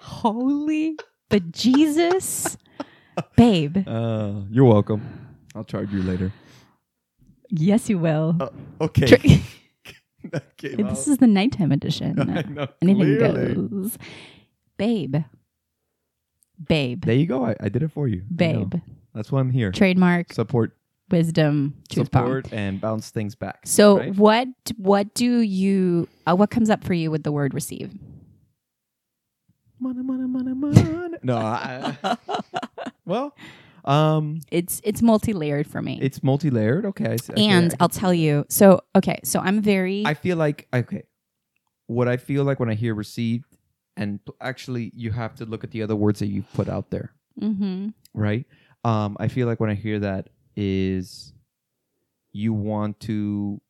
Holy 0.00 0.96
but 1.28 1.50
Jesus, 1.50 2.56
babe. 3.36 3.78
Uh, 3.88 4.42
you're 4.50 4.64
welcome. 4.64 5.02
I'll 5.54 5.64
charge 5.64 5.90
you 5.92 6.02
later. 6.02 6.32
Yes, 7.50 7.88
you 7.88 7.98
will. 7.98 8.36
Okay. 8.80 9.06
Tri- 9.06 9.42
that 10.30 10.56
came 10.56 10.84
out. 10.84 10.90
this 10.90 11.08
is 11.08 11.18
the 11.18 11.26
nighttime 11.26 11.72
edition. 11.72 12.14
Know, 12.54 12.68
Anything 12.82 13.16
clearly. 13.18 13.54
goes. 13.54 13.98
Babe. 14.76 15.16
Babe. 16.68 17.04
There 17.04 17.14
you 17.14 17.26
go. 17.26 17.44
I, 17.44 17.56
I 17.60 17.68
did 17.68 17.82
it 17.82 17.92
for 17.92 18.06
you. 18.08 18.22
Babe. 18.34 18.74
That's 19.16 19.32
why 19.32 19.40
I'm 19.40 19.50
here. 19.50 19.72
Trademark. 19.72 20.32
Support. 20.34 20.76
wisdom, 21.10 21.74
truth 21.88 22.10
bomb. 22.10 22.22
support 22.42 22.52
and 22.52 22.80
bounce 22.80 23.10
things 23.10 23.34
back. 23.34 23.60
So 23.64 23.98
right? 23.98 24.14
what 24.16 24.48
what 24.76 25.14
do 25.14 25.40
you 25.40 26.06
uh, 26.28 26.36
what 26.36 26.50
comes 26.50 26.68
up 26.68 26.84
for 26.84 26.94
you 26.94 27.10
with 27.10 27.22
the 27.22 27.32
word 27.32 27.54
receive? 27.54 27.92
Money, 29.78 30.02
money, 30.02 30.24
money, 30.26 30.54
money. 30.54 31.18
no, 31.22 31.36
I, 31.36 32.16
well, 33.04 33.36
um, 33.84 34.40
It's 34.50 34.80
it's 34.84 35.02
multi-layered 35.02 35.66
for 35.66 35.82
me. 35.82 35.98
it's 36.00 36.22
multi-layered. 36.22 36.86
Okay, 36.86 37.12
I 37.12 37.16
see- 37.16 37.32
okay, 37.34 37.46
and 37.46 37.74
I'll 37.78 37.88
tell 37.90 38.12
you. 38.14 38.44
So 38.48 38.80
okay, 38.96 39.18
so 39.22 39.38
I'm 39.40 39.60
very 39.60 40.04
I 40.06 40.14
feel 40.14 40.38
like 40.38 40.66
okay, 40.74 41.04
what 41.86 42.08
I 42.08 42.16
feel 42.16 42.44
like 42.44 42.58
when 42.58 42.70
I 42.70 42.74
hear 42.74 42.94
received, 42.94 43.44
and 43.98 44.18
actually, 44.40 44.92
you 44.94 45.10
have 45.12 45.34
to 45.36 45.44
look 45.44 45.62
at 45.62 45.70
the 45.72 45.82
other 45.82 45.94
words 45.96 46.18
that 46.20 46.26
you've 46.28 46.50
put 46.54 46.68
out 46.70 46.90
there, 46.90 47.12
Mhm. 47.40 47.92
right? 48.14 48.46
Um, 48.84 49.16
I 49.18 49.28
feel 49.28 49.46
like 49.46 49.58
when 49.60 49.70
I 49.70 49.74
hear 49.74 49.98
that 50.00 50.28
is 50.54 51.32
you 52.32 52.52
want 52.52 53.00
to 53.00 53.60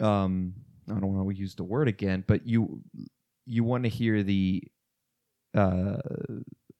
um 0.00 0.54
I 0.88 0.92
don't 1.00 1.12
want 1.12 1.28
to 1.28 1.34
use 1.36 1.54
the 1.54 1.64
word 1.64 1.88
again, 1.88 2.24
but 2.26 2.46
you 2.46 2.80
you 3.46 3.64
want 3.64 3.82
to 3.84 3.88
hear 3.88 4.22
the 4.22 4.62
uh 5.54 5.96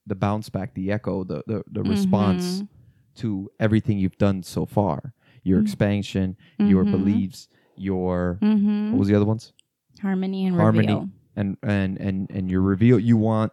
the 0.07 0.15
bounce 0.15 0.49
back, 0.49 0.75
the 0.75 0.93
echo, 0.93 1.25
the 1.25 1.43
the, 1.47 1.65
the 1.71 1.83
response 1.83 2.63
Mhm. 2.63 2.69
to 3.17 3.51
everything 3.59 3.99
you've 3.99 4.19
done 4.19 4.43
so 4.43 4.67
far. 4.67 5.13
Your 5.43 5.59
Mm. 5.59 5.63
expansion, 5.63 6.37
your 6.59 6.85
Mhm. 6.85 6.91
beliefs, 6.91 7.49
your 7.77 8.39
Mhm. 8.43 8.93
what 8.93 8.99
was 8.99 9.09
the 9.09 9.15
other 9.17 9.25
ones? 9.25 9.53
harmony 10.01 10.45
and 10.45 10.55
Harmony. 10.55 10.87
reveal. 10.89 11.11
And 11.37 11.57
and 11.63 11.99
and 11.99 12.31
and 12.31 12.51
your 12.51 12.61
reveal 12.61 12.99
you 12.99 13.17
want 13.17 13.53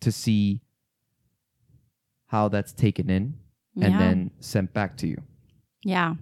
to 0.00 0.12
see 0.12 0.62
how 2.30 2.48
that's 2.48 2.72
taken 2.72 3.10
in 3.10 3.34
and 3.74 3.92
yeah. 3.92 3.98
then 3.98 4.30
sent 4.38 4.72
back 4.72 4.96
to 4.98 5.08
you. 5.08 5.20
yeah. 5.82 6.14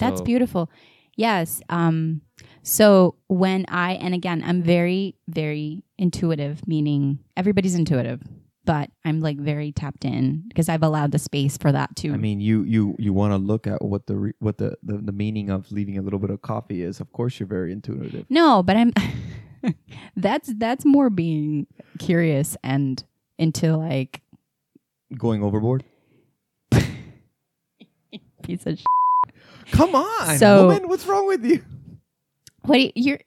That's 0.00 0.22
beautiful. 0.22 0.70
Yes. 1.16 1.60
Um, 1.68 2.22
so 2.62 3.16
when 3.28 3.66
I, 3.68 3.92
and 3.92 4.14
again, 4.14 4.42
I'm 4.44 4.62
very, 4.62 5.16
very 5.28 5.84
intuitive, 5.98 6.66
meaning 6.66 7.18
everybody's 7.36 7.74
intuitive, 7.74 8.22
but 8.64 8.90
I'm 9.04 9.20
like 9.20 9.38
very 9.38 9.70
tapped 9.70 10.04
in 10.04 10.44
because 10.48 10.68
I've 10.70 10.82
allowed 10.82 11.12
the 11.12 11.18
space 11.18 11.58
for 11.58 11.70
that 11.72 11.94
too. 11.94 12.14
I 12.14 12.16
mean, 12.16 12.40
you 12.40 12.62
you 12.62 12.96
you 12.98 13.12
want 13.12 13.32
to 13.32 13.36
look 13.36 13.66
at 13.66 13.84
what 13.84 14.06
the 14.06 14.16
re, 14.16 14.32
what 14.38 14.56
the, 14.56 14.76
the 14.82 14.98
the 14.98 15.12
meaning 15.12 15.50
of 15.50 15.70
leaving 15.70 15.98
a 15.98 16.02
little 16.02 16.18
bit 16.18 16.30
of 16.30 16.40
coffee 16.40 16.82
is. 16.82 17.00
Of 17.00 17.12
course, 17.12 17.38
you're 17.38 17.46
very 17.46 17.72
intuitive. 17.72 18.24
no, 18.30 18.62
but 18.62 18.76
I'm, 18.76 18.92
that's, 20.16 20.50
that's 20.56 20.84
more 20.86 21.10
being 21.10 21.66
curious 21.98 22.56
and 22.64 23.04
into 23.38 23.76
like 23.76 24.22
Going 25.16 25.42
overboard. 25.42 25.84
piece 28.42 28.66
of 28.66 28.78
Come 29.70 29.94
on, 29.94 30.38
So- 30.38 30.66
woman. 30.68 30.88
What's 30.88 31.06
wrong 31.06 31.26
with 31.26 31.44
you? 31.44 31.62
What 32.62 32.76
do 32.76 32.82
you, 32.82 32.92
you're, 32.94 33.18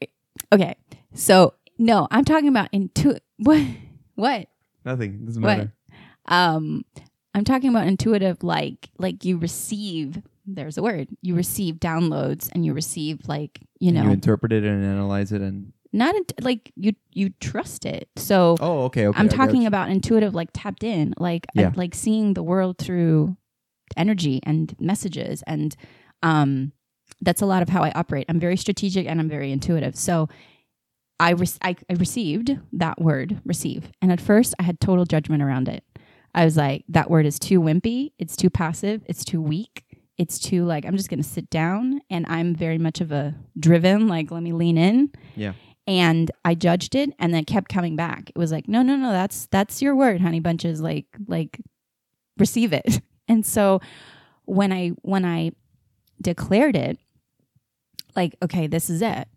okay. 0.54 0.76
So 1.14 1.54
no, 1.78 2.08
I'm 2.12 2.24
talking 2.26 2.48
about 2.48 2.70
intu, 2.72 3.16
what, 3.38 3.62
what? 4.16 4.48
Nothing. 4.86 5.26
Doesn't 5.26 5.42
What? 5.42 5.70
um 6.28 6.84
i'm 7.36 7.44
talking 7.44 7.70
about 7.70 7.86
intuitive 7.86 8.42
like 8.42 8.90
like 8.98 9.24
you 9.24 9.38
receive 9.38 10.20
there's 10.48 10.76
a 10.76 10.82
word 10.82 11.08
you 11.22 11.36
receive 11.36 11.76
downloads 11.76 12.50
and 12.54 12.66
you 12.66 12.74
receive 12.74 13.20
like 13.28 13.60
you 13.80 13.90
And 13.90 13.98
know 13.98 14.04
you 14.06 14.10
interpret 14.10 14.52
it 14.52 14.64
and 14.64 14.84
analyze 14.84 15.32
it, 15.32 15.42
and 15.42 15.72
not 15.96 16.14
int- 16.16 16.34
like 16.42 16.72
you 16.76 16.94
you 17.12 17.30
trust 17.40 17.86
it. 17.86 18.10
So 18.18 18.58
oh, 18.60 18.84
okay, 18.84 19.08
okay. 19.08 19.18
i'm 19.20 19.30
talking 19.30 19.66
about 19.66 19.90
intuitive 19.90 20.36
like 20.36 20.50
tapped 20.54 20.84
in 20.84 21.14
like 21.18 21.48
uh, 21.58 21.72
like 21.76 21.96
seeing 21.96 22.34
the 22.34 22.44
world 22.44 22.78
through 22.78 23.38
energy 23.96 24.42
and 24.44 24.76
messages 24.80 25.44
and 25.48 25.76
um 26.22 26.72
that's 27.22 27.42
a 27.42 27.46
lot 27.46 27.62
of 27.62 27.70
how 27.70 27.82
i 27.84 27.92
operate. 27.96 28.26
I'm 28.30 28.40
very 28.40 28.58
strategic 28.58 29.08
and 29.08 29.20
i'm 29.20 29.30
very 29.30 29.52
intuitive. 29.52 29.96
So 29.96 30.28
I, 31.18 31.30
re- 31.32 31.48
I 31.62 31.76
I 31.90 31.94
received 31.94 32.58
that 32.74 33.00
word 33.02 33.40
receive. 33.46 33.90
And 34.02 34.12
at 34.12 34.20
first 34.20 34.54
i 34.60 34.64
had 34.64 34.80
total 34.80 35.06
judgment 35.06 35.42
around 35.42 35.70
it. 35.70 35.84
I 36.34 36.44
was 36.44 36.58
like 36.58 36.84
that 36.90 37.10
word 37.10 37.26
is 37.26 37.40
too 37.40 37.62
wimpy 37.62 38.12
it's 38.20 38.36
too 38.36 38.50
passive 38.50 39.02
it's 39.08 39.24
too 39.24 39.42
weak 39.42 39.86
it's 40.18 40.40
too 40.40 40.66
like 40.66 40.86
i'm 40.86 40.98
just 40.98 41.10
gonna 41.10 41.24
sit 41.24 41.50
down 41.50 42.02
and 42.10 42.26
i'm 42.28 42.54
very 42.56 42.78
much 42.78 43.02
of 43.02 43.12
a 43.12 43.36
driven 43.58 44.08
like 44.08 44.32
let 44.32 44.44
me 44.44 44.52
lean 44.52 44.78
in. 44.78 45.12
Yeah. 45.36 45.54
And 45.88 46.32
i 46.44 46.56
judged 46.56 46.96
it 46.96 47.12
and 47.20 47.34
then 47.34 47.46
kept 47.46 47.70
coming 47.70 47.96
back. 47.96 48.30
It 48.30 48.38
was 48.38 48.52
like 48.52 48.68
no 48.68 48.82
no 48.82 48.96
no 48.96 49.12
that's 49.12 49.48
that's 49.48 49.82
your 49.82 49.96
word 49.96 50.22
honey 50.22 50.40
bunches. 50.40 50.82
Like 50.82 51.08
like 51.28 51.60
receive 52.38 52.74
it. 52.74 53.02
And 53.28 53.44
so 53.44 53.82
when 54.44 54.72
i 54.72 54.90
when 55.02 55.26
i 55.26 55.52
declared 56.22 56.76
it 56.76 57.00
like 58.16 58.36
okay 58.44 58.68
this 58.68 58.88
is 58.88 59.02
it. 59.02 59.28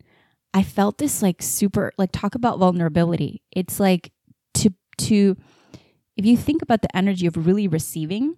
I 0.52 0.62
felt 0.62 0.98
this 0.98 1.22
like 1.22 1.40
super 1.40 1.92
like 1.96 2.10
talk 2.12 2.34
about 2.34 2.58
vulnerability. 2.58 3.42
It's 3.50 3.80
like 3.80 4.12
to 4.54 4.74
to 4.98 5.38
if 6.18 6.26
you 6.26 6.36
think 6.36 6.60
about 6.60 6.82
the 6.82 6.94
energy 6.94 7.26
of 7.26 7.46
really 7.46 7.66
receiving 7.66 8.36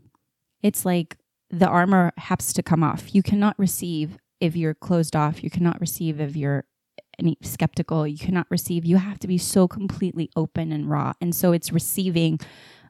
it's 0.63 0.85
like 0.85 1.17
the 1.51 1.67
armor 1.67 2.13
has 2.17 2.53
to 2.53 2.63
come 2.63 2.83
off. 2.83 3.15
You 3.15 3.23
cannot 3.23 3.59
receive 3.59 4.19
if 4.41 4.57
you're 4.57 4.75
closed 4.75 5.17
off. 5.17 5.43
You 5.43 5.51
cannot 5.51 5.81
receive 5.81 6.21
if 6.21 6.37
you're 6.37 6.65
any 7.21 7.37
skeptical 7.43 8.07
you 8.07 8.19
cannot 8.19 8.47
receive. 8.51 8.85
You 8.85 8.97
have 8.97 9.19
to 9.21 9.29
be 9.29 9.39
so 9.39 9.69
completely 9.69 10.31
open 10.37 10.73
and 10.73 10.89
raw. 10.91 11.13
And 11.21 11.35
so 11.35 11.53
it's 11.53 11.73
receiving 11.73 12.41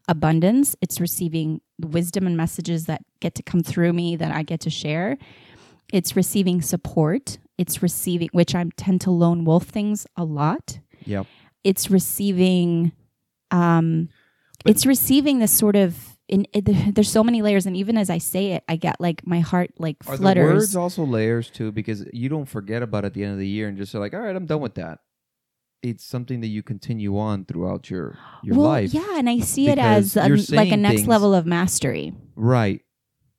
abundance. 0.09 0.77
It's 0.81 1.01
receiving 1.01 1.61
wisdom 1.81 2.27
and 2.27 2.37
messages 2.37 2.87
that 2.87 3.03
get 3.21 3.35
to 3.37 3.43
come 3.43 3.63
through 3.63 3.93
me 3.93 4.17
that 4.17 4.33
i 4.33 4.43
get 4.43 4.61
to 4.61 4.71
share. 4.71 5.19
It's 5.93 6.17
receiving 6.17 6.63
support. 6.63 7.39
It's 7.59 7.83
receiving 7.83 8.29
which 8.33 8.55
i 8.55 8.65
tend 8.77 9.01
to 9.03 9.11
lone 9.11 9.45
wolf 9.45 9.65
things 9.65 10.07
a 10.17 10.25
lot. 10.25 10.79
Yep. 11.07 11.27
it's 11.65 11.91
receiving 11.91 12.93
um 13.51 14.09
But- 14.65 14.71
it's 14.71 14.87
receiving 14.87 15.39
this 15.39 15.53
sort 15.53 15.77
of 15.77 16.10
in 16.31 16.47
it, 16.55 16.65
there's 16.95 17.11
so 17.11 17.23
many 17.23 17.43
layers 17.43 17.67
and 17.67 17.77
even 17.77 17.99
as 17.99 18.09
i 18.09 18.17
say 18.19 18.53
it 18.53 18.65
i 18.69 18.77
get 18.77 19.01
like 19.01 19.27
my 19.27 19.41
heart 19.41 19.71
like 19.79 19.97
Are 20.07 20.13
the 20.17 20.23
flutters 20.23 20.53
words 20.55 20.77
also 20.77 21.05
layers 21.05 21.51
too? 21.51 21.73
Because 21.73 22.05
you 22.13 22.29
don't 22.29 22.47
forget 22.47 22.83
about 22.83 23.05
it 23.05 23.09
at 23.09 23.15
the 23.15 23.25
end 23.25 23.33
of 23.35 23.39
the 23.39 23.47
year 23.49 23.69
and 23.69 23.77
just 23.77 23.93
say 23.93 23.99
like, 23.99 24.15
all 24.15 24.21
right, 24.21 24.35
I'm 24.35 24.47
done 24.47 24.61
with 24.61 24.77
that. 24.77 25.01
It's 25.83 26.05
something 26.05 26.41
that 26.43 26.49
you 26.49 26.63
continue 26.63 27.19
on 27.19 27.45
throughout 27.47 27.91
your 27.91 28.17
your 28.43 28.57
well 28.57 28.69
life. 28.69 28.93
yeah 28.95 29.19
and 29.19 29.29
i 29.29 29.39
see 29.41 29.69
it 29.71 29.79
as 29.79 30.17
a, 30.17 30.29
like 30.55 30.71
a 30.73 30.77
next 30.77 30.97
things- 30.97 31.09
level 31.09 31.35
of 31.35 31.47
mastery 31.47 32.13
Right. 32.37 32.81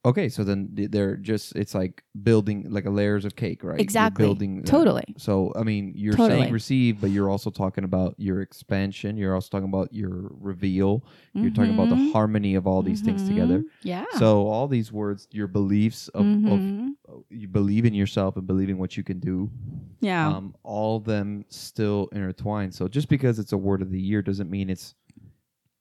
Okay, 0.03 0.29
so 0.29 0.43
then 0.43 0.69
they're 0.71 1.15
just 1.15 1.55
it's 1.55 1.75
like 1.75 2.03
building 2.23 2.65
like 2.71 2.85
a 2.85 2.89
layers 2.89 3.23
of 3.23 3.35
cake, 3.35 3.63
right? 3.63 3.75
You're 3.75 3.81
exactly 3.83 4.25
building 4.25 4.61
uh, 4.61 4.63
totally 4.65 5.03
So 5.17 5.53
I 5.55 5.61
mean, 5.61 5.93
you're 5.95 6.17
Totally. 6.17 6.41
saying 6.41 6.53
receive, 6.53 6.99
but 6.99 7.11
you're 7.11 7.29
also 7.29 7.51
talking 7.51 7.83
about 7.83 8.15
your 8.17 8.41
expansion. 8.41 9.15
You're 9.15 9.35
also 9.35 9.49
talking 9.49 9.69
about 9.69 9.93
your 9.93 10.31
reveal. 10.39 11.05
You're 11.35 11.51
talking 11.51 11.69
about 11.69 11.89
the 11.89 11.95
Mhm. 11.97 12.11
harmony 12.13 12.55
of 12.55 12.65
all 12.65 12.81
these 12.81 13.01
things 13.01 13.23
together. 13.23 13.63
Yeah 13.83 14.05
So 14.09 14.47
all 14.47 14.67
these 14.67 14.91
words, 14.91 15.27
your 15.31 15.47
beliefs 15.47 16.07
of, 16.09 16.25
Mhm. 16.25 16.95
of 17.07 17.23
you 17.29 17.47
believe 17.47 17.85
in 17.85 17.93
yourself 17.93 18.37
and 18.37 18.47
believing 18.47 18.79
what 18.79 18.97
you 18.97 19.03
can 19.03 19.19
do. 19.19 19.51
yeah 19.99 20.27
Um, 20.29 20.55
all 20.63 20.99
them 20.99 21.45
still 21.49 22.07
intertwined. 22.11 22.73
So 22.73 22.87
just 22.87 23.07
because 23.07 23.37
it's 23.37 23.51
a 23.53 23.57
word 23.57 23.83
of 23.83 23.91
the 23.91 24.01
year 24.01 24.23
doesn't 24.23 24.49
mean 24.49 24.69
it's 24.71 24.95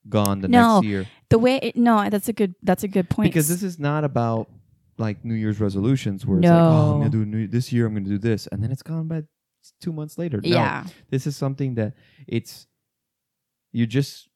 gone 0.09 0.41
the 0.41 0.49
No, 0.49 0.77
next 0.81 0.87
year. 0.87 1.07
the 1.29 1.39
way 1.39 1.59
it, 1.63 1.77
no 1.77 2.09
that's 2.11 2.29
a 2.29 2.33
good 2.33 2.55
that's 2.63 2.83
a 2.85 2.89
good 2.89 3.09
point 3.11 3.31
Because 3.31 3.49
this 3.49 3.63
is 3.63 3.79
not 3.79 4.03
about 4.05 4.49
like 4.99 5.25
New 5.25 5.35
Year's 5.35 5.61
resolutions 5.61 6.27
where 6.27 6.39
it's 6.39 6.47
like, 6.49 6.55
oh, 6.61 6.93
I'm 6.95 6.99
gonna 6.99 7.11
do 7.11 7.25
new, 7.25 7.47
this 7.47 7.73
year. 7.73 7.87
I'm 7.87 7.95
gonna 7.95 8.07
do 8.09 8.19
this, 8.19 8.47
and 8.49 8.63
then 8.63 8.71
it's 8.71 8.83
gone 8.83 9.09
by 9.09 9.23
two 9.81 9.93
months 9.93 10.19
later. 10.19 10.41
No, 10.43 10.49
yeah 10.49 10.85
this 11.11 11.27
is 11.27 11.37
something 11.37 11.75
that 11.77 11.95
it's 12.27 12.67
you're 13.73 13.87
just 13.87 14.29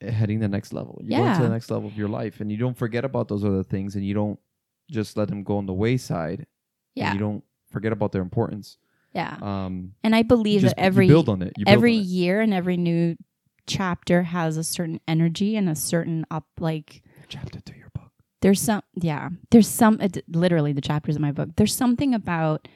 heading 0.00 0.40
the 0.40 0.48
next 0.48 0.72
level. 0.72 1.00
You're 1.02 1.20
going 1.20 1.36
to 1.36 1.42
the 1.42 1.48
next 1.48 1.70
level 1.70 1.88
of 1.88 1.96
your 1.96 2.08
life, 2.08 2.40
and 2.40 2.50
you 2.50 2.58
don't 2.58 2.76
forget 2.76 3.04
about 3.04 3.28
those 3.28 3.44
other 3.44 3.62
things, 3.62 3.94
and 3.96 4.04
you 4.04 4.12
don't 4.14 4.38
just 4.90 5.16
let 5.16 5.28
them 5.28 5.42
go 5.44 5.56
on 5.58 5.66
the 5.66 5.72
wayside. 5.72 6.38
and 6.40 6.46
yeah 6.94 7.12
you 7.12 7.18
don't 7.18 7.42
forget 7.70 7.92
about 7.92 8.12
their 8.12 8.22
importance. 8.22 8.76
yeah 9.14 9.36
Um, 9.40 9.92
and 10.04 10.14
i 10.14 10.22
believe 10.22 10.62
that 10.62 10.74
every 10.78 11.06
you 11.06 11.12
build 11.12 11.28
on 11.28 11.40
it. 11.42 11.52
Every 11.66 11.96
on 11.96 12.00
it. 12.02 12.06
year 12.06 12.40
and 12.40 12.52
every 12.52 12.76
new 12.76 13.16
chapter 13.66 14.22
has 14.24 14.56
a 14.56 14.64
certain 14.64 15.00
energy 15.08 15.56
and 15.56 15.68
a 15.68 15.74
certain 15.74 16.24
up 16.30 16.46
like 16.60 17.02
chapter 17.28 17.60
to 17.60 17.76
your 17.76 17.90
book. 17.94 18.10
there's 18.42 18.60
some 18.60 18.82
yeah 18.94 19.28
there's 19.50 19.68
some 19.68 20.00
it, 20.00 20.22
literally 20.28 20.72
the 20.72 20.80
chapters 20.80 21.16
in 21.16 21.22
my 21.22 21.32
book 21.32 21.48
there's 21.56 21.74
something 21.74 22.14
about 22.14 22.68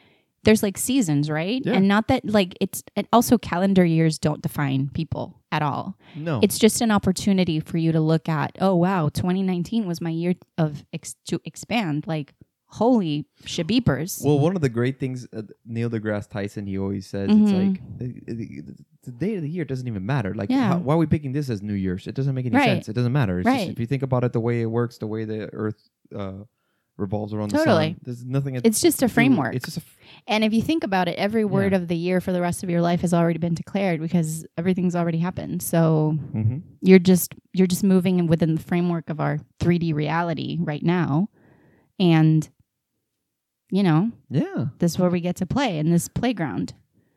there's 0.45 0.63
like 0.63 0.79
seasons 0.79 1.29
right 1.31 1.63
Yeah. 1.65 1.75
and 1.75 1.87
not 1.89 2.09
that 2.09 2.25
like 2.25 2.57
it's 2.61 2.83
and 2.97 3.07
also 3.13 3.37
calendar 3.39 3.85
years 3.85 4.19
don't 4.19 4.41
define 4.43 4.89
people 4.95 5.35
at 5.53 5.63
all 5.63 5.97
No, 6.15 6.41
it's 6.43 6.59
just 6.59 6.81
an 6.81 6.91
opportunity 6.91 7.61
for 7.61 7.77
you 7.79 7.93
to 7.93 8.01
look 8.01 8.29
at 8.29 8.57
oh 8.61 8.75
wow 8.75 9.09
2019 9.11 9.87
was 9.87 10.01
my 10.01 10.11
year 10.11 10.35
of 10.57 10.85
ex- 10.93 11.17
to 11.27 11.41
expand 11.45 12.07
like 12.07 12.35
holy 12.71 13.27
shabeepers. 13.45 14.21
Well, 14.25 14.39
one 14.39 14.55
of 14.55 14.63
the 14.63 14.69
great 14.69 15.01
things 15.01 15.27
uh, 15.33 15.43
Neil 15.67 15.89
deGrasse 15.91 16.29
Tyson 16.29 16.67
he 16.67 16.79
always 16.79 17.07
says 17.07 17.29
Mhm. 17.31 17.43
it's 17.43 17.53
like 17.53 17.99
the, 17.99 18.35
the, 18.35 18.63
the 19.05 19.11
day 19.13 19.37
of 19.37 19.43
the 19.43 19.49
year 19.49 19.65
doesn't 19.65 19.89
even 19.89 20.05
matter. 20.05 20.35
Like, 20.35 20.51
Yeah. 20.51 20.69
how, 20.69 20.79
why 20.79 20.95
are 20.95 20.99
we 20.99 21.07
picking 21.07 21.33
this 21.33 21.49
as 21.51 21.63
New 21.63 21.73
Year's? 21.75 22.07
It 22.07 22.15
doesn't 22.15 22.35
make 22.35 22.47
any 22.47 22.57
Right. 22.57 22.67
sense. 22.67 22.89
It 22.89 22.93
doesn't 22.93 23.13
matter. 23.13 23.41
It's 23.41 23.47
just, 23.49 23.59
Right. 23.59 23.71
if 23.71 23.79
you 23.81 23.87
think 23.87 24.03
about 24.03 24.23
it, 24.25 24.33
the 24.33 24.41
way 24.41 24.61
it 24.61 24.67
works, 24.67 24.99
the 24.99 25.07
way 25.07 25.25
the 25.25 25.49
Earth 25.55 25.89
uh, 26.15 26.33
revolves 26.99 27.33
around 27.33 27.53
the 27.53 27.59
sun, 27.65 27.97
there's 28.03 28.25
nothing. 28.25 28.57
it's 28.57 28.81
just 28.81 29.03
a 29.05 29.09
framework. 29.09 29.55
It's 29.55 29.65
just 29.67 29.77
a. 29.79 29.81
f- 29.81 29.97
and 30.27 30.43
if 30.43 30.53
you 30.53 30.61
think 30.61 30.83
about 30.85 31.07
it, 31.09 31.17
every 31.17 31.45
word 31.45 31.73
of 31.73 31.87
the 31.87 31.95
year 31.97 32.21
for 32.21 32.33
the 32.33 32.41
rest 32.41 32.65
of 32.65 32.71
your 32.71 32.81
life 32.83 33.03
has 33.03 33.15
already 33.15 33.39
been 33.39 33.55
declared 33.55 34.01
because 34.01 34.45
everything's 34.59 34.97
already 34.97 35.19
happened. 35.19 35.63
So 35.63 36.19
Mhm. 36.35 36.63
you're 36.83 36.99
just 36.99 37.35
you're 37.55 37.69
just 37.69 37.85
moving 37.85 38.27
within 38.27 38.57
the 38.57 38.61
framework 38.61 39.09
of 39.11 39.21
our 39.21 39.39
3D 39.61 39.93
reality 39.95 40.59
right 40.61 40.83
now. 40.83 41.29
And 42.01 42.49
you 43.71 43.83
know, 43.83 44.11
Yeah. 44.31 44.67
this 44.79 44.93
is 44.93 44.99
where 44.99 45.11
we 45.11 45.21
get 45.21 45.37
to 45.37 45.47
play 45.47 45.79
in 45.79 45.91
this 45.91 46.09
playground. 46.09 46.75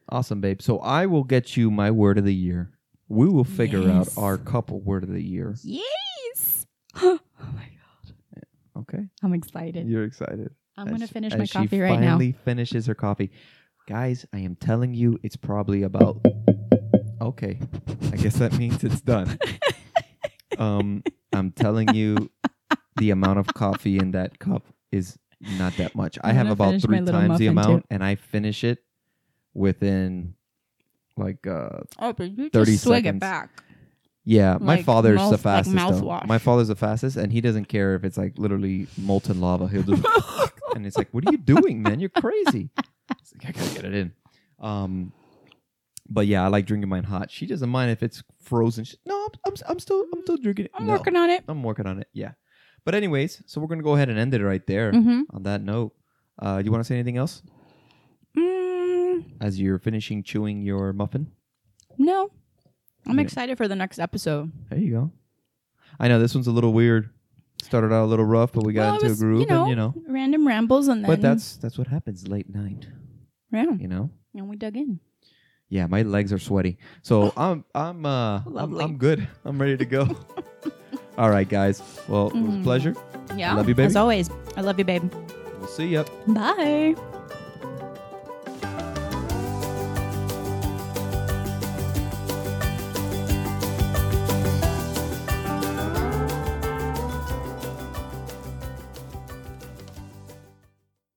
Awesome, 0.09 0.41
babe. 0.41 0.61
So 0.61 0.79
I 0.79 1.05
will 1.05 1.23
get 1.23 1.55
you 1.55 1.71
my 1.71 1.91
word 1.91 2.17
of 2.17 2.25
the 2.25 2.33
year. 2.35 2.71
We 3.07 3.27
will 3.29 3.43
figure 3.43 3.81
Yes. 3.81 4.17
out 4.17 4.21
our 4.21 4.37
couple 4.37 4.79
word 4.81 5.03
of 5.03 5.09
the 5.09 5.23
year. 5.23 5.55
Yes. 5.63 6.65
oh 6.95 7.19
my 7.39 7.67
god. 7.69 8.43
Okay. 8.77 9.07
I'm 9.23 9.33
excited. 9.33 9.87
You're 9.87 10.03
excited. 10.05 10.51
I'm 10.77 10.87
As 10.87 10.91
going 10.91 11.01
to 11.01 11.13
finish 11.13 11.35
my 11.37 11.45
coffee 11.45 11.79
right 11.81 11.91
now. 11.99 12.01
She 12.01 12.05
finally 12.07 12.31
finishes 12.31 12.85
her 12.87 12.95
coffee. 12.95 13.31
Guys, 13.87 14.25
I 14.33 14.39
am 14.39 14.55
telling 14.55 14.93
you, 14.93 15.19
it's 15.23 15.35
probably 15.35 15.83
about. 15.83 16.25
Okay, 17.21 17.59
I 18.11 18.15
guess 18.15 18.37
that 18.37 18.57
means 18.57 18.83
it's 18.83 19.01
done. 19.01 19.37
um, 20.57 21.03
I'm 21.33 21.51
telling 21.51 21.93
you, 21.93 22.31
the 22.97 23.11
amount 23.11 23.39
of 23.39 23.47
coffee 23.47 23.97
in 23.97 24.11
that 24.11 24.39
cup 24.39 24.63
is 24.91 25.17
not 25.57 25.75
that 25.77 25.95
much. 25.95 26.17
I 26.23 26.33
have 26.33 26.49
about 26.49 26.81
three 26.81 27.01
times 27.03 27.37
the 27.39 27.47
amount, 27.47 27.85
and 27.89 28.03
I 28.03 28.15
finish 28.15 28.63
it 28.63 28.79
within 29.53 30.35
like 31.17 31.45
uh 31.45 31.81
Oh, 31.99 32.13
but 32.13 32.37
you 32.37 32.49
30 32.49 32.71
just 32.71 32.83
swig 32.83 33.03
seconds. 33.03 33.17
it 33.17 33.19
back. 33.19 33.63
yeah, 34.23 34.57
my 34.59 34.75
Like 34.77 34.85
father's 34.85 35.17
mouth- 35.17 35.29
the 35.31 35.47
like 35.49 35.65
fastest. 35.65 35.75
though. 35.75 35.81
mouthwash. 36.01 36.27
My 36.27 36.37
father's 36.37 36.67
the 36.69 36.75
fastest, 36.75 37.17
and 37.17 37.31
he 37.31 37.41
doesn't 37.41 37.65
care 37.65 37.95
if 37.95 38.03
it's 38.03 38.17
like 38.17 38.37
literally 38.37 38.87
molten 38.97 39.41
lava. 39.41 39.67
He'll 39.67 39.83
just 39.83 40.03
and 40.75 40.85
it's 40.87 40.97
like, 40.97 41.09
what 41.11 41.27
are 41.27 41.31
you 41.31 41.37
doing, 41.37 41.81
man? 41.81 41.99
You're 41.99 42.09
crazy. 42.09 42.69
It's 43.19 43.33
like, 43.43 43.49
I 43.55 43.59
gotta 43.59 43.75
get 43.75 43.85
it 43.85 43.93
in. 43.93 44.13
Um, 44.59 45.11
but 46.09 46.27
yeah, 46.27 46.43
I 46.43 46.47
like 46.47 46.65
drinking 46.65 46.89
mine 46.89 47.03
hot. 47.03 47.31
She 47.31 47.45
doesn't 47.45 47.69
mind 47.69 47.91
if 47.91 48.03
it's 48.03 48.23
frozen. 48.41 48.83
She, 48.83 48.97
no, 49.05 49.15
I'm, 49.25 49.29
I'm, 49.47 49.53
I'm 49.69 49.79
still, 49.79 50.05
I'm 50.13 50.21
still 50.23 50.37
drinking 50.37 50.65
it. 50.65 50.71
I'm 50.75 50.85
No, 50.85 50.93
working 50.93 51.15
on 51.15 51.29
it. 51.29 51.43
I'm 51.47 51.63
working 51.63 51.87
on 51.87 51.99
it. 51.99 52.07
Yeah. 52.13 52.31
But 52.86 52.95
anyways, 52.95 53.43
so 53.45 53.61
we're 53.61 53.67
gonna 53.67 53.84
go 53.84 53.95
ahead 53.95 54.09
and 54.09 54.17
end 54.17 54.34
it 54.34 54.43
right 54.43 54.65
there. 54.65 54.91
Mm-hmm. 54.91 55.21
On 55.36 55.43
that 55.43 55.61
note, 55.61 55.93
uh, 56.39 56.61
you 56.63 56.71
want 56.71 56.82
to 56.84 56.88
say 56.88 56.95
anything 56.95 57.17
else 57.17 57.41
Mm, 58.38 59.23
as 59.41 59.59
you're 59.59 59.77
finishing 59.79 60.23
chewing 60.23 60.61
your 60.61 60.93
muffin? 60.93 61.32
no. 61.97 62.32
I'm 63.07 63.17
Yeah. 63.17 63.23
excited 63.25 63.57
for 63.57 63.67
the 63.67 63.75
next 63.75 63.97
episode. 63.97 64.51
There 64.69 64.77
you 64.77 64.91
go. 64.91 65.11
I 65.99 66.07
know 66.07 66.19
this 66.19 66.36
one's 66.36 66.45
a 66.45 66.51
little 66.51 66.71
weird. 66.71 67.09
Started 67.63 67.91
out 67.91 68.05
a 68.05 68.05
little 68.05 68.25
rough, 68.25 68.53
but 68.53 68.63
we 68.63 68.73
got 68.73 68.86
Well, 68.86 68.93
into 68.95 69.07
was, 69.09 69.19
a 69.19 69.23
groove, 69.25 69.39
you 69.41 69.45
know, 69.47 69.61
and 69.61 69.69
you 69.71 69.75
know. 69.75 69.93
random 70.07 70.47
rambles 70.47 70.88
and 70.88 71.03
then 71.03 71.09
But 71.09 71.19
that's 71.21 71.57
that's 71.57 71.77
what 71.79 71.88
happens 71.88 72.27
late 72.27 72.47
night. 72.53 72.88
yeah, 73.51 73.71
You 73.73 73.88
know. 73.88 74.11
and 74.36 74.47
we 74.47 74.55
dug 74.55 74.77
in. 74.77 74.99
Yeah, 75.67 75.88
my 75.88 76.03
legs 76.03 76.32
are 76.32 76.38
sweaty. 76.39 76.77
So 77.01 77.34
I'm 77.38 77.65
I'm 77.73 78.05
uh 78.05 78.41
I'm, 78.55 78.79
I'm 78.79 78.97
good. 78.97 79.27
I'm 79.45 79.59
ready 79.59 79.77
to 79.77 79.86
go. 79.86 80.05
All 81.22 81.30
right, 81.30 81.47
guys. 81.47 81.84
Well, 82.07 82.30
it 82.30 82.34
was 82.34 82.55
a 82.55 82.57
Mhm. 82.57 82.63
pleasure. 82.63 82.95
Yeah, 83.38 83.53
love 83.53 83.69
you, 83.69 83.76
baby. 83.76 83.86
As 83.86 83.95
always, 83.95 84.28
I 84.57 84.61
love 84.61 84.80
you, 84.80 84.86
babe. 84.86 85.03
We'll 85.59 85.67
see 85.69 85.89
ya. 85.89 86.03
Bye. 86.26 86.95